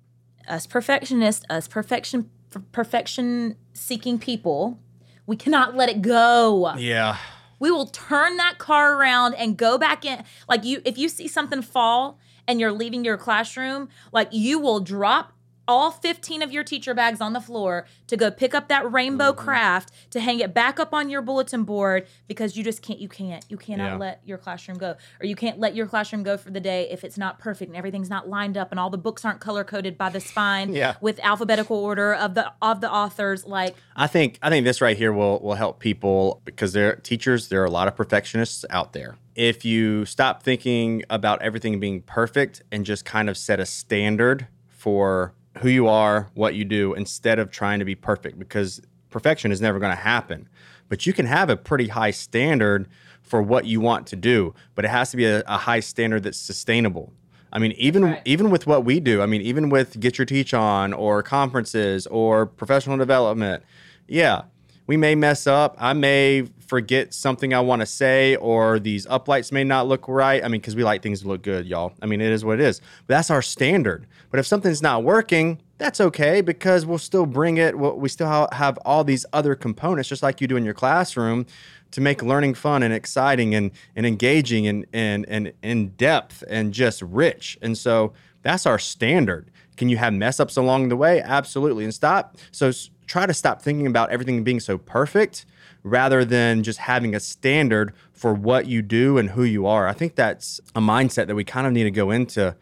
us 0.48 0.66
perfectionists, 0.66 1.44
us 1.50 1.68
perfection 1.68 2.30
perfection 2.72 3.56
seeking 3.72 4.18
people, 4.18 4.78
we 5.26 5.36
cannot 5.36 5.74
let 5.74 5.88
it 5.88 6.02
go 6.02 6.72
Yeah. 6.78 7.16
we 7.58 7.70
will 7.70 7.86
turn 7.86 8.36
that 8.36 8.58
car 8.58 8.94
around 8.96 9.34
and 9.34 9.56
go 9.56 9.76
back 9.78 10.04
in 10.04 10.22
like 10.48 10.64
you 10.64 10.80
if 10.84 10.96
you 10.98 11.08
see 11.08 11.26
something 11.26 11.62
fall 11.62 12.18
and 12.46 12.60
you're 12.60 12.72
leaving 12.72 13.04
your 13.04 13.16
classroom 13.16 13.88
like 14.12 14.28
you 14.30 14.58
will 14.58 14.80
drop 14.80 15.32
all 15.66 15.90
15 15.90 16.42
of 16.42 16.52
your 16.52 16.62
teacher 16.64 16.94
bags 16.94 17.20
on 17.20 17.32
the 17.32 17.40
floor 17.40 17.86
to 18.08 18.16
go 18.16 18.30
pick 18.30 18.54
up 18.54 18.68
that 18.68 18.90
rainbow 18.90 19.32
Mm-hmm. 19.32 19.40
craft 19.44 19.92
to 20.10 20.20
hang 20.20 20.40
it 20.40 20.52
back 20.52 20.78
up 20.78 20.92
on 20.92 21.08
your 21.08 21.22
bulletin 21.22 21.64
board 21.64 22.06
because 22.28 22.56
you 22.56 22.62
just 22.64 22.82
can't 22.82 22.98
you 22.98 23.08
can't 23.08 23.44
you 23.48 23.56
cannot 23.56 23.92
Yeah. 23.92 23.96
let 23.96 24.20
your 24.24 24.38
classroom 24.38 24.76
go 24.78 24.96
or 25.20 25.26
you 25.26 25.34
can't 25.36 25.58
let 25.58 25.74
your 25.74 25.86
classroom 25.86 26.22
go 26.22 26.36
for 26.36 26.50
the 26.50 26.60
day 26.60 26.88
if 26.90 27.04
it's 27.04 27.16
not 27.16 27.38
perfect 27.38 27.68
and 27.70 27.76
everything's 27.76 28.10
not 28.10 28.28
lined 28.28 28.56
up 28.58 28.70
and 28.70 28.78
all 28.80 28.90
the 28.90 28.98
books 28.98 29.24
aren't 29.24 29.40
color 29.40 29.64
coded 29.64 29.96
by 29.96 30.08
the 30.10 30.20
spine 30.20 30.72
Yeah. 30.74 30.94
with 31.00 31.18
alphabetical 31.22 31.76
order 31.76 32.12
of 32.14 32.34
the 32.34 32.52
of 32.60 32.80
the 32.80 32.90
authors 32.90 33.46
like 33.46 33.74
I 33.96 34.06
think 34.06 34.38
I 34.42 34.50
think 34.50 34.64
this 34.64 34.80
right 34.80 34.96
here 34.96 35.12
will 35.12 35.40
will 35.40 35.54
help 35.54 35.78
people 35.80 36.42
because 36.44 36.72
there 36.72 36.96
teachers 36.96 37.48
there 37.48 37.62
are 37.62 37.66
a 37.66 37.70
lot 37.70 37.88
of 37.88 37.96
perfectionists 37.96 38.64
out 38.70 38.92
there. 38.92 39.16
If 39.34 39.64
you 39.64 40.04
stop 40.04 40.42
thinking 40.42 41.02
about 41.10 41.42
everything 41.42 41.80
being 41.80 42.02
perfect 42.02 42.62
and 42.70 42.84
just 42.84 43.04
kind 43.04 43.28
of 43.28 43.36
set 43.36 43.58
a 43.60 43.66
standard 43.66 44.46
for 44.68 45.34
who 45.58 45.68
you 45.68 45.86
are, 45.88 46.28
what 46.34 46.54
you 46.54 46.64
do 46.64 46.94
instead 46.94 47.38
of 47.38 47.50
trying 47.50 47.78
to 47.78 47.84
be 47.84 47.94
perfect 47.94 48.38
because 48.38 48.80
perfection 49.10 49.52
is 49.52 49.60
never 49.60 49.78
going 49.78 49.92
to 49.94 50.02
happen. 50.02 50.48
But 50.88 51.06
you 51.06 51.12
can 51.12 51.26
have 51.26 51.48
a 51.48 51.56
pretty 51.56 51.88
high 51.88 52.10
standard 52.10 52.88
for 53.22 53.40
what 53.40 53.64
you 53.64 53.80
want 53.80 54.06
to 54.08 54.16
do, 54.16 54.54
but 54.74 54.84
it 54.84 54.88
has 54.88 55.10
to 55.12 55.16
be 55.16 55.24
a, 55.24 55.42
a 55.46 55.56
high 55.56 55.80
standard 55.80 56.24
that's 56.24 56.38
sustainable. 56.38 57.12
I 57.52 57.58
mean, 57.58 57.72
even 57.72 58.04
Right. 58.04 58.22
even 58.24 58.50
with 58.50 58.66
what 58.66 58.84
we 58.84 58.98
do, 59.00 59.22
I 59.22 59.26
mean, 59.26 59.40
even 59.40 59.70
with 59.70 59.98
Get 60.00 60.18
Your 60.18 60.26
Teach 60.26 60.52
On 60.52 60.92
or 60.92 61.22
conferences 61.22 62.06
or 62.08 62.46
professional 62.46 62.96
development, 62.98 63.62
yeah, 64.08 64.42
we 64.86 64.96
may 64.96 65.14
mess 65.14 65.46
up. 65.46 65.76
I 65.78 65.92
may 65.92 66.48
forget 66.74 67.14
something 67.14 67.54
I 67.54 67.60
want 67.60 67.82
to 67.82 67.86
say, 67.86 68.34
or 68.34 68.80
these 68.80 69.06
uplights 69.06 69.52
may 69.52 69.62
not 69.62 69.86
look 69.86 70.08
right. 70.08 70.44
I 70.44 70.48
mean, 70.48 70.60
because 70.60 70.74
we 70.74 70.82
like 70.82 71.02
things 71.02 71.20
to 71.22 71.28
look 71.28 71.40
good, 71.40 71.66
y'all. 71.66 71.92
I 72.02 72.06
mean, 72.06 72.20
it 72.20 72.32
is 72.32 72.44
what 72.44 72.58
it 72.58 72.64
is. 72.64 72.80
But 73.06 73.14
that's 73.14 73.30
our 73.30 73.42
standard. 73.42 74.08
But 74.32 74.40
if 74.40 74.46
something's 74.48 74.82
not 74.82 75.04
working, 75.04 75.60
that's 75.78 76.00
okay 76.00 76.40
because 76.40 76.84
we'll 76.84 76.98
still 76.98 77.26
bring 77.26 77.58
it. 77.58 77.78
We 77.78 78.08
still 78.08 78.48
have 78.50 78.76
all 78.78 79.04
these 79.04 79.24
other 79.32 79.54
components, 79.54 80.08
just 80.08 80.20
like 80.20 80.40
you 80.40 80.48
do 80.48 80.56
in 80.56 80.64
your 80.64 80.74
classroom, 80.74 81.46
to 81.92 82.00
make 82.00 82.24
learning 82.24 82.54
fun 82.54 82.82
and 82.82 82.92
exciting 82.92 83.54
and, 83.54 83.70
and 83.94 84.04
engaging 84.04 84.66
and, 84.66 84.84
and, 84.92 85.24
and 85.28 85.52
in 85.62 85.90
depth 85.90 86.42
and 86.48 86.74
just 86.74 87.02
rich. 87.02 87.56
And 87.62 87.78
so 87.78 88.14
that's 88.42 88.66
our 88.66 88.80
standard. 88.80 89.48
Can 89.76 89.88
you 89.88 89.96
have 89.98 90.12
mess 90.12 90.40
ups 90.40 90.56
along 90.56 90.88
the 90.88 90.96
way? 90.96 91.22
Absolutely. 91.22 91.84
And 91.84 91.94
stop. 91.94 92.36
So 92.50 92.72
try 93.06 93.26
to 93.26 93.34
stop 93.34 93.62
thinking 93.62 93.86
about 93.86 94.10
everything 94.10 94.42
being 94.42 94.58
so 94.58 94.76
perfect 94.76 95.46
rather 95.84 96.24
than 96.24 96.62
just 96.62 96.80
having 96.80 97.14
a 97.14 97.20
standard 97.20 97.92
for 98.12 98.34
what 98.34 98.66
you 98.66 98.82
do 98.82 99.18
and 99.18 99.30
who 99.30 99.44
you 99.44 99.66
are. 99.66 99.86
I 99.86 99.92
think 99.92 100.16
that's 100.16 100.60
a 100.74 100.80
mindset 100.80 101.28
that 101.28 101.36
we 101.36 101.44
kind 101.44 101.66
of 101.66 101.72
need 101.72 101.84
to 101.84 101.90
go 101.90 102.10
into 102.10 102.56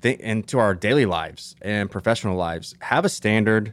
think 0.00 0.20
into 0.20 0.58
our 0.58 0.74
daily 0.74 1.06
lives 1.06 1.54
and 1.62 1.90
professional 1.90 2.36
lives. 2.36 2.74
Have 2.80 3.04
a 3.04 3.08
standard 3.08 3.72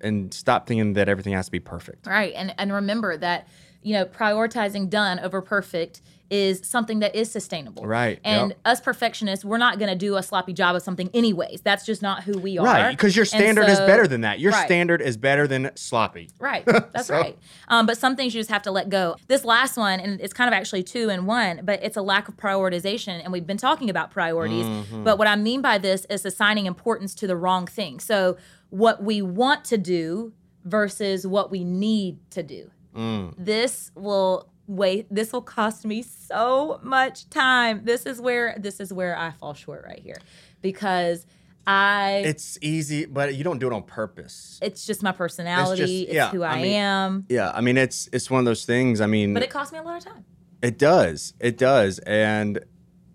and 0.00 0.32
stop 0.32 0.66
thinking 0.66 0.94
that 0.94 1.08
everything 1.08 1.34
has 1.34 1.46
to 1.46 1.52
be 1.52 1.60
perfect. 1.60 2.06
Right. 2.06 2.32
And 2.34 2.54
and 2.58 2.72
remember 2.72 3.16
that, 3.18 3.46
you 3.82 3.92
know, 3.94 4.04
prioritizing 4.04 4.90
done 4.90 5.18
over 5.20 5.40
perfect 5.40 6.00
is 6.30 6.60
something 6.64 7.00
that 7.00 7.12
is 7.16 7.28
sustainable. 7.28 7.84
Right, 7.84 8.20
And 8.22 8.50
yep. 8.50 8.58
us 8.64 8.80
perfectionists, 8.80 9.44
we're 9.44 9.58
not 9.58 9.80
going 9.80 9.88
to 9.90 9.96
do 9.96 10.14
a 10.16 10.22
sloppy 10.22 10.52
job 10.52 10.76
of 10.76 10.82
something 10.82 11.10
anyways. 11.12 11.60
That's 11.62 11.84
just 11.84 12.02
not 12.02 12.22
who 12.22 12.38
we 12.38 12.56
are. 12.56 12.64
Right, 12.66 12.90
because 12.96 13.16
your 13.16 13.24
And 13.24 13.28
standard 13.30 13.68
is 13.68 13.80
better 13.80 14.06
than 14.06 14.20
that. 14.20 14.38
Your 14.38 14.52
Right. 14.52 14.64
standard 14.64 15.02
is 15.02 15.16
better 15.16 15.48
than 15.48 15.72
sloppy. 15.74 16.30
Right. 16.38 16.64
That's 16.66 17.08
So- 17.08 17.14
right. 17.14 17.36
Um, 17.66 17.84
but 17.86 17.98
some 17.98 18.14
things 18.14 18.32
you 18.32 18.38
just 18.40 18.50
have 18.50 18.62
to 18.62 18.70
let 18.70 18.90
go. 18.90 19.16
This 19.26 19.44
last 19.44 19.76
one, 19.76 19.98
and 19.98 20.20
it's 20.20 20.32
kind 20.32 20.46
of 20.46 20.54
actually 20.54 20.84
two 20.84 21.08
in 21.08 21.26
one, 21.26 21.62
but 21.64 21.82
it's 21.82 21.96
a 21.96 22.02
lack 22.02 22.28
of 22.28 22.36
prioritization. 22.36 23.20
And 23.24 23.32
we've 23.32 23.46
been 23.46 23.56
talking 23.56 23.90
about 23.90 24.12
priorities. 24.12 24.66
Mm-hmm. 24.66 25.02
But 25.02 25.18
what 25.18 25.26
I 25.26 25.34
mean 25.34 25.62
by 25.62 25.78
this 25.78 26.04
is 26.08 26.24
assigning 26.24 26.66
importance 26.66 27.12
to 27.16 27.26
the 27.26 27.36
wrong 27.36 27.66
thing. 27.66 27.98
So 27.98 28.36
what 28.68 29.02
we 29.02 29.20
want 29.20 29.64
to 29.64 29.78
do 29.78 30.32
versus 30.64 31.26
what 31.26 31.50
we 31.50 31.64
need 31.64 32.18
to 32.30 32.44
do. 32.44 32.70
Mm. 32.94 33.34
This 33.38 33.90
will 33.94 34.50
wait 34.66 35.06
this 35.10 35.32
will 35.32 35.42
cost 35.42 35.84
me 35.84 36.00
so 36.00 36.78
much 36.82 37.28
time 37.28 37.80
this 37.84 38.06
is 38.06 38.20
where 38.20 38.56
this 38.60 38.78
is 38.78 38.92
where 38.92 39.18
i 39.18 39.32
fall 39.32 39.52
short 39.52 39.84
right 39.84 39.98
here 39.98 40.18
because 40.62 41.26
i 41.66 42.22
It's 42.24 42.56
easy, 42.62 43.04
but 43.04 43.34
you 43.34 43.42
don't 43.42 43.58
do 43.58 43.66
it 43.66 43.72
on 43.72 43.82
purpose. 43.82 44.60
it's 44.62 44.86
just 44.86 45.02
my 45.02 45.10
personality 45.10 46.02
it's, 46.02 46.14
yeah, 46.14 46.30
who 46.30 46.44
i, 46.44 46.52
I 46.52 46.62
mean- 46.62 46.72
am 46.74 47.26
Yeah, 47.28 47.50
I 47.52 47.60
mean 47.62 47.76
it's 47.76 48.08
it's 48.12 48.30
one 48.30 48.38
of 48.38 48.44
those 48.44 48.64
things. 48.64 49.00
I 49.00 49.06
mean, 49.06 49.34
but 49.34 49.42
it 49.42 49.50
cost 49.50 49.72
me 49.72 49.80
a 49.80 49.82
lot 49.82 49.96
of 49.96 50.04
time 50.04 50.24
It 50.62 50.78
does. 50.78 51.34
It 51.40 51.58
does. 51.58 51.98
And 52.00 52.60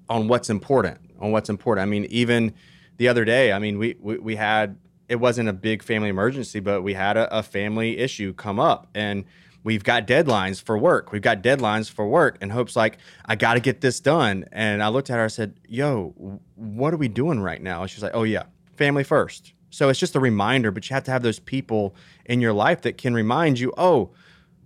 on 0.10 0.28
what's 0.28 0.50
important, 0.50 1.00
on 1.20 1.32
what's 1.32 1.50
important. 1.50 1.84
I 1.84 1.90
mean, 1.90 2.06
even 2.06 2.54
the 2.98 3.08
other 3.08 3.24
day, 3.24 3.52
I 3.54 3.60
mean, 3.60 3.78
we 3.78 3.96
we, 4.00 4.18
we 4.18 4.36
had 4.36 4.78
it 5.08 5.18
wasn't 5.18 5.48
a 5.48 5.54
big 5.54 5.84
family 5.84 6.10
emergency, 6.10 6.60
but 6.60 6.82
we 6.82 6.96
had 6.96 7.16
a, 7.18 7.38
a 7.40 7.44
family 7.44 7.98
issue 7.98 8.34
come 8.34 8.60
up 8.60 8.88
and 8.94 9.24
we've 9.66 9.84
got 9.84 10.08
deadlines 10.08 10.62
for 10.62 10.78
work. 10.78 11.12
We've 11.12 11.24
got 11.24 11.42
deadlines 11.42 11.92
for 11.92 12.08
work 12.08 12.38
and 12.40 12.52
hopes 12.52 12.76
like, 12.76 13.00
I 13.26 13.36
got 13.36 13.56
to 13.56 13.60
get 13.60 13.82
this 13.82 14.00
done. 14.00 14.46
And 14.54 14.82
I 14.82 14.88
looked 14.88 15.10
at 15.10 15.18
her, 15.18 15.26
I 15.26 15.28
said, 15.28 15.60
Yo, 15.68 16.14
what 16.56 16.94
are 16.94 16.98
we 16.98 17.10
doing 17.10 17.42
right 17.42 17.62
now? 17.62 17.86
She's 17.88 18.04
like, 18.04 18.14
Oh, 18.14 18.24
yeah, 18.24 18.44
family 18.78 19.04
first. 19.04 19.54
So 19.72 19.90
it's 19.90 20.00
just 20.00 20.16
a 20.16 20.20
reminder, 20.22 20.72
but 20.72 20.90
you 20.90 20.94
have 20.94 21.04
to 21.06 21.12
have 21.12 21.24
those 21.24 21.40
people 21.40 21.96
in 22.26 22.40
your 22.40 22.54
life 22.54 22.82
that 22.84 22.98
can 22.98 23.14
remind 23.14 23.60
you, 23.60 23.74
Oh, 23.76 24.12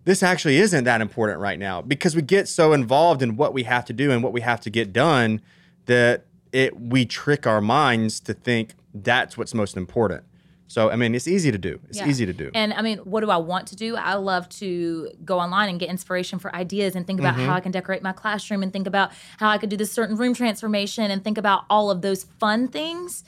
this 0.04 0.22
actually 0.22 0.58
isn't 0.58 0.84
that 0.84 1.02
important 1.02 1.40
right 1.40 1.58
now 1.58 1.82
because 1.82 2.16
we 2.16 2.22
get 2.22 2.48
so 2.48 2.74
involved 2.74 3.22
in 3.22 3.38
what 3.38 3.54
we 3.54 3.64
have 3.64 3.86
to 3.86 3.94
do 3.94 4.12
and 4.12 4.22
what 4.22 4.34
we 4.34 4.42
have 4.42 4.60
to 4.62 4.70
get 4.70 4.94
done 4.94 5.42
that 5.86 6.26
it 6.52 6.80
we 6.80 7.06
trick 7.06 7.48
our 7.48 7.62
minds 7.62 8.20
to 8.20 8.34
think 8.34 8.74
that's 8.94 9.38
what's 9.38 9.54
most 9.54 9.78
important. 9.78 10.24
So 10.70 10.90
I 10.92 10.96
mean, 10.96 11.14
it's 11.16 11.28
easy 11.28 11.52
to 11.52 11.58
do. 11.58 11.80
It's 11.90 11.98
Yeah. 11.98 12.08
easy 12.08 12.26
to 12.26 12.32
do. 12.32 12.52
And 12.54 12.74
I 12.74 12.82
mean, 12.82 13.00
what 13.00 13.22
do 13.22 13.30
I 13.32 13.38
want 13.38 13.68
to 13.70 13.76
do? 13.76 13.96
I 13.98 14.14
love 14.14 14.48
to 14.62 15.10
go 15.26 15.40
online 15.40 15.68
and 15.68 15.80
get 15.80 15.90
inspiration 15.90 16.38
for 16.40 16.56
ideas 16.56 16.96
and 16.96 17.06
think 17.08 17.20
about 17.20 17.36
Mm-hmm. 17.36 17.48
how 17.48 17.56
I 17.56 17.60
can 17.60 17.72
decorate 17.72 18.04
my 18.04 18.12
classroom 18.14 18.62
and 18.64 18.72
think 18.72 18.86
about 18.88 19.12
how 19.38 19.50
I 19.50 19.58
could 19.58 19.70
do 19.70 19.78
this 19.78 19.92
certain 19.92 20.16
room 20.16 20.34
transformation 20.36 21.10
and 21.12 21.24
think 21.24 21.38
about 21.40 21.66
all 21.72 21.90
of 21.92 22.02
those 22.02 22.24
fun 22.40 22.68
things. 22.68 23.24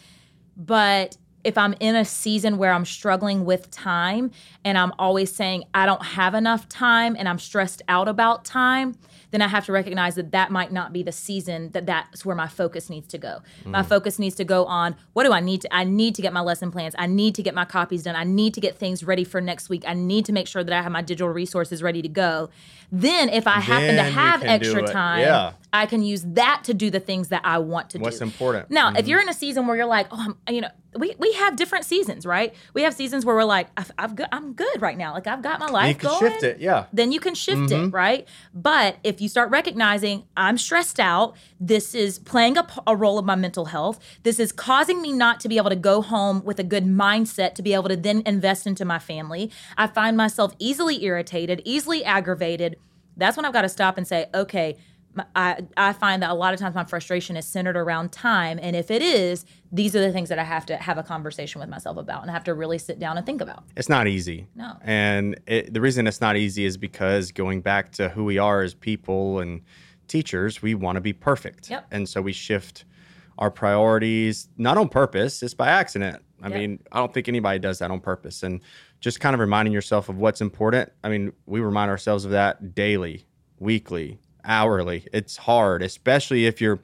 But 0.55 1.17
if 1.43 1.57
I'm 1.57 1.73
in 1.79 1.95
a 1.95 2.05
season 2.05 2.57
where 2.57 2.71
I'm 2.73 2.85
struggling 2.85 3.45
with 3.45 3.71
time 3.71 4.31
and 4.63 4.77
I'm 4.77 4.93
always 4.99 5.33
saying 5.33 5.63
I 5.73 5.85
don't 5.85 6.03
have 6.03 6.33
enough 6.33 6.67
time 6.69 7.15
and 7.17 7.27
I'm 7.27 7.39
stressed 7.39 7.81
out 7.87 8.07
about 8.07 8.45
time, 8.45 8.95
then 9.31 9.41
I 9.41 9.47
have 9.47 9.65
to 9.67 9.71
recognize 9.71 10.15
that 10.15 10.31
that 10.31 10.51
might 10.51 10.71
not 10.73 10.91
be 10.91 11.03
the 11.03 11.11
season 11.13 11.71
that 11.71 11.85
that's 11.85 12.25
where 12.25 12.35
my 12.35 12.47
focus 12.47 12.89
needs 12.89 13.07
to 13.09 13.17
go. 13.17 13.41
My 13.65 13.81
focus 13.81 14.19
needs 14.19 14.35
to 14.35 14.43
go 14.43 14.65
on 14.65 14.95
what 15.13 15.23
do 15.23 15.31
I 15.31 15.39
need 15.39 15.61
to 15.61 15.73
I 15.73 15.85
need 15.85 16.15
to 16.15 16.21
get 16.21 16.33
my 16.33 16.41
lesson 16.41 16.69
plans. 16.69 16.95
I 16.97 17.07
need 17.07 17.35
to 17.35 17.43
get 17.43 17.55
my 17.55 17.63
copies 17.65 18.03
done. 18.03 18.15
I 18.15 18.25
need 18.25 18.53
to 18.55 18.59
get 18.59 18.77
things 18.77 19.03
ready 19.03 19.23
for 19.23 19.39
next 19.39 19.69
week. 19.69 19.83
I 19.87 19.93
need 19.93 20.25
to 20.25 20.33
make 20.33 20.47
sure 20.47 20.63
that 20.63 20.73
I 20.73 20.81
have 20.81 20.91
my 20.91 21.01
digital 21.01 21.29
resources 21.29 21.81
ready 21.81 22.01
to 22.01 22.09
go. 22.09 22.49
Then 22.91 23.29
if 23.29 23.47
I 23.47 23.61
happen 23.61 23.95
to 23.95 24.03
have 24.03 24.43
extra 24.43 24.85
time, 24.85 25.21
Yeah. 25.21 25.53
I 25.71 25.85
can 25.85 26.03
use 26.03 26.23
that 26.27 26.63
to 26.65 26.73
do 26.73 26.89
the 26.89 26.99
things 26.99 27.29
that 27.29 27.41
I 27.45 27.59
want 27.59 27.91
to 27.91 27.99
What's 27.99 28.17
do. 28.19 28.25
What's 28.25 28.33
important? 28.35 28.69
Now, 28.69 28.91
if 28.93 29.07
you're 29.07 29.21
in 29.21 29.29
a 29.29 29.33
season 29.33 29.65
where 29.65 29.77
you're 29.77 29.85
like, 29.85 30.07
oh, 30.11 30.35
I'm, 30.45 30.53
you 30.53 30.59
know, 30.59 30.67
we, 30.97 31.15
we 31.17 31.30
have 31.33 31.55
different 31.55 31.85
seasons, 31.85 32.25
right? 32.25 32.53
We 32.73 32.83
have 32.83 32.93
seasons 32.93 33.25
where 33.25 33.35
we're 33.35 33.43
like, 33.43 33.67
I've, 33.77 33.91
I've 33.97 34.15
got, 34.15 34.29
I'm 34.31 34.53
good 34.53 34.81
right 34.81 34.97
now. 34.97 35.13
Like 35.13 35.27
I've 35.27 35.41
got 35.41 35.59
my 35.59 35.67
life 35.67 35.89
you 35.89 35.95
can 35.95 36.09
going. 36.09 36.31
shift 36.31 36.43
it. 36.43 36.59
Yeah. 36.59 36.85
Then 36.93 37.11
you 37.11 37.19
can 37.19 37.35
shift 37.35 37.71
it, 37.71 37.75
mm-hmm. 37.75 37.89
right? 37.89 38.27
But 38.53 38.97
if 39.03 39.21
you 39.21 39.29
start 39.29 39.49
recognizing 39.51 40.23
I'm 40.35 40.57
stressed 40.57 40.99
out, 40.99 41.35
this 41.59 41.93
is 41.95 42.19
playing 42.19 42.57
a, 42.57 42.95
role 42.95 43.17
of 43.17 43.25
my 43.25 43.35
mental 43.35 43.65
health. 43.65 43.99
This 44.23 44.39
is 44.39 44.51
causing 44.51 45.01
me 45.01 45.11
not 45.11 45.39
to 45.41 45.49
be 45.49 45.57
able 45.57 45.69
to 45.69 45.75
go 45.75 46.01
home 46.01 46.43
with 46.43 46.59
a 46.59 46.63
good 46.63 46.85
mindset 46.85 47.55
to 47.55 47.61
be 47.61 47.73
able 47.73 47.89
to 47.89 47.95
then 47.95 48.23
invest 48.25 48.67
into 48.67 48.85
my 48.85 48.99
family. 48.99 49.51
I 49.77 49.87
find 49.87 50.15
myself 50.15 50.53
easily 50.59 51.03
irritated, 51.03 51.61
easily 51.65 52.03
aggravated. 52.03 52.77
That's 53.17 53.37
when 53.37 53.45
I've 53.45 53.53
got 53.53 53.63
to 53.63 53.69
stop 53.69 53.97
and 53.97 54.07
say, 54.07 54.27
okay, 54.33 54.77
I, 55.35 55.65
I 55.75 55.93
find 55.93 56.23
that 56.23 56.29
a 56.29 56.33
lot 56.33 56.53
of 56.53 56.59
times 56.59 56.73
my 56.75 56.85
frustration 56.85 57.35
is 57.35 57.45
centered 57.45 57.75
around 57.75 58.11
time. 58.11 58.59
And 58.61 58.75
if 58.75 58.89
it 58.89 59.01
is, 59.01 59.45
these 59.71 59.95
are 59.95 59.99
the 59.99 60.11
things 60.11 60.29
that 60.29 60.39
I 60.39 60.43
have 60.43 60.65
to 60.67 60.77
have 60.77 60.97
a 60.97 61.03
conversation 61.03 61.59
with 61.59 61.69
myself 61.69 61.97
about 61.97 62.21
and 62.21 62.31
I 62.31 62.33
have 62.33 62.45
to 62.45 62.53
really 62.53 62.77
sit 62.77 62.97
down 62.99 63.17
and 63.17 63.25
think 63.25 63.41
about. 63.41 63.63
It's 63.75 63.89
not 63.89 64.07
easy. 64.07 64.47
No. 64.55 64.77
And 64.81 65.39
it, 65.47 65.73
the 65.73 65.81
reason 65.81 66.07
it's 66.07 66.21
not 66.21 66.37
easy 66.37 66.63
is 66.65 66.77
because 66.77 67.31
going 67.31 67.61
back 67.61 67.91
to 67.93 68.09
who 68.09 68.23
we 68.23 68.37
are 68.37 68.61
as 68.61 68.73
people 68.73 69.39
and 69.39 69.61
teachers, 70.07 70.61
we 70.61 70.75
want 70.75 70.95
to 70.95 71.01
be 71.01 71.13
perfect. 71.13 71.69
Yep. 71.69 71.87
And 71.91 72.07
so 72.07 72.21
we 72.21 72.31
shift 72.33 72.85
our 73.37 73.51
priorities, 73.51 74.49
not 74.57 74.77
on 74.77 74.87
purpose, 74.87 75.41
it's 75.43 75.53
by 75.53 75.67
accident. 75.69 76.21
I 76.43 76.47
Yep. 76.49 76.57
mean, 76.59 76.79
I 76.91 76.99
don't 76.99 77.13
think 77.13 77.27
anybody 77.27 77.59
does 77.59 77.79
that 77.79 77.91
on 77.91 77.99
purpose. 77.99 78.43
And 78.43 78.61
just 78.99 79.19
kind 79.19 79.33
of 79.33 79.39
reminding 79.39 79.73
yourself 79.73 80.09
of 80.09 80.17
what's 80.17 80.41
important. 80.41 80.91
I 81.03 81.09
mean, 81.09 81.33
we 81.45 81.59
remind 81.59 81.89
ourselves 81.91 82.23
of 82.25 82.31
that 82.31 82.75
daily, 82.75 83.25
weekly, 83.59 84.19
hourly. 84.43 85.07
It's 85.13 85.37
hard, 85.37 85.81
especially 85.83 86.45
if 86.45 86.61
you're 86.61 86.79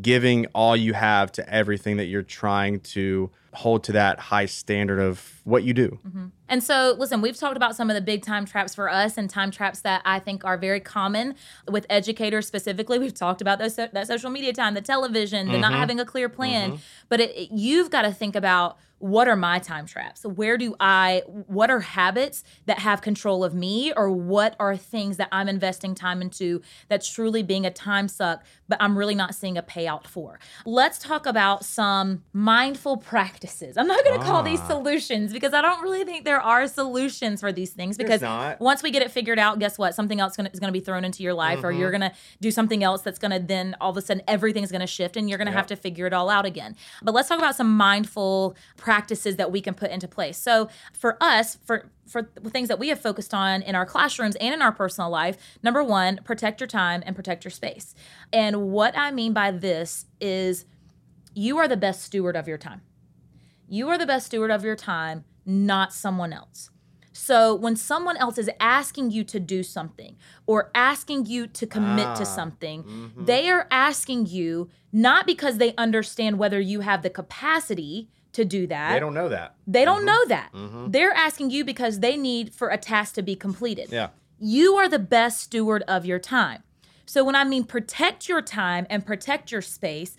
giving 0.00 0.46
all 0.54 0.76
you 0.76 0.92
have 0.92 1.32
to 1.32 1.52
everything 1.52 1.96
that 1.96 2.06
you're 2.06 2.22
trying 2.22 2.80
to 2.80 3.30
hold 3.54 3.82
to 3.82 3.92
that 3.92 4.20
high 4.20 4.46
standard 4.46 5.00
of 5.00 5.40
what 5.44 5.64
you 5.64 5.74
do. 5.74 5.98
Mm-hmm. 6.06 6.26
And 6.48 6.62
so, 6.62 6.94
listen, 6.98 7.20
we've 7.20 7.36
talked 7.36 7.56
about 7.56 7.74
some 7.74 7.90
of 7.90 7.94
the 7.94 8.00
big 8.00 8.24
time 8.24 8.44
traps 8.46 8.74
for 8.74 8.88
us 8.90 9.18
and 9.18 9.28
time 9.28 9.50
traps 9.50 9.80
that 9.80 10.02
I 10.04 10.18
think 10.20 10.44
are 10.44 10.56
very 10.56 10.80
common 10.80 11.34
with 11.66 11.86
educators 11.90 12.46
specifically. 12.46 12.98
We've 12.98 13.14
talked 13.14 13.40
about 13.40 13.58
those, 13.58 13.76
that 13.76 14.06
social 14.06 14.30
media 14.30 14.52
time, 14.52 14.74
the 14.74 14.80
television, 14.80 15.50
the 15.50 15.58
not 15.58 15.72
mm-hmm. 15.72 15.80
having 15.80 16.00
a 16.00 16.04
clear 16.04 16.28
plan. 16.28 16.72
Mm-hmm. 16.72 16.82
But 17.08 17.20
it, 17.20 17.30
it- 17.36 17.50
you've 17.50 17.90
got 17.90 18.02
to 18.02 18.12
think 18.12 18.36
about 18.36 18.78
what 18.98 19.28
are 19.28 19.36
my 19.36 19.58
time 19.58 19.86
traps? 19.86 20.24
Where 20.24 20.58
do 20.58 20.74
I, 20.80 21.22
what 21.26 21.70
are 21.70 21.80
habits 21.80 22.42
that 22.66 22.80
have 22.80 23.00
control 23.00 23.44
of 23.44 23.54
me, 23.54 23.92
or 23.96 24.10
what 24.10 24.56
are 24.58 24.76
things 24.76 25.16
that 25.18 25.28
I'm 25.30 25.48
investing 25.48 25.94
time 25.94 26.20
into 26.20 26.62
that's 26.88 27.08
truly 27.08 27.42
being 27.42 27.64
a 27.64 27.70
time 27.70 28.08
suck, 28.08 28.42
but 28.68 28.76
I'm 28.80 28.98
really 28.98 29.14
not 29.14 29.34
seeing 29.34 29.56
a 29.56 29.62
payout 29.62 30.06
for? 30.06 30.40
Let's 30.66 30.98
talk 30.98 31.26
about 31.26 31.64
some 31.64 32.24
mindful 32.32 32.96
practices. 32.96 33.76
I'm 33.76 33.86
not 33.86 34.02
going 34.04 34.18
to 34.20 34.26
call 34.26 34.42
these 34.42 34.60
Ah. 34.62 34.66
solutions 34.68 35.32
because 35.32 35.54
I 35.54 35.62
don't 35.62 35.80
really 35.82 36.04
think 36.04 36.24
there 36.24 36.40
are 36.40 36.66
solutions 36.66 37.40
for 37.40 37.52
these 37.52 37.70
things 37.70 37.96
because 37.96 38.20
once 38.60 38.82
we 38.82 38.90
get 38.90 39.02
it 39.02 39.10
figured 39.12 39.38
out, 39.38 39.58
guess 39.60 39.78
what? 39.78 39.94
Something 39.94 40.18
else 40.18 40.36
gonna, 40.36 40.50
is 40.52 40.58
going 40.58 40.72
to 40.72 40.78
be 40.78 40.84
thrown 40.84 41.04
into 41.04 41.22
your 41.22 41.34
life, 41.34 41.60
or 41.62 41.68
Mm-hmm. 41.70 41.80
you're 41.80 41.90
going 41.90 42.00
to 42.00 42.12
do 42.40 42.50
something 42.50 42.82
else 42.82 43.02
that's 43.02 43.18
going 43.20 43.30
to 43.30 43.38
then 43.38 43.76
all 43.80 43.90
of 43.90 43.96
a 43.96 44.02
sudden 44.02 44.22
everything's 44.26 44.72
going 44.72 44.80
to 44.80 44.86
shift 44.88 45.16
and 45.16 45.28
you're 45.28 45.38
going 45.38 45.46
to 45.46 45.52
have 45.52 45.66
to 45.68 45.76
figure 45.76 46.06
it 46.06 46.12
all 46.12 46.28
out 46.30 46.44
again. 46.46 46.74
But 47.02 47.14
let's 47.14 47.28
talk 47.28 47.38
about 47.38 47.54
some 47.54 47.76
mindful 47.76 48.56
practices 48.76 48.87
that 48.88 49.52
we 49.52 49.60
can 49.60 49.74
put 49.74 49.90
into 49.90 50.08
place. 50.08 50.38
So 50.38 50.68
for 50.92 51.16
us, 51.20 51.58
for 51.64 51.90
for 52.06 52.22
things 52.46 52.68
that 52.68 52.78
we 52.78 52.88
have 52.88 53.00
focused 53.00 53.34
on 53.34 53.60
in 53.62 53.74
our 53.74 53.84
classrooms 53.84 54.34
and 54.36 54.54
in 54.54 54.62
our 54.62 54.72
personal 54.72 55.10
life, 55.10 55.36
number 55.62 55.84
one, 55.84 56.20
protect 56.24 56.60
your 56.60 56.66
time 56.66 57.02
and 57.04 57.14
protect 57.14 57.44
your 57.44 57.50
space. 57.50 57.94
And 58.32 58.70
what 58.70 58.96
I 58.96 59.10
mean 59.10 59.34
by 59.34 59.50
this 59.50 60.06
is 60.20 60.64
you 61.34 61.58
are 61.58 61.68
the 61.68 61.76
best 61.76 62.02
steward 62.02 62.34
of 62.34 62.48
your 62.48 62.58
time. 62.58 62.80
You 63.68 63.88
are 63.90 63.98
the 63.98 64.06
best 64.06 64.26
steward 64.26 64.50
of 64.50 64.64
your 64.64 64.76
time, 64.76 65.24
not 65.44 65.92
someone 65.92 66.32
else. 66.32 66.70
So 67.12 67.54
when 67.54 67.76
someone 67.76 68.16
else 68.16 68.38
is 68.38 68.48
asking 68.60 69.10
you 69.10 69.24
to 69.24 69.40
do 69.40 69.62
something 69.62 70.16
or 70.46 70.70
asking 70.74 71.26
you 71.26 71.46
to 71.48 71.66
commit 71.66 72.06
Ah, 72.06 72.14
to 72.14 72.24
something, 72.24 72.84
they 73.18 73.50
are 73.50 73.66
asking 73.70 74.26
you 74.26 74.70
not 74.92 75.26
because 75.26 75.58
they 75.58 75.74
understand 75.76 76.38
whether 76.38 76.60
you 76.60 76.80
have 76.80 77.02
the 77.02 77.10
capacity 77.10 78.08
to 78.38 78.44
do 78.44 78.66
that. 78.68 78.92
They 78.92 79.00
don't 79.00 79.14
know 79.14 79.28
that. 79.28 79.56
They 79.66 79.84
don't 79.84 80.04
know 80.04 80.24
that. 80.26 80.52
Mhm. 80.54 80.92
They're 80.92 81.12
asking 81.12 81.50
you 81.50 81.64
because 81.64 81.98
they 81.98 82.16
need 82.16 82.54
for 82.54 82.68
a 82.68 82.78
task 82.78 83.14
to 83.16 83.22
be 83.22 83.34
completed. 83.34 83.88
Yeah. 83.90 84.08
You 84.38 84.76
are 84.76 84.88
the 84.88 85.00
best 85.00 85.40
steward 85.40 85.82
of 85.88 86.06
your 86.06 86.20
time. 86.20 86.62
So 87.04 87.24
when 87.24 87.34
I 87.34 87.42
mean 87.42 87.64
protect 87.64 88.28
your 88.28 88.40
time 88.40 88.86
and 88.88 89.04
protect 89.04 89.50
your 89.50 89.62
space, 89.62 90.16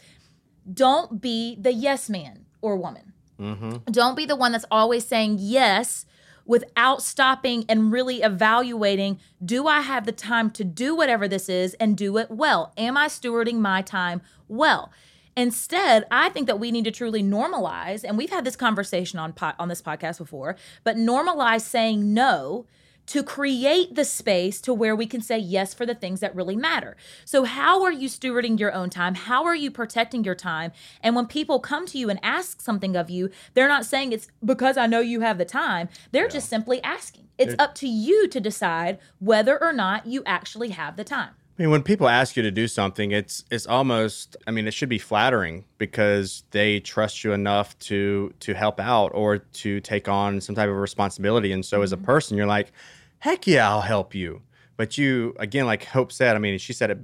don't 0.71 1.21
be 1.21 1.55
the 1.59 1.71
yes 1.71 2.09
man 2.09 2.45
or 2.61 2.75
woman. 2.75 3.13
Mm-hmm. 3.39 3.91
Don't 3.91 4.15
be 4.17 4.25
the 4.25 4.35
one 4.35 4.51
that's 4.51 4.65
always 4.69 5.05
saying 5.05 5.37
yes 5.39 6.05
without 6.45 7.01
stopping 7.01 7.63
and 7.69 7.91
really 7.91 8.21
evaluating 8.21 9.19
do 9.43 9.67
I 9.67 9.81
have 9.81 10.05
the 10.05 10.11
time 10.11 10.49
to 10.51 10.63
do 10.65 10.95
whatever 10.95 11.27
this 11.27 11.47
is 11.47 11.73
and 11.75 11.95
do 11.95 12.17
it 12.17 12.29
well? 12.29 12.73
Am 12.75 12.97
I 12.97 13.07
stewarding 13.07 13.59
my 13.59 13.81
time 13.81 14.21
well? 14.49 14.91
Instead, 15.39 16.05
I 16.11 16.27
think 16.29 16.47
that 16.47 16.59
we 16.59 16.69
need 16.69 16.83
to 16.83 16.91
truly 16.91 17.23
normalize, 17.23 18.03
and 18.03 18.17
we've 18.17 18.29
had 18.29 18.43
this 18.43 18.57
conversation 18.57 19.19
on 19.19 19.31
po- 19.31 19.53
on 19.57 19.69
this 19.69 19.81
podcast 19.81 20.17
before, 20.17 20.57
but 20.83 20.97
normalize 20.97 21.61
saying 21.61 22.13
no 22.13 22.65
to 23.05 23.23
create 23.23 23.95
the 23.95 24.03
space 24.03 24.59
to 24.59 24.73
where 24.73 24.93
we 24.95 25.07
can 25.07 25.21
say 25.21 25.37
yes 25.37 25.73
for 25.73 25.85
the 25.85 25.95
things 25.95 26.19
that 26.19 26.35
really 26.35 26.57
matter. 26.57 26.97
So, 27.23 27.45
how 27.45 27.83
are 27.83 27.91
you 27.91 28.09
stewarding 28.09 28.59
your 28.59 28.73
own 28.73 28.89
time? 28.89 29.15
How 29.15 29.45
are 29.45 29.55
you 29.55 29.71
protecting 29.71 30.25
your 30.25 30.35
time? 30.35 30.73
And 31.01 31.15
when 31.15 31.25
people 31.25 31.61
come 31.61 31.85
to 31.87 31.97
you 31.97 32.09
and 32.09 32.19
ask 32.21 32.59
something 32.59 32.97
of 32.97 33.09
you, 33.09 33.29
they're 33.53 33.69
not 33.69 33.85
saying 33.85 34.11
it's 34.11 34.27
because 34.43 34.75
I 34.77 34.87
know 34.87 34.99
you 34.99 35.21
have 35.21 35.37
the 35.37 35.45
time. 35.45 35.87
They're 36.11 36.27
just 36.27 36.49
simply 36.49 36.83
asking. 36.83 37.29
It's 37.37 37.55
They're- 37.55 37.65
up 37.65 37.75
to 37.75 37.87
you 37.87 38.27
to 38.27 38.41
decide 38.41 38.99
whether 39.19 39.59
or 39.59 39.71
not 39.71 40.05
you 40.05 40.21
actually 40.25 40.71
have 40.71 40.97
the 40.97 41.05
time. 41.05 41.31
I 41.59 41.63
mean, 41.63 41.71
when 41.71 41.83
people 41.83 42.07
ask 42.07 42.37
you 42.37 42.43
to 42.43 42.51
do 42.51 42.69
something, 42.69 43.11
it's 43.11 43.43
it's 43.51 43.67
almost. 43.67 44.37
I 44.47 44.51
mean, 44.51 44.65
it 44.65 44.73
should 44.73 44.87
be 44.87 44.97
flattering 44.97 45.65
because 45.77 46.43
they 46.51 46.79
trust 46.79 47.25
you 47.25 47.33
enough 47.33 47.77
to 47.79 48.33
to 48.39 48.53
help 48.53 48.79
out 48.79 49.09
or 49.13 49.39
to 49.39 49.81
take 49.81 50.07
on 50.07 50.39
some 50.39 50.55
type 50.55 50.69
of 50.69 50.77
responsibility. 50.77 51.51
And 51.51 51.65
so, 51.65 51.81
as 51.81 51.91
a 51.91 51.97
person, 51.97 52.37
you're 52.37 52.47
like, 52.47 52.71
"Heck 53.19 53.45
yeah, 53.45 53.69
I'll 53.69 53.81
help 53.81 54.15
you." 54.15 54.41
But 54.77 54.97
you, 54.97 55.35
again, 55.37 55.65
like 55.65 55.83
Hope 55.83 56.13
said, 56.13 56.37
I 56.37 56.39
mean, 56.39 56.57
she 56.59 56.71
said 56.71 56.91
it. 56.91 56.99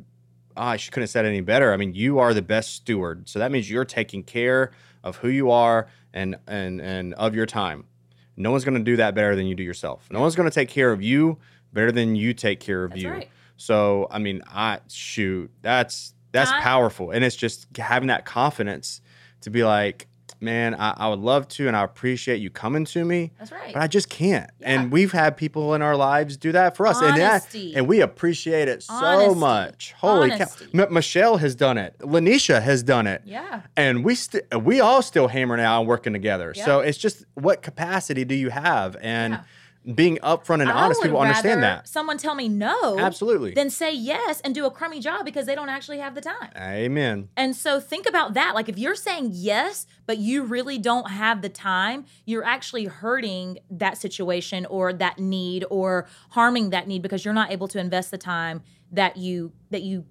Ah, 0.56 0.78
she 0.78 0.90
couldn't 0.90 1.04
have 1.04 1.10
said 1.10 1.26
it 1.26 1.30
any 1.30 1.42
better. 1.42 1.74
I 1.74 1.78
mean, 1.78 1.94
you 1.94 2.20
are 2.20 2.34
the 2.34 2.42
best 2.42 2.76
steward, 2.76 3.28
so 3.28 3.40
that 3.40 3.52
means 3.52 3.70
you're 3.70 3.84
taking 3.84 4.24
care 4.24 4.72
of 5.04 5.18
who 5.18 5.28
you 5.28 5.52
are 5.52 5.90
and 6.14 6.38
and 6.48 6.80
and 6.80 7.14
of 7.16 7.36
your 7.36 7.46
time. 7.46 7.84
No 8.38 8.52
one's 8.52 8.64
going 8.64 8.78
to 8.78 8.84
do 8.84 8.96
that 8.96 9.16
better 9.16 9.36
than 9.36 9.48
you 9.48 9.56
do 9.56 9.64
yourself. 9.64 10.08
No 10.10 10.22
one's 10.22 10.38
going 10.38 10.50
to 10.50 10.56
take 10.56 10.70
care 10.70 10.94
of 10.94 11.02
you 11.02 11.40
better 11.74 11.92
than 11.92 12.16
you 12.16 12.34
take 12.34 12.62
care 12.62 12.86
of 12.86 12.92
That's 12.92 13.04
you. 13.04 13.12
right. 13.12 13.30
So 13.58 14.08
I 14.12 14.20
mean, 14.20 14.42
I 14.48 14.80
shoot, 14.90 15.50
that's 15.62 16.14
that's 16.32 16.52
I- 16.52 16.62
powerful, 16.62 17.12
and 17.12 17.24
it's 17.24 17.36
just 17.36 17.68
having 17.78 18.08
that 18.08 18.26
confidence 18.26 19.02
to 19.42 19.50
be 19.50 19.64
like, 19.64 20.08
man, 20.42 20.76
I, 20.76 20.94
I 20.98 21.08
would 21.08 21.20
love 21.20 21.48
to, 21.50 21.68
and 21.68 21.78
I 21.78 21.84
appreciate 21.84 22.38
you 22.42 22.50
coming 22.50 22.84
to 22.86 23.06
me, 23.06 23.32
That's 23.40 23.52
right. 23.52 23.74
but 23.74 23.82
I 23.82 23.88
just 23.88 24.10
can't. 24.10 24.50
Yeah. 24.60 24.68
And 24.82 24.92
we've 24.92 25.12
had 25.14 25.38
people 25.38 25.74
in 25.76 25.82
our 25.82 25.96
lives 25.96 26.36
do 26.36 26.52
that 26.52 26.76
for 26.76 26.86
us, 26.88 27.00
and 27.02 27.12
Honesty. 27.20 27.72
that, 27.72 27.78
and 27.80 27.88
we 27.88 28.02
appreciate 28.02 28.68
it 28.68 28.84
so 28.84 29.34
much. 29.34 29.94
Holy 29.98 30.32
Honesty. 30.32 30.66
cow! 30.76 30.84
M- 30.84 30.94
Michelle 30.94 31.38
has 31.38 31.56
done 31.56 31.78
it. 31.78 31.98
Lanisha 32.00 32.62
has 32.62 32.84
done 32.84 33.08
it. 33.08 33.22
yeah. 33.26 33.62
And 33.78 34.04
we 34.04 34.16
st- 34.16 34.44
we 34.64 34.82
all 34.82 35.02
still 35.02 35.30
hammering 35.30 35.62
out 35.62 35.80
and 35.80 35.88
working 35.88 36.12
together. 36.14 36.54
So 36.54 36.80
it's 36.82 36.98
just 36.98 37.24
what 37.36 37.62
capacity 37.62 38.26
do 38.26 38.36
you 38.36 38.50
have? 38.50 38.98
And 39.02 39.40
being 39.94 40.18
upfront 40.18 40.62
and 40.62 40.72
honest, 40.72 41.02
people 41.02 41.20
understand 41.20 41.62
that. 41.62 41.88
Someone 41.88 42.18
tell 42.18 42.34
me 42.34 42.50
no. 42.50 42.98
Absolutely. 42.98 43.54
then 43.54 43.70
say 43.70 43.94
yes 43.94 44.42
and 44.42 44.56
do 44.56 44.66
a 44.66 44.72
crummy 44.72 45.00
job 45.00 45.26
because 45.26 45.46
they 45.46 45.54
don't 45.54 45.70
actually 45.70 46.00
have 46.00 46.16
the 46.16 46.22
time. 46.22 46.50
Amen. 46.58 47.30
And 47.38 47.56
so 47.56 47.80
think 47.80 48.08
about 48.08 48.34
that. 48.34 48.56
Like 48.56 48.68
if 48.70 48.78
you're 48.78 48.96
saying 48.96 49.30
yes, 49.34 49.86
but 50.08 50.18
you 50.18 50.44
really 50.44 50.78
don't 50.78 51.12
have 51.12 51.42
the 51.42 51.50
time, 51.50 52.06
you're 52.26 52.44
actually 52.44 52.86
hurting 52.86 53.60
that 53.70 53.98
situation 53.98 54.66
or 54.66 54.92
that 54.94 55.20
need 55.20 55.66
or 55.70 56.08
harming 56.32 56.72
that 56.72 56.88
need 56.88 57.02
because 57.02 57.24
you're 57.24 57.34
not 57.34 57.52
able 57.52 57.68
to 57.68 57.80
invest 57.80 58.12
the 58.12 58.18
time 58.18 58.64
that 58.92 59.18
you 59.18 59.52
that 59.72 59.82
you 59.82 60.06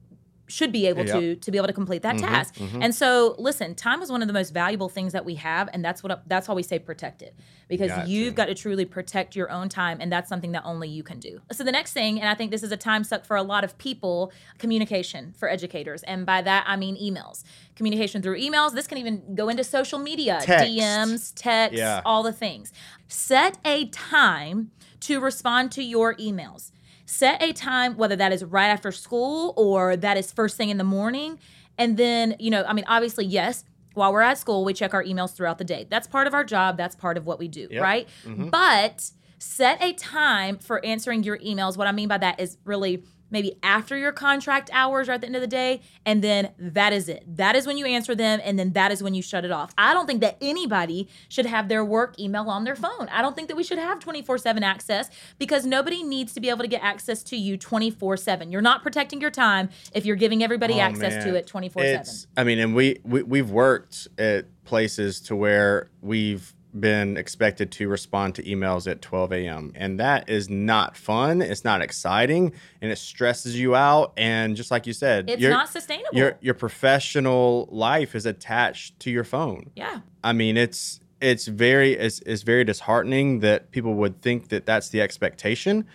should 0.46 0.70
be 0.72 0.86
able 0.86 1.04
Yep. 1.06 1.14
to 1.20 1.36
to 1.36 1.50
be 1.50 1.56
able 1.58 1.66
to 1.68 1.72
complete 1.72 2.02
that 2.02 2.16
Mhm, 2.16 2.20
task. 2.20 2.54
mhm. 2.56 2.82
And 2.82 2.94
so, 2.94 3.34
listen, 3.38 3.74
time 3.74 4.02
is 4.02 4.10
one 4.12 4.20
of 4.22 4.28
the 4.28 4.34
most 4.34 4.50
valuable 4.52 4.88
things 4.90 5.12
that 5.14 5.24
we 5.24 5.36
have, 5.36 5.70
and 5.72 5.82
that's 5.84 6.02
what 6.02 6.22
that's 6.28 6.46
why 6.48 6.54
we 6.54 6.62
say 6.62 6.78
protect 6.78 7.22
it 7.22 7.34
because 7.68 7.88
Got 7.90 8.08
you've 8.08 8.34
got 8.34 8.46
to 8.46 8.54
truly 8.54 8.84
protect 8.84 9.34
your 9.34 9.50
own 9.50 9.68
time, 9.70 9.98
and 10.00 10.12
that's 10.12 10.28
something 10.28 10.52
that 10.52 10.62
only 10.66 10.88
you 10.88 11.02
can 11.02 11.18
do. 11.18 11.40
So 11.52 11.64
the 11.64 11.72
next 11.72 11.92
thing, 11.94 12.20
and 12.20 12.28
I 12.28 12.34
think 12.34 12.50
this 12.50 12.62
is 12.62 12.72
a 12.72 12.76
time 12.76 13.04
suck 13.04 13.24
for 13.24 13.36
a 13.36 13.42
lot 13.42 13.64
of 13.64 13.78
people, 13.78 14.32
communication 14.58 15.32
for 15.38 15.48
educators, 15.48 16.02
and 16.02 16.26
by 16.26 16.42
that 16.42 16.64
I 16.66 16.76
mean 16.76 16.96
emails. 16.96 17.42
Communication 17.76 18.22
through 18.22 18.38
emails. 18.38 18.72
This 18.74 18.86
can 18.86 18.98
even 18.98 19.34
go 19.34 19.48
into 19.48 19.64
social 19.64 19.98
media, 19.98 20.38
Text. 20.42 20.66
DMs, 20.66 21.32
texts, 21.34 21.78
Yeah. 21.78 22.00
all 22.04 22.22
the 22.22 22.32
things. 22.32 22.72
Set 23.08 23.58
a 23.64 23.86
time 23.88 24.70
to 25.00 25.20
respond 25.20 25.70
to 25.72 25.82
your 25.82 26.14
emails. 26.16 26.70
Set 27.06 27.42
a 27.42 27.52
time, 27.52 27.96
whether 27.96 28.16
that 28.16 28.32
is 28.32 28.44
right 28.44 28.68
after 28.68 28.90
school 28.92 29.52
or 29.56 29.96
that 29.96 30.16
is 30.16 30.32
first 30.32 30.56
thing 30.56 30.70
in 30.70 30.78
the 30.78 30.84
morning. 30.84 31.38
And 31.76 31.96
then, 31.96 32.36
you 32.38 32.50
know, 32.50 32.64
I 32.66 32.72
mean, 32.72 32.84
obviously, 32.88 33.26
yes, 33.26 33.64
while 33.94 34.12
we're 34.12 34.22
at 34.22 34.38
school, 34.38 34.64
we 34.64 34.72
check 34.74 34.94
our 34.94 35.04
emails 35.04 35.34
throughout 35.36 35.58
the 35.58 35.64
day. 35.64 35.86
That's 35.90 36.06
part 36.06 36.26
of 36.26 36.34
our 36.34 36.44
job. 36.44 36.76
That's 36.76 36.94
part 36.96 37.16
of 37.16 37.26
what 37.26 37.38
we 37.38 37.48
do, 37.48 37.68
Yep. 37.70 37.82
right? 37.82 38.08
Mhm. 38.24 38.50
But 38.50 39.10
set 39.38 39.82
a 39.82 39.92
time 39.92 40.58
for 40.58 40.84
answering 40.84 41.22
your 41.22 41.38
emails. 41.38 41.76
What 41.76 41.86
I 41.86 41.92
mean 41.92 42.08
by 42.08 42.18
that 42.18 42.40
is 42.40 42.56
really 42.64 43.04
maybe 43.30 43.56
after 43.62 43.96
your 43.96 44.12
contract 44.12 44.70
hours 44.72 45.08
or 45.08 45.12
at 45.12 45.20
the 45.20 45.26
end 45.26 45.36
of 45.36 45.42
the 45.42 45.48
day, 45.48 45.80
and 46.06 46.22
then 46.22 46.50
that 46.58 46.92
is 46.92 47.08
it. 47.08 47.24
That 47.26 47.56
is 47.56 47.66
when 47.66 47.76
you 47.78 47.86
answer 47.86 48.14
them, 48.14 48.40
and 48.44 48.58
then 48.58 48.72
that 48.72 48.92
is 48.92 49.02
when 49.02 49.14
you 49.14 49.22
shut 49.22 49.44
it 49.44 49.50
off. 49.50 49.74
I 49.76 49.92
don't 49.94 50.06
think 50.06 50.20
that 50.20 50.36
anybody 50.40 51.08
should 51.28 51.46
have 51.46 51.68
their 51.68 51.84
work 51.84 52.18
email 52.18 52.48
on 52.48 52.64
their 52.64 52.76
phone. 52.76 53.08
I 53.10 53.22
don't 53.22 53.34
think 53.34 53.48
that 53.48 53.56
we 53.56 53.64
should 53.64 53.78
have 53.78 53.98
24 54.00 54.38
7 54.38 54.62
access 54.62 55.10
because 55.38 55.66
nobody 55.66 56.02
needs 56.02 56.32
to 56.34 56.40
be 56.40 56.48
able 56.48 56.60
to 56.62 56.68
get 56.68 56.82
access 56.82 57.22
to 57.24 57.36
you 57.36 57.56
24 57.56 58.16
7. 58.16 58.52
You're 58.52 58.62
not 58.62 58.82
protecting 58.82 59.20
your 59.20 59.30
time 59.30 59.68
if 59.92 60.04
you're 60.06 60.16
giving 60.16 60.42
everybody 60.42 60.74
Oh, 60.74 60.80
access 60.80 61.24
to 61.24 61.34
it 61.34 61.46
24 61.46 61.82
7. 61.82 62.04
I 62.36 62.44
mean, 62.44 62.58
and 62.58 62.74
we, 62.74 63.00
we 63.04 63.22
we've 63.22 63.50
worked 63.50 64.08
at 64.18 64.46
places 64.64 65.20
to 65.20 65.36
where 65.36 65.90
we've 66.00 66.53
been 66.78 67.16
expected 67.16 67.70
to 67.72 67.88
respond 67.88 68.34
to 68.34 68.42
emails 68.42 68.90
at 68.90 69.00
12 69.00 69.32
a.m. 69.32 69.72
and 69.76 70.00
that 70.00 70.28
is 70.28 70.50
not 70.50 70.96
fun. 70.96 71.40
It's 71.40 71.64
not 71.64 71.80
exciting, 71.82 72.52
and 72.82 72.90
it 72.90 72.98
stresses 72.98 73.58
you 73.58 73.74
out. 73.76 74.12
And 74.16 74.56
just 74.56 74.70
like 74.70 74.86
you 74.86 74.92
said, 74.92 75.30
It's 75.30 75.40
your 75.40 75.52
not 75.52 75.68
sustainable. 75.68 76.08
your 76.18 76.36
your 76.40 76.54
professional 76.54 77.68
life 77.70 78.14
is 78.14 78.26
attached 78.26 78.98
to 79.00 79.10
your 79.10 79.24
phone. 79.24 79.70
yeah. 79.76 80.00
I 80.22 80.32
mean, 80.32 80.56
it's 80.56 81.00
it's 81.20 81.46
very 81.46 81.92
it's, 81.92 82.20
it's 82.20 82.42
very 82.42 82.64
disheartening 82.64 83.40
that 83.40 83.70
people 83.70 83.94
would 83.94 84.20
think 84.22 84.48
that 84.48 84.66
that's 84.66 84.88
the 84.90 85.00
expectation. 85.00 85.86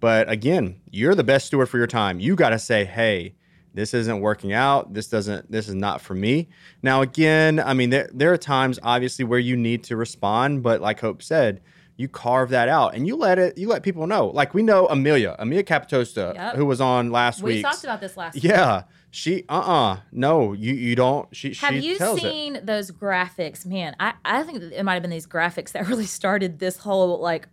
But 0.00 0.28
again, 0.30 0.80
you're 0.90 1.14
the 1.14 1.24
best 1.24 1.46
steward 1.46 1.68
for 1.68 1.78
your 1.78 1.86
time. 1.86 2.18
You 2.20 2.34
got 2.36 2.50
to 2.50 2.58
say, 2.58 2.84
"Hey, 2.84 3.34
this 3.74 3.94
isn't 3.94 4.20
working 4.20 4.52
out. 4.52 4.92
This 4.94 5.08
doesn't 5.08 5.50
this 5.50 5.68
is 5.68 5.74
not 5.74 6.00
for 6.00 6.14
me." 6.14 6.48
Now, 6.82 7.02
again, 7.02 7.60
I 7.60 7.74
mean, 7.74 7.90
there 7.90 8.08
there 8.12 8.32
are 8.32 8.36
times 8.38 8.78
obviously 8.82 9.24
where 9.24 9.38
you 9.38 9.56
need 9.56 9.84
to 9.84 9.96
respond, 9.96 10.62
but 10.62 10.80
like 10.80 11.00
Hope 11.00 11.22
said, 11.22 11.60
you 11.96 12.08
carve 12.08 12.50
that 12.50 12.68
out 12.68 12.94
and 12.94 13.06
you 13.06 13.16
let 13.16 13.38
it 13.38 13.56
you 13.58 13.68
let 13.68 13.82
people 13.82 14.06
know. 14.06 14.26
Like 14.28 14.54
we 14.54 14.62
know 14.62 14.86
Amelia, 14.88 15.36
Amelia 15.38 15.62
Capitosta, 15.64 16.32
Yep. 16.34 16.54
who 16.56 16.64
was 16.66 16.80
on 16.80 17.10
last 17.10 17.42
week 17.42 17.56
We 17.56 17.62
talked 17.62 17.84
about 17.84 18.00
this 18.00 18.16
last 18.16 18.34
week. 18.34 18.44
Yeah, 18.44 18.84
she 19.10 19.44
uh 19.48 19.60
uh 19.60 19.96
no, 20.10 20.52
you 20.54 20.72
you 20.74 20.96
don't. 20.96 21.28
She 21.36 21.54
Have 21.54 21.74
she 21.74 21.80
you 21.80 21.98
tells 21.98 22.18
it. 22.18 22.22
seen 22.22 22.60
those 22.64 22.90
graphics? 22.90 23.66
Man, 23.66 23.94
I, 24.00 24.14
I 24.24 24.42
think 24.42 24.62
it 24.62 24.82
might 24.84 24.94
have 24.94 25.02
been 25.02 25.10
these 25.10 25.26
graphics 25.26 25.72
that 25.72 25.86
really 25.88 26.06
started 26.06 26.58
this 26.58 26.78
whole 26.78 27.20
like 27.20 27.46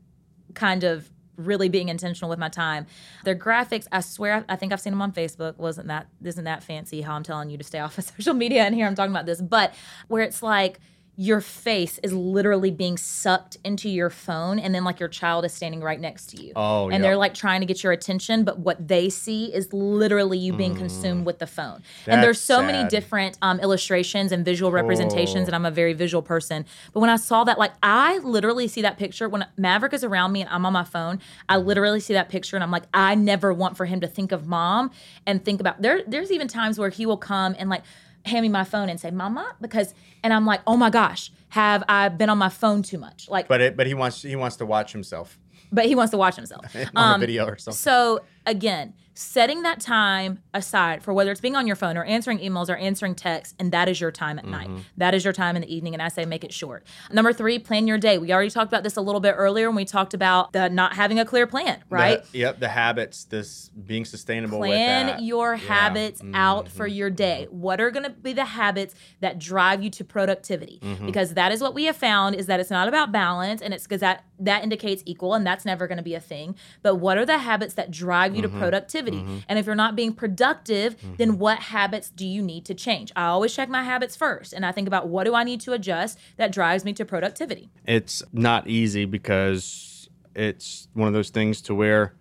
kind 0.55 0.83
of 0.83 1.09
really 1.39 1.69
being 1.69 1.89
intentional 1.89 2.29
with 2.29 2.39
my 2.39 2.49
time. 2.49 2.85
They're 3.23 3.35
graphics. 3.35 3.87
I 3.91 4.01
swear, 4.01 4.45
I 4.49 4.55
think 4.55 4.73
I've 4.73 4.81
seen 4.81 4.91
them 4.91 5.01
on 5.01 5.11
Facebook. 5.11 5.57
wasn't 5.57 5.87
that 5.87 6.07
isn't 6.23 6.43
that 6.43 6.63
fancy? 6.63 7.01
How 7.01 7.15
I'm 7.15 7.23
telling 7.23 7.49
you 7.49 7.57
to 7.57 7.63
stay 7.63 7.79
off 7.79 7.97
of 7.97 8.03
social 8.17 8.33
media, 8.33 8.63
and 8.63 8.75
here 8.75 8.85
I'm 8.85 8.95
talking 8.95 9.11
about 9.11 9.25
this, 9.25 9.41
but 9.41 9.73
where 10.07 10.23
it's 10.23 10.43
like 10.43 10.79
your 11.21 11.41
face 11.41 11.99
is 12.01 12.13
literally 12.13 12.71
being 12.71 12.95
sucked 12.95 13.57
into 13.65 13.89
your 13.89 14.09
phone, 14.09 14.57
and 14.57 14.73
then 14.73 14.85
like 14.85 15.01
your 15.01 15.09
child 15.09 15.43
is 15.43 15.51
standing 15.53 15.81
right 15.81 15.99
next 15.99 16.27
to 16.27 16.41
you. 16.41 16.53
Oh, 16.55 16.89
and 16.89 17.03
they're 17.03 17.17
like 17.17 17.33
trying 17.33 17.59
to 17.59 17.65
get 17.65 17.83
your 17.83 17.91
attention, 17.91 18.45
but 18.45 18.59
what 18.59 18.87
they 18.87 19.09
see 19.09 19.53
is 19.53 19.73
literally 19.73 20.37
you 20.37 20.53
being 20.53 20.75
consumed 20.75 21.25
with 21.25 21.39
the 21.39 21.45
phone. 21.47 21.83
and 22.07 22.23
there's 22.23 22.39
Mm. 22.39 22.45
So 22.49 22.61
many 22.63 22.87
different 22.87 23.37
um, 23.41 23.59
illustrations 23.59 24.31
and 24.31 24.45
visual 24.45 24.71
representations, 24.71 25.43
Oh. 25.43 25.47
and 25.47 25.55
I'm 25.55 25.65
a 25.65 25.71
very 25.71 25.91
visual 25.91 26.21
person. 26.21 26.65
But 26.93 27.01
when 27.01 27.09
I 27.09 27.17
saw 27.17 27.43
that, 27.43 27.59
like 27.59 27.73
I 27.83 28.19
literally 28.19 28.69
see 28.69 28.81
that 28.83 28.97
picture 28.97 29.27
when 29.27 29.45
Maverick 29.57 29.91
is 29.93 30.05
around 30.05 30.31
me 30.31 30.39
and 30.41 30.49
I'm 30.49 30.65
on 30.65 30.71
my 30.71 30.85
phone. 30.85 31.19
I 31.49 31.57
literally 31.57 31.99
see 31.99 32.13
that 32.13 32.29
picture, 32.29 32.55
and 32.55 32.63
I'm 32.63 32.71
like, 32.71 32.83
I 32.93 33.15
never 33.15 33.53
want 33.53 33.75
for 33.75 33.85
him 33.85 33.99
to 33.99 34.07
think 34.07 34.31
of 34.31 34.47
mom 34.47 34.89
and 35.27 35.43
think 35.43 35.59
about 35.59 35.81
there. 35.81 36.01
There's 36.07 36.31
even 36.31 36.47
times 36.47 36.79
where 36.79 36.89
he 36.89 37.05
will 37.05 37.17
come 37.17 37.55
and 37.59 37.69
like 37.69 37.83
hand 38.25 38.41
me 38.43 38.49
my 38.49 38.63
phone 38.63 38.89
and 38.89 38.99
say, 38.99 39.11
"Mama," 39.11 39.55
because, 39.61 39.93
and 40.23 40.33
I'm 40.33 40.45
like, 40.45 40.61
oh 40.67 40.77
my 40.77 40.89
gosh, 40.89 41.31
have 41.49 41.83
I 41.89 42.09
been 42.09 42.29
on 42.29 42.37
my 42.37 42.49
phone 42.49 42.83
too 42.83 42.97
much? 42.97 43.29
Like, 43.29 43.47
But 43.47 43.61
it, 43.61 43.77
but 43.77 43.87
he 43.87 43.93
wants 43.93 44.21
he 44.21 44.35
wants 44.35 44.57
to 44.57 44.65
watch 44.65 44.91
himself 44.91 45.37
but 45.71 45.85
he 45.85 45.93
wants 45.93 46.09
to 46.11 46.17
watch 46.17 46.35
himself 46.35 46.75
on 46.75 46.87
Um, 46.95 47.15
a 47.15 47.19
video 47.19 47.45
or 47.45 47.57
something. 47.57 47.77
So 47.77 48.21
again, 48.45 48.93
setting 49.15 49.63
that 49.63 49.81
time 49.81 50.39
aside 50.53 51.03
for 51.03 51.13
whether 51.13 51.29
it's 51.29 51.41
being 51.41 51.55
on 51.57 51.67
your 51.67 51.75
phone 51.75 51.97
or 51.97 52.05
answering 52.05 52.39
emails 52.39 52.69
or 52.69 52.77
answering 52.77 53.13
texts, 53.13 53.53
and 53.59 53.73
that 53.73 53.89
is 53.89 53.99
your 53.99 54.11
time 54.11 54.39
at 54.39 54.45
night. 54.45 54.69
Mm-hmm. 54.69 54.79
That 54.95 55.13
is 55.13 55.25
your 55.25 55.33
time 55.33 55.57
in 55.57 55.61
the 55.61 55.75
evening, 55.75 55.93
and 55.93 56.01
I 56.01 56.07
say 56.07 56.23
make 56.23 56.45
it 56.45 56.53
short. 56.53 56.85
Number 57.11 57.33
three, 57.33 57.59
plan 57.59 57.85
your 57.85 57.97
day. 57.97 58.17
We 58.17 58.31
already 58.31 58.49
talked 58.49 58.71
about 58.71 58.83
this 58.83 58.95
a 58.95 59.01
little 59.01 59.19
bit 59.19 59.33
earlier 59.37 59.67
when 59.67 59.75
we 59.75 59.83
talked 59.83 60.13
about 60.13 60.53
the 60.53 60.69
not 60.69 60.93
having 60.93 61.19
a 61.19 61.25
clear 61.25 61.47
plan, 61.47 61.83
right? 61.89 62.23
The- 62.31 62.37
yep, 62.37 62.59
the 62.61 62.69
habits, 62.69 63.25
this 63.25 63.69
being 63.85 64.05
sustainable 64.05 64.59
with 64.59 64.69
plan 64.69 65.21
your 65.21 65.55
Yeah. 65.55 65.65
habits 65.67 66.21
out 66.33 66.65
Mm-hmm. 66.67 66.77
for 66.77 66.87
your 66.87 67.09
day 67.09 67.47
what 67.51 67.79
are 67.81 67.91
going 67.91 68.03
to 68.03 68.09
be 68.09 68.31
the 68.33 68.45
habits 68.45 68.95
that 69.19 69.37
drive 69.39 69.83
you 69.83 69.89
to 69.89 70.03
productivity 70.05 70.79
Mm-hmm. 70.81 71.05
because 71.05 71.33
that 71.33 71.51
is 71.51 71.61
what 71.61 71.73
we 71.73 71.85
have 71.85 71.95
found 71.97 72.35
is 72.35 72.45
that 72.45 72.59
it's 72.61 72.69
not 72.69 72.87
about 72.87 73.11
balance 73.11 73.61
and 73.61 73.73
it's 73.73 73.83
because 73.83 73.99
that 74.01 74.23
that 74.39 74.63
indicates 74.63 75.03
equal 75.05 75.33
and 75.33 75.45
that's 75.45 75.65
never 75.65 75.87
going 75.87 75.97
to 75.97 76.03
be 76.03 76.13
a 76.15 76.19
thing 76.19 76.55
but 76.81 76.95
what 76.95 77.17
are 77.17 77.25
the 77.25 77.39
habits 77.39 77.73
that 77.73 77.91
drive 77.91 78.28
you 78.35 78.41
Mm-hmm. 78.43 78.53
to 78.53 78.59
productivity 78.59 79.25
and 79.47 79.59
if 79.59 79.65
you're 79.65 79.75
not 79.75 79.95
being 79.95 80.13
productive 80.13 80.95
then 81.17 81.37
what 81.39 81.59
habits 81.59 82.09
do 82.09 82.25
you 82.27 82.41
need 82.41 82.65
to 82.65 82.73
change? 82.73 83.11
I 83.15 83.25
always 83.25 83.53
check 83.53 83.69
my 83.69 83.83
habits 83.83 84.15
first 84.15 84.53
and 84.53 84.65
i 84.65 84.71
think 84.71 84.87
about 84.87 85.07
what 85.07 85.23
do 85.25 85.33
i 85.35 85.43
need 85.43 85.61
to 85.61 85.73
adjust 85.73 86.17
that 86.37 86.51
drives 86.51 86.85
me 86.85 86.93
to 86.93 87.05
productivity. 87.05 87.69
It's 87.85 88.23
not 88.31 88.67
easy 88.67 89.05
because 89.05 90.09
it's 90.35 90.87
one 90.93 91.07
of 91.07 91.13
those 91.13 91.29
things 91.29 91.61
to 91.63 91.75
where 91.75 92.13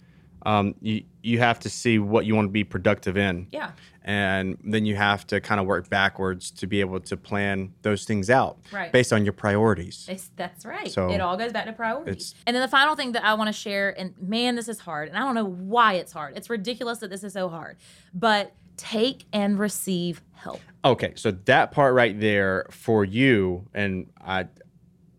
um, 0.43 0.75
you 0.81 1.03
you 1.23 1.39
have 1.39 1.59
to 1.61 1.69
see 1.71 1.99
what 1.99 2.25
you 2.27 2.35
want 2.35 2.47
to 2.49 2.53
be 2.53 2.65
productive 2.65 3.17
in. 3.17 3.47
yeah 3.51 3.73
And 4.05 4.57
then 4.65 4.87
you 4.87 4.97
have 4.97 5.27
to 5.27 5.41
kind 5.41 5.61
of 5.61 5.67
work 5.67 5.91
backwards 5.91 6.51
to 6.53 6.67
be 6.67 6.81
able 6.81 7.01
to 7.01 7.17
plan 7.17 7.75
those 7.83 8.05
things 8.05 8.31
out 8.31 8.57
Right. 8.73 8.91
based 8.93 9.13
on 9.13 9.25
your 9.25 9.35
priorities. 9.35 10.07
It's, 10.09 10.31
that's 10.37 10.65
right. 10.65 10.91
So, 10.91 11.11
it 11.11 11.21
all 11.21 11.37
goes 11.37 11.53
back 11.53 11.67
to 11.67 11.73
priorities. 11.73 12.35
And 12.47 12.55
then 12.57 12.63
the 12.63 12.69
final 12.69 12.95
thing 12.97 13.13
that 13.13 13.25
I 13.25 13.35
want 13.35 13.49
to 13.49 13.53
share, 13.53 13.95
and 14.01 14.15
man, 14.21 14.55
this 14.57 14.69
is 14.69 14.79
hard, 14.81 15.09
and 15.09 15.17
I 15.19 15.21
don't 15.21 15.35
know 15.35 15.45
why 15.45 15.95
it's 15.95 16.13
hard. 16.13 16.37
It's 16.39 16.49
ridiculous 16.49 16.99
that 17.01 17.11
this 17.11 17.23
is 17.25 17.33
so 17.35 17.49
hard, 17.51 17.77
but 18.15 18.55
take 18.79 19.25
and 19.33 19.59
receive 19.59 20.23
help. 20.33 20.61
Okay, 20.85 21.13
so 21.17 21.31
that 21.33 21.73
part 21.73 21.93
right 21.95 22.19
there 22.19 22.67
for 22.71 23.05
you 23.05 23.67
and 23.75 24.07
I 24.25 24.47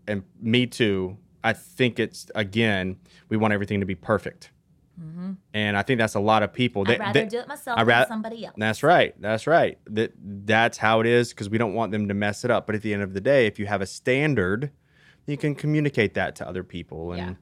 and 0.07 0.23
me 0.41 0.65
too. 0.65 1.17
I 1.43 1.53
think 1.53 1.99
it's 1.99 2.31
again 2.35 2.97
we 3.29 3.37
want 3.37 3.53
everything 3.53 3.79
to 3.81 3.85
be 3.85 3.95
perfect, 3.95 4.49
and 5.53 5.77
I 5.77 5.81
think 5.83 5.99
that's 5.99 6.15
a 6.15 6.19
lot 6.19 6.43
of 6.43 6.53
people. 6.53 6.83
I'd 6.87 6.99
rather 6.99 7.25
do 7.25 7.39
it 7.39 7.47
myself 7.47 7.79
I 7.79 7.83
than 7.83 8.07
somebody 8.07 8.45
else. 8.45 8.55
That's 8.57 8.83
right. 8.83 9.19
That's 9.21 9.47
right. 9.47 9.77
That 9.87 10.13
that's 10.21 10.77
how 10.77 10.99
it 10.99 11.07
is 11.07 11.29
because 11.29 11.49
we 11.49 11.57
don't 11.57 11.73
want 11.73 11.91
them 11.91 12.07
to 12.07 12.13
mess 12.13 12.43
it 12.45 12.51
up. 12.51 12.65
But 12.65 12.75
at 12.75 12.81
the 12.81 12.93
end 12.93 13.03
of 13.03 13.13
the 13.13 13.21
day, 13.21 13.47
if 13.47 13.59
you 13.59 13.65
have 13.65 13.81
a 13.81 13.85
standard, 13.85 14.71
you 15.25 15.37
can 15.37 15.55
communicate 15.55 16.13
that 16.15 16.35
to 16.37 16.47
other 16.47 16.63
people 16.63 17.11
and 17.13 17.19
Yeah. 17.19 17.33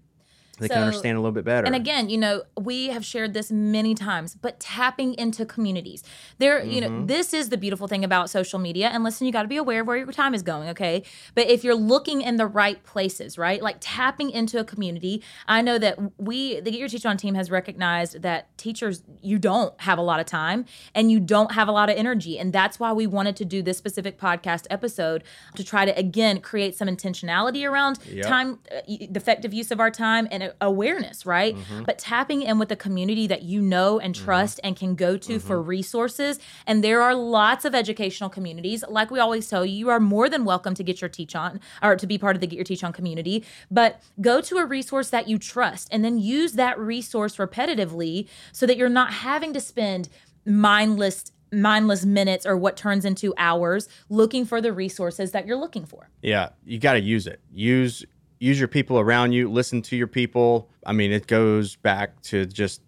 They 0.60 0.68
So- 0.68 0.74
can 0.76 0.84
understand 0.84 1.18
a 1.18 1.22
little 1.22 1.32
bit 1.32 1.46
better. 1.46 1.66
And 1.66 1.76
again, 1.76 2.10
you 2.10 2.18
know, 2.18 2.44
we 2.60 2.88
have 2.88 3.06
shared 3.06 3.34
this 3.34 3.52
many 3.52 3.94
times, 3.96 4.36
but 4.36 4.60
tapping 4.60 5.14
into 5.16 5.46
communities. 5.46 6.04
There, 6.40 6.64
you 6.64 6.82
know, 6.82 6.88
Mm-hmm. 6.90 7.06
this 7.08 7.34
is 7.34 7.50
the 7.50 7.58
beautiful 7.58 7.88
thing 7.88 8.04
about 8.04 8.30
social 8.30 8.60
media. 8.60 8.88
And 8.90 9.04
listen, 9.04 9.28
you 9.28 9.34
got 9.34 9.44
to 9.44 9.48
be 9.48 9.58
aware 9.58 9.82
of 9.82 9.88
where 9.88 9.98
your 9.98 10.08
time 10.12 10.34
is 10.34 10.42
going, 10.42 10.70
okay? 10.70 11.04
But 11.36 11.48
if 11.48 11.64
you're 11.64 11.76
looking 11.76 12.22
in 12.22 12.38
the 12.38 12.46
right 12.48 12.84
places, 12.84 13.38
right? 13.38 13.62
Like 13.62 13.78
tapping 13.80 14.32
into 14.32 14.60
a 14.60 14.64
community. 14.64 15.22
I 15.48 15.62
know 15.62 15.78
that 15.78 15.98
we, 16.20 16.60
the 16.60 16.72
Get 16.72 16.80
Your 16.80 16.90
Teacher 16.90 17.10
On 17.10 17.18
team 17.18 17.36
has 17.36 17.52
recognized 17.52 18.22
that 18.22 18.56
teachers, 18.58 19.04
you 19.22 19.38
don't 19.40 19.80
have 19.82 19.98
a 19.98 20.02
lot 20.02 20.20
of 20.20 20.26
time 20.26 20.66
and 20.96 21.12
you 21.12 21.20
don't 21.20 21.52
have 21.54 21.68
a 21.68 21.72
lot 21.72 21.90
of 21.90 21.96
energy. 21.98 22.40
And 22.40 22.52
that's 22.54 22.80
why 22.80 22.94
we 22.94 23.06
wanted 23.08 23.36
to 23.38 23.46
do 23.46 23.62
this 23.62 23.78
specific 23.78 24.20
podcast 24.20 24.66
episode 24.70 25.24
to 25.56 25.64
try 25.64 25.86
to, 25.86 25.98
again, 25.98 26.40
create 26.42 26.76
some 26.76 26.88
intentionality 26.88 27.70
around 27.70 28.00
Yep. 28.10 28.26
time, 28.26 28.60
uh, 28.72 28.82
effective 28.88 29.54
use 29.54 29.72
of 29.72 29.80
our 29.80 29.92
time 29.92 30.28
and 30.32 30.47
awareness, 30.62 31.26
right? 31.26 31.56
Mm-hmm. 31.56 31.84
But 31.84 31.98
tapping 31.98 32.42
in 32.42 32.60
with 32.60 32.72
a 32.72 32.76
community 32.76 33.28
that 33.28 33.44
you 33.44 33.62
know 33.62 34.00
and 34.00 34.14
trust 34.14 34.60
and 34.64 34.76
can 34.76 34.96
go 34.96 35.18
to 35.18 35.40
for 35.40 35.62
resources. 35.62 36.40
And 36.66 36.84
there 36.84 37.02
are 37.02 37.16
lots 37.16 37.66
of 37.66 37.76
educational 37.76 38.30
communities. 38.30 38.84
Like 38.88 39.12
we 39.12 39.20
always 39.20 39.50
tell 39.50 39.66
you, 39.66 39.78
you 39.78 39.90
are 39.90 40.00
more 40.00 40.30
than 40.30 40.46
welcome 40.46 40.74
to 40.76 40.84
get 40.84 41.02
your 41.02 41.10
teach 41.10 41.36
on 41.36 41.60
or 41.82 41.96
to 41.96 42.08
be 42.08 42.18
part 42.18 42.36
of 42.36 42.42
the 42.42 42.48
Get 42.48 42.56
Your 42.56 42.66
Teach 42.66 42.84
On 42.84 42.94
community. 42.94 43.44
But 43.70 44.02
go 44.22 44.42
to 44.42 44.58
a 44.58 44.66
resource 44.66 45.10
that 45.10 45.28
you 45.28 45.38
trust 45.38 45.88
and 45.92 46.04
then 46.04 46.18
use 46.20 46.54
that 46.54 46.80
resource 46.80 47.38
repetitively 47.38 48.28
so 48.52 48.66
that 48.66 48.78
you're 48.78 48.90
not 48.90 49.14
having 49.14 49.54
to 49.54 49.60
spend 49.60 50.10
mindless 50.46 51.32
mindless 51.52 52.06
minutes 52.06 52.46
or 52.46 52.58
what 52.58 52.76
turns 52.76 53.06
into 53.06 53.34
hours 53.38 53.88
looking 54.10 54.46
for 54.46 54.60
the 54.60 54.74
resources 54.74 55.32
that 55.32 55.46
you're 55.46 55.58
looking 55.58 55.86
for. 55.86 56.10
Yeah, 56.22 56.50
you 56.66 56.80
got 56.80 56.94
to 56.94 57.00
use 57.00 57.28
it. 57.28 57.40
Use 57.54 58.06
use 58.40 58.60
your 58.60 58.68
people 58.68 59.00
around 59.00 59.32
you. 59.32 59.50
Listen 59.50 59.82
to 59.84 59.96
your 59.96 60.08
people. 60.08 60.70
I 60.86 60.94
mean, 60.94 61.12
it 61.12 61.28
goes 61.28 61.76
back 61.76 62.22
to 62.24 62.46
just 62.46 62.82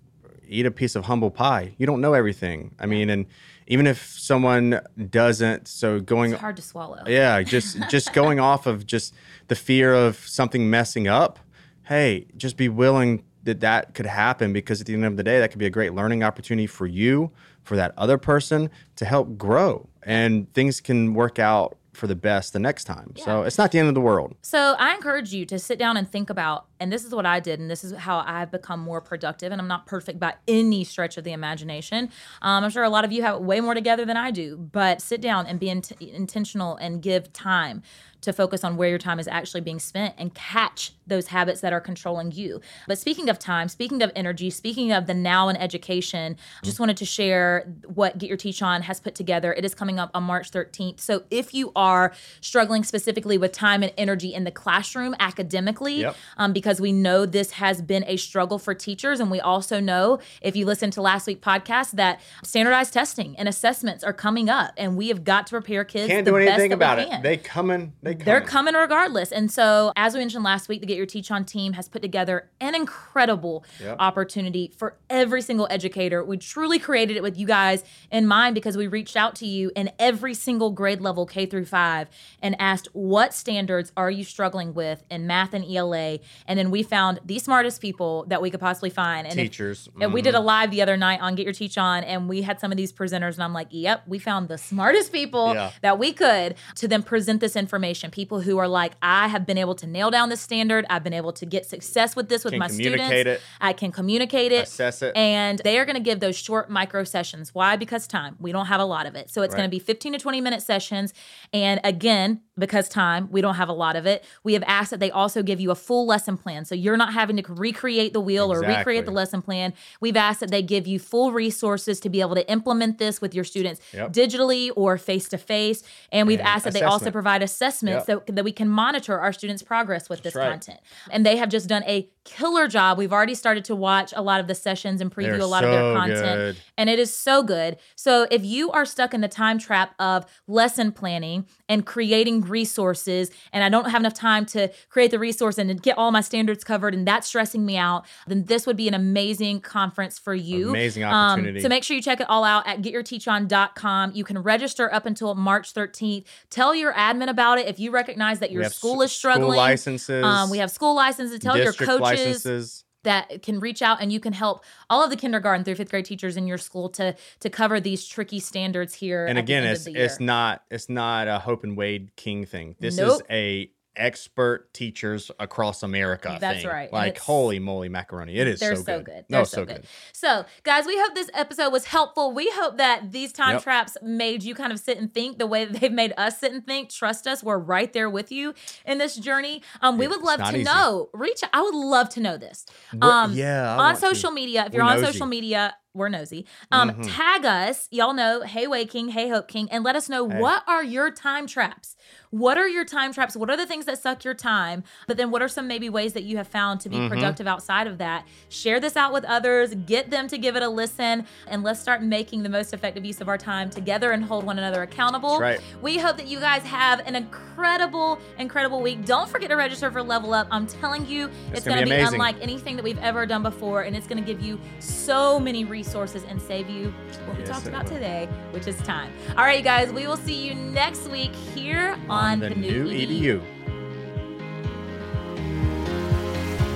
eat 0.48 0.66
a 0.66 0.72
piece 0.72 0.96
of 0.96 1.06
humble 1.06 1.32
pie. 1.32 1.76
You 1.78 1.86
don't 1.86 2.02
know 2.02 2.14
everything. 2.14 2.76
I 2.80 2.86
mean, 2.86 3.10
and 3.10 3.26
even 3.68 3.86
if 3.88 4.18
someone 4.20 4.82
doesn't, 5.10 5.68
so 5.68 6.00
going 6.00 6.32
It's 6.32 6.42
hard 6.42 6.56
to 6.58 6.62
swallow. 6.62 7.04
yeah, 7.08 7.42
just 7.44 7.78
just 7.90 8.14
going 8.14 8.40
off 8.40 8.66
of 8.66 8.86
just 8.86 9.14
the 9.48 9.56
fear 9.56 9.94
of 9.94 10.18
something 10.18 10.70
messing 10.70 11.08
up. 11.08 11.40
Hey, 11.84 12.28
just 12.38 12.58
be 12.58 12.70
willing 12.70 13.24
that 13.44 13.62
that 13.62 13.94
could 13.94 14.06
happen 14.06 14.54
because 14.54 14.82
at 14.82 14.88
the 14.88 14.94
end 14.94 15.06
of 15.06 15.18
the 15.18 15.24
day, 15.24 15.40
that 15.40 15.50
could 15.50 15.60
be 15.60 15.66
a 15.66 15.72
great 15.72 15.94
learning 15.94 16.24
opportunity 16.24 16.68
for 16.68 16.86
you, 16.86 17.32
for 17.64 17.76
that 17.78 17.94
other 17.98 18.18
person 18.18 18.70
to 18.98 19.06
help 19.06 19.38
grow, 19.38 19.88
and 20.04 20.52
things 20.54 20.82
can 20.82 21.14
work 21.14 21.40
out 21.40 21.78
for 21.94 22.08
the 22.08 22.16
best 22.16 22.54
the 22.54 22.60
next 22.60 22.84
time. 22.84 23.14
So 23.18 23.44
it's 23.44 23.58
not 23.58 23.72
the 23.72 23.80
end 23.80 23.88
of 23.88 23.96
the 23.96 24.02
world. 24.02 24.36
So 24.42 24.76
I 24.78 24.94
encourage 24.94 25.34
you 25.34 25.46
to 25.48 25.60
sit 25.60 25.80
down 25.80 25.98
and 25.98 26.10
think 26.10 26.30
about, 26.30 26.66
and 26.80 26.92
this 26.92 27.04
is 27.04 27.14
what 27.14 27.26
I 27.26 27.40
did, 27.40 27.60
and 27.60 27.70
this 27.70 27.84
is 27.84 27.94
how 27.94 28.24
I've 28.26 28.52
become 28.52 28.80
more 28.80 29.02
productive. 29.02 29.52
And 29.52 29.60
I'm 29.60 29.68
not 29.68 29.86
perfect 29.86 30.20
by 30.20 30.36
any 30.48 30.84
stretch 30.84 31.18
of 31.18 31.24
the 31.24 31.32
imagination. 31.32 32.10
Um, 32.42 32.64
I'm 32.64 32.70
sure 32.70 32.84
a 32.84 32.90
lot 32.90 33.06
of 33.06 33.12
you 33.12 33.24
have 33.24 33.40
way 33.40 33.60
more 33.60 33.74
together 33.74 34.06
than 34.06 34.18
I 34.18 34.32
do, 34.32 34.58
but 34.58 35.02
sit 35.02 35.22
down 35.22 35.48
and 35.48 35.60
be 35.60 35.70
int- 35.70 35.92
intentional 36.00 36.78
and 36.78 37.02
give 37.02 37.34
time 37.34 37.82
to 38.22 38.34
focus 38.34 38.64
on 38.64 38.78
where 38.78 38.90
your 38.90 38.98
time 38.98 39.20
is 39.20 39.28
actually 39.28 39.62
being 39.62 39.80
spent 39.80 40.14
and 40.18 40.34
catch 40.34 40.94
those 41.10 41.28
habits 41.28 41.62
that 41.62 41.74
are 41.74 41.82
controlling 41.82 42.32
you. 42.32 42.62
But 42.88 42.98
speaking 42.98 43.30
of 43.30 43.38
time, 43.40 43.68
speaking 43.68 44.02
of 44.02 44.12
energy, 44.16 44.50
speaking 44.50 44.92
of 44.92 45.08
the 45.08 45.14
now 45.14 45.50
in 45.50 45.56
education, 45.56 46.38
just 46.64 46.80
wanted 46.80 46.98
to 46.98 47.06
share 47.06 47.68
what 47.86 48.18
Get 48.18 48.28
Your 48.28 48.38
Teach 48.38 48.62
On 48.62 48.82
has 48.84 49.00
put 49.00 49.16
together. 49.16 49.54
It 49.54 49.66
is 49.66 49.76
coming 49.76 50.00
up 50.00 50.12
on 50.14 50.24
March 50.24 50.52
13th. 50.52 51.00
So 51.00 51.24
if 51.30 51.54
you 51.54 51.72
are 51.76 52.14
struggling 52.42 52.84
specifically 52.84 53.38
with 53.38 53.52
time 53.52 53.84
and 53.84 53.92
energy 53.98 54.34
in 54.34 54.44
the 54.44 54.52
classroom 54.52 55.16
academically, 55.20 56.02
Yep. 56.02 56.16
um, 56.38 56.54
because 56.54 56.80
we 56.80 56.92
know 56.92 57.26
this 57.26 57.52
has 57.52 57.82
been 57.82 58.04
a 58.08 58.18
struggle 58.18 58.60
for 58.60 58.74
teachers. 58.74 59.20
And 59.20 59.32
we 59.32 59.40
also 59.40 59.80
know, 59.80 60.20
if 60.42 60.56
you 60.56 60.66
listen 60.66 60.92
to 60.92 61.02
last 61.02 61.28
week's 61.28 61.42
podcast, 61.46 61.92
that 61.92 62.22
standardized 62.44 62.94
testing 62.94 63.36
and 63.38 63.50
assessments 63.50 64.04
are 64.04 64.14
coming 64.14 64.50
up, 64.50 64.74
and 64.78 64.96
we 64.96 65.08
have 65.10 65.24
got 65.24 65.48
to 65.48 65.52
prepare 65.52 65.84
kids. 65.84 66.08
Can't 66.08 66.26
do 66.26 66.36
anything 66.38 66.72
about 66.74 67.00
it. 67.00 67.10
They 67.24 67.38
coming. 67.38 67.94
They 68.04 68.14
coming. 68.14 68.26
They're 68.26 68.42
coming 68.42 68.74
regardless. 68.76 69.32
And 69.32 69.52
so, 69.52 69.92
as 69.96 70.14
we 70.14 70.20
mentioned 70.20 70.44
last 70.44 70.70
week, 70.70 70.82
the 70.82 70.88
Get 70.88 70.98
Your 71.00 71.06
Teach 71.08 71.32
On 71.32 71.44
team 71.46 71.74
has 71.74 71.88
put 71.90 72.02
together 72.04 72.50
an 72.62 72.76
incredible 72.76 73.64
Yep. 73.80 73.96
opportunity 74.00 74.72
for 74.78 74.96
every 75.10 75.42
single 75.42 75.68
educator. 75.72 76.24
We 76.24 76.38
truly 76.38 76.78
created 76.78 77.16
it 77.18 77.24
with 77.24 77.38
you 77.40 77.48
guys 77.48 77.84
in 78.12 78.28
mind 78.28 78.54
because 78.54 78.76
we 78.78 78.86
reached 78.88 79.16
out 79.18 79.34
to 79.36 79.48
you 79.48 79.72
in 79.76 79.90
every 79.98 80.34
single 80.34 80.70
grade 80.72 81.02
level, 81.02 81.26
K 81.26 81.46
through 81.46 81.66
five, 81.66 82.08
and 82.42 82.56
asked 82.60 82.90
what 82.94 83.34
standards 83.34 83.92
are 83.98 84.12
you 84.12 84.24
struggling 84.24 84.74
with 84.74 85.04
in 85.10 85.26
math 85.26 85.54
and 85.54 85.66
ELA. 85.66 86.20
And 86.48 86.60
then 86.60 86.70
we 86.70 86.84
found 86.84 87.20
the 87.26 87.40
smartest 87.40 87.82
people 87.82 88.26
that 88.28 88.42
we 88.42 88.50
could 88.52 88.60
possibly 88.60 88.90
find. 88.90 89.26
And 89.26 89.40
if- 89.40 89.46
Teachers. 89.50 89.88
Mm-hmm. 89.88 90.02
and 90.04 90.14
we 90.14 90.22
did 90.22 90.36
a 90.36 90.40
live 90.42 90.70
the 90.72 90.82
other 90.82 90.98
night 90.98 91.22
on 91.22 91.36
Get 91.36 91.44
Your 91.46 91.54
Teach 91.54 91.78
On, 91.78 92.04
and 92.04 92.28
we 92.28 92.42
had 92.42 92.60
some 92.60 92.72
of 92.72 92.78
these 92.78 92.92
presenters, 92.92 93.36
and 93.36 93.44
I'm 93.44 93.54
like, 93.54 93.68
yep, 93.72 94.04
we 94.06 94.20
found 94.20 94.50
the 94.50 94.58
smartest 94.58 95.12
people 95.14 95.54
Yeah. 95.54 95.72
that 95.82 95.98
we 95.98 96.12
could 96.12 96.56
to 96.76 96.88
then 96.88 97.02
present 97.04 97.40
this 97.40 97.56
information. 97.56 98.12
People 98.12 98.42
who 98.42 98.58
are 98.58 98.68
like, 98.68 98.94
I 99.02 99.28
have 99.30 99.46
been 99.46 99.58
able 99.58 99.76
to 99.76 99.88
nail 99.88 100.12
down 100.12 100.28
this 100.30 100.42
standard. 100.42 100.86
I've 100.90 101.04
been 101.04 101.14
able 101.14 101.34
to 101.34 101.46
get 101.46 101.66
success 101.66 102.16
with 102.16 102.30
this 102.30 102.44
with 102.44 102.54
Can 102.54 102.60
my 102.60 102.68
students. 102.68 103.10
it. 103.12 103.42
I 103.62 103.74
can 103.74 103.92
communicate 103.92 104.52
it. 104.52 104.64
Assess 104.64 105.02
it. 105.02 105.16
And 105.16 105.60
they 105.64 105.78
are 105.80 105.86
going 105.86 105.96
to 105.96 106.02
give 106.02 106.20
those 106.20 106.38
short 106.38 106.70
micro 106.70 107.04
sessions. 107.04 107.54
Why? 107.54 107.76
Because 107.76 108.08
time. 108.08 108.36
We 108.40 108.52
don't 108.52 108.68
have 108.68 108.82
a 108.82 108.86
lot 108.86 109.06
of 109.06 109.16
it. 109.16 109.30
So 109.30 109.42
it's 109.42 109.56
going 109.56 109.68
to 109.68 109.72
be 109.72 109.80
15 109.80 110.14
to 110.14 110.20
20 110.20 110.42
minute 110.42 110.62
sessions. 110.62 111.14
And 111.54 111.80
again, 111.84 112.42
because 112.60 112.90
time, 112.90 113.28
we 113.32 113.42
don't 113.42 113.56
have 113.56 113.70
a 113.70 113.74
lot 113.74 113.96
of 113.96 114.06
it. 114.06 114.24
We 114.44 114.54
have 114.54 114.64
asked 114.68 114.92
that 114.92 115.00
they 115.00 115.12
also 115.12 115.42
give 115.42 115.60
you 115.60 115.72
a 115.72 115.76
full 115.76 116.06
lesson 116.06 116.38
plan. 116.38 116.66
So 116.66 116.76
you're 116.76 116.98
not 116.98 117.14
having 117.14 117.38
to 117.38 117.54
recreate 117.54 118.14
the 118.14 118.20
wheel 118.20 118.52
or 118.52 118.60
recreate 118.60 119.06
the 119.06 119.12
lesson 119.12 119.42
plan. 119.42 119.74
We've 120.02 120.18
asked 120.18 120.40
that 120.42 120.52
they 120.52 120.62
give 120.62 120.86
you 120.88 121.00
full 121.00 121.32
resources 121.32 122.00
to 122.02 122.10
be 122.10 122.22
able 122.22 122.36
to 122.36 122.50
implement 122.52 122.98
this 122.98 123.22
with 123.22 123.34
your 123.34 123.44
students 123.44 123.82
Yep. 123.94 124.12
digitally 124.14 124.72
or 124.76 124.98
face 124.98 125.30
to 125.30 125.38
face. 125.38 125.84
And 126.12 126.28
we've 126.28 126.40
And 126.40 126.48
asked 126.48 126.66
that 126.66 126.74
they 126.74 126.82
also 126.84 127.12
provide 127.12 127.42
assessments 127.42 128.06
Yep. 128.08 128.24
so 128.28 128.34
that 128.34 128.44
we 128.44 128.52
can 128.52 128.70
monitor 128.70 129.20
our 129.20 129.34
students' 129.34 129.64
progress 129.64 130.10
with 130.10 130.22
this 130.24 130.36
right. 130.36 130.50
content. 130.52 130.80
And 131.10 131.26
they 131.26 131.38
have 131.38 131.50
just 131.50 131.68
done 131.68 131.84
a 131.88 132.10
killer 132.26 132.68
job. 132.68 132.98
We've 132.98 133.14
already 133.14 133.34
started 133.36 133.66
to 133.66 133.76
watch 133.76 134.14
a 134.16 134.22
lot 134.22 134.40
of 134.40 134.48
the 134.48 134.56
sessions 134.56 135.02
and 135.02 135.10
preview 135.14 135.32
They're 135.32 135.40
a 135.40 135.46
lot 135.48 135.64
of 135.64 135.72
their 135.72 135.94
content. 135.96 136.22
good. 136.38 136.58
And 136.78 136.90
it 136.90 137.00
is 137.00 137.14
so 137.14 137.42
good. 137.44 137.78
So 137.96 138.28
if 138.30 138.46
you 138.46 138.72
are 138.72 138.86
stuck 138.86 139.14
in 139.14 139.22
the 139.22 139.28
time 139.28 139.58
trap 139.58 139.96
of 140.00 140.26
lesson 140.48 140.92
planning 140.92 141.46
and 141.68 141.86
creating 141.86 142.42
resources, 142.42 143.32
and 143.52 143.64
I 143.64 143.70
don't 143.70 143.90
have 143.90 144.02
enough 144.02 144.14
time 144.14 144.46
to 144.48 144.72
create 144.90 145.12
the 145.12 145.20
resource 145.20 145.58
and 145.58 145.82
get 145.82 145.98
all 145.98 146.12
my 146.12 146.22
standards 146.22 146.64
covered, 146.64 146.94
and 146.94 147.08
that's 147.08 147.28
stressing 147.28 147.66
me 147.66 147.78
out, 147.78 148.06
then 148.28 148.46
this 148.46 148.68
would 148.68 148.78
be 148.78 148.88
an 148.88 148.94
amazing 148.94 149.62
conference 149.62 150.20
for 150.20 150.36
you. 150.36 150.70
Amazing 150.70 151.04
Um, 151.06 151.14
opportunity. 151.14 151.60
so 151.62 151.70
make 151.70 151.84
sure 151.84 151.96
you 151.96 152.04
check 152.04 152.20
it 152.22 152.30
all 152.30 152.44
out 152.44 152.68
at 152.68 152.82
getyourteachon.com. 152.82 154.12
You 154.14 154.24
can 154.24 154.40
register 154.40 154.94
up 154.94 155.06
until 155.06 155.36
March 155.36 155.74
13th. 155.74 156.26
Tell 156.50 156.74
your 156.76 156.94
admin 156.94 157.30
about 157.30 157.58
it 157.60 157.68
if 157.68 157.80
you 157.80 157.92
recognize 157.92 158.40
that 158.40 158.52
your 158.52 158.66
school 158.66 159.02
is 159.02 159.12
struggling. 159.12 159.52
School 159.52 159.58
licenses. 159.58 160.24
Um, 160.24 160.50
we 160.50 160.58
have 160.60 160.72
school 160.72 160.96
licenses. 160.96 161.40
Tell 161.40 161.58
your 161.58 161.74
coaches 161.74 162.19
licenses. 162.28 162.84
that 163.04 163.42
can 163.44 163.60
reach 163.60 163.82
out 163.82 164.02
and 164.02 164.12
you 164.12 164.20
can 164.20 164.34
help 164.34 164.64
all 164.90 165.04
of 165.04 165.10
the 165.10 165.16
kindergarten 165.16 165.64
through 165.64 165.76
fifth 165.76 165.90
grade 165.90 166.06
teachers 166.06 166.36
in 166.38 166.48
your 166.48 166.58
school 166.58 166.90
to 166.90 167.16
to 167.40 167.50
cover 167.50 167.80
these 167.80 168.06
tricky 168.06 168.40
standards 168.40 168.94
here. 168.94 169.26
and 169.26 169.38
again 169.40 169.64
it's 169.64 169.88
it's 169.88 170.20
not 170.20 170.64
it's 170.70 170.90
not 170.90 171.28
a 171.28 171.40
hope 171.40 171.64
and 171.64 171.78
wade 171.78 172.16
king 172.16 172.46
thing 172.46 172.76
this 172.80 172.98
Nope. 172.98 173.22
is 173.22 173.28
a 173.30 173.72
expert 173.96 174.74
teachers 174.74 175.30
across 175.40 175.84
america 175.84 176.38
That's 176.40 176.60
thing. 176.62 176.68
right, 176.68 176.92
like 176.94 177.18
holy 177.18 177.60
moly 177.60 177.90
macaroni 177.90 178.38
it 178.38 178.48
is 178.48 178.60
They're 178.60 178.76
so, 178.78 178.84
so 178.84 178.98
good, 179.00 179.06
good. 179.06 179.26
no 179.30 179.38
They're 179.40 179.46
so, 179.46 179.56
so 179.58 179.66
good, 179.66 179.76
good. 179.78 179.86
So, 180.14 180.46
guys, 180.64 180.86
we 180.86 180.98
hope 181.00 181.16
this 181.16 181.30
episode 181.34 181.72
was 181.72 181.86
helpful. 181.86 182.34
We 182.34 182.50
hope 182.54 182.78
that 182.78 183.12
these 183.12 183.32
time 183.34 183.54
Yep. 183.56 183.64
traps 183.64 183.98
made 184.02 184.44
you 184.44 184.54
kind 184.56 184.72
of 184.72 184.80
sit 184.80 184.98
and 184.98 185.14
think 185.14 185.38
the 185.40 185.48
way 185.48 185.66
that 185.66 185.80
they've 185.82 185.92
made 185.92 186.14
us 186.18 186.40
sit 186.40 186.52
and 186.52 186.66
think. 186.66 186.90
Trust 186.90 187.26
us, 187.28 187.44
we're 187.44 187.58
right 187.58 187.92
there 187.94 188.10
with 188.10 188.32
you 188.32 188.54
in 188.86 188.98
this 188.98 189.16
journey. 189.16 189.62
Um, 189.82 189.98
we 189.98 190.06
Yeah, 190.06 190.10
would 190.12 190.22
love 190.22 190.40
to 190.40 190.50
easy. 190.56 190.64
know. 190.64 191.10
Reach. 191.14 191.42
I 191.54 191.62
would 191.62 191.76
love 191.76 192.10
to 192.10 192.20
know 192.20 192.38
this. 192.38 192.66
What- 192.92 193.04
Um, 193.10 193.34
yeah 193.34 193.70
I 193.70 193.72
on 193.72 193.78
want 193.78 194.00
to. 194.00 194.02
social 194.02 194.32
media. 194.32 194.66
If 194.68 194.74
you're 194.74 194.84
on 194.84 195.00
nosy. 195.00 195.12
social 195.14 195.26
media, 195.28 195.76
we're 195.94 196.10
nosy. 196.10 196.46
Um, 196.72 196.92
Mhm. 196.92 197.16
Tag 197.16 197.46
us, 197.46 197.88
y'all 197.92 198.14
know, 198.14 198.42
Hey 198.42 198.68
Wade 198.68 198.90
King, 198.90 199.10
Hey 199.10 199.30
Hope 199.30 199.48
King, 199.48 199.68
and 199.72 199.84
let 199.84 199.96
us 199.96 200.08
know 200.08 200.30
Hey. 200.30 200.40
what 200.40 200.64
are 200.68 200.84
your 200.84 201.10
time 201.10 201.48
traps. 201.48 201.96
What 202.32 202.58
are 202.60 202.68
your 202.68 202.86
time 202.86 203.12
traps? 203.12 203.36
What 203.36 203.50
are 203.50 203.58
the 203.58 203.66
things 203.66 203.86
that 203.86 203.98
suck 203.98 204.24
your 204.24 204.36
time? 204.36 204.84
But 205.08 205.18
then, 205.18 205.32
what 205.32 205.42
are 205.42 205.48
some 205.48 205.68
maybe 205.68 205.90
ways 205.90 206.14
that 206.14 206.24
you 206.24 206.38
have 206.38 206.48
found 206.48 206.80
to 206.82 206.90
be 206.90 206.98
Mhm. 206.98 207.10
productive 207.10 207.48
outside 207.48 207.88
of 207.88 207.98
that? 207.98 208.26
Share 208.50 208.80
this 208.80 208.96
out 208.96 209.12
with 209.14 209.26
others. 209.26 209.74
Get 209.88 210.12
them 210.12 210.28
to 210.28 210.38
give 210.38 210.56
it 210.56 210.62
a 210.62 210.70
listen, 210.70 211.26
and 211.48 211.64
let's 211.64 211.80
start 211.80 212.04
making 212.04 212.44
the 212.44 212.50
most 212.50 212.72
effective 212.74 213.04
use 213.04 213.20
of 213.20 213.28
our 213.28 213.38
time 213.38 213.70
together 213.72 214.12
and 214.12 214.24
hold 214.24 214.44
one 214.44 214.60
another 214.60 214.84
accountable. 214.84 215.40
That's 215.40 215.60
right. 215.60 215.82
We 215.82 215.98
hope 215.98 216.18
that 216.18 216.28
you 216.28 216.40
guys 216.40 216.62
have 216.64 217.00
an 217.08 217.16
incredible, 217.16 218.20
incredible 218.38 218.82
week. 218.82 219.06
Don't 219.06 219.28
forget 219.28 219.50
to 219.50 219.56
register 219.56 219.90
for 219.92 220.04
Level 220.04 220.34
Up. 220.34 220.48
I'm 220.52 220.68
telling 220.68 221.08
you, 221.08 221.30
it's, 221.52 221.66
gonna 221.66 221.78
going 221.78 221.90
to 221.90 221.96
be 221.96 221.98
be, 221.98 222.02
unlike 222.14 222.36
anything 222.42 222.76
that 222.76 222.84
we've 222.84 223.00
ever 223.00 223.26
done 223.26 223.42
before, 223.44 223.82
and 223.82 223.96
it's 223.96 224.06
going 224.08 224.24
to 224.24 224.34
give 224.34 224.42
you 224.42 224.60
so 224.80 225.40
many 225.40 225.66
resources 225.84 226.24
and 226.28 226.42
save 226.42 226.70
you 226.70 226.94
what 227.26 227.38
we 227.38 227.44
Yes, 227.44 227.50
talked 227.52 227.68
about 227.68 227.86
will. 227.86 227.94
today, 227.96 228.28
which 228.52 228.68
is 228.68 228.76
time. 228.96 229.12
All 229.38 229.46
right, 229.46 229.58
you 229.60 229.64
guys, 229.64 229.92
we 229.94 230.08
will 230.08 230.18
see 230.18 230.46
you 230.46 230.54
next 230.54 231.08
week 231.10 231.34
here 231.56 231.98
on, 232.10 232.40
the, 232.40 232.50
the, 232.50 232.56
new 232.56 232.88
E 232.90 233.06
edu 233.06 233.42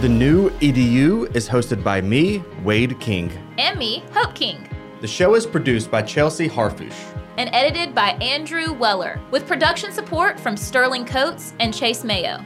the 0.01 0.09
new 0.09 0.49
edu 0.67 1.33
is 1.33 1.47
hosted 1.47 1.81
by 1.81 2.01
me 2.01 2.43
wade 2.63 2.93
king 2.99 3.27
and 3.57 3.79
me, 3.79 4.03
Hope 4.13 4.35
King. 4.35 4.57
the 4.99 5.07
show 5.07 5.33
is 5.35 5.45
produced 5.45 5.89
by 5.89 6.01
chelsea 6.01 6.49
harfush 6.49 6.99
and 7.37 7.49
edited 7.53 7.95
by 7.95 8.09
Andrew 8.33 8.73
Weller, 8.73 9.19
with 9.31 9.47
production 9.47 9.91
support 9.91 10.39
from 10.39 10.55
Sterling 10.55 11.03
Coates 11.03 11.53
and 11.59 11.73
Chase 11.73 12.03
Mayo. 12.03 12.37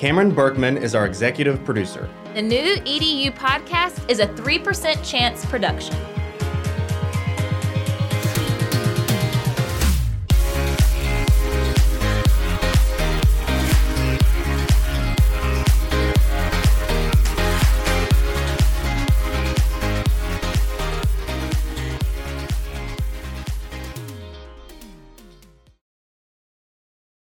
Cameron 0.00 0.30
berkman 0.30 0.78
is 0.78 0.94
our 0.94 1.04
executive 1.04 1.62
producer 1.62 2.08
The 2.32 2.40
new 2.40 2.76
EDU 2.86 3.36
podcast 3.36 4.08
is 4.08 4.18
a 4.18 4.26
3% 4.28 5.04
chance 5.04 5.44
production. 5.44 5.94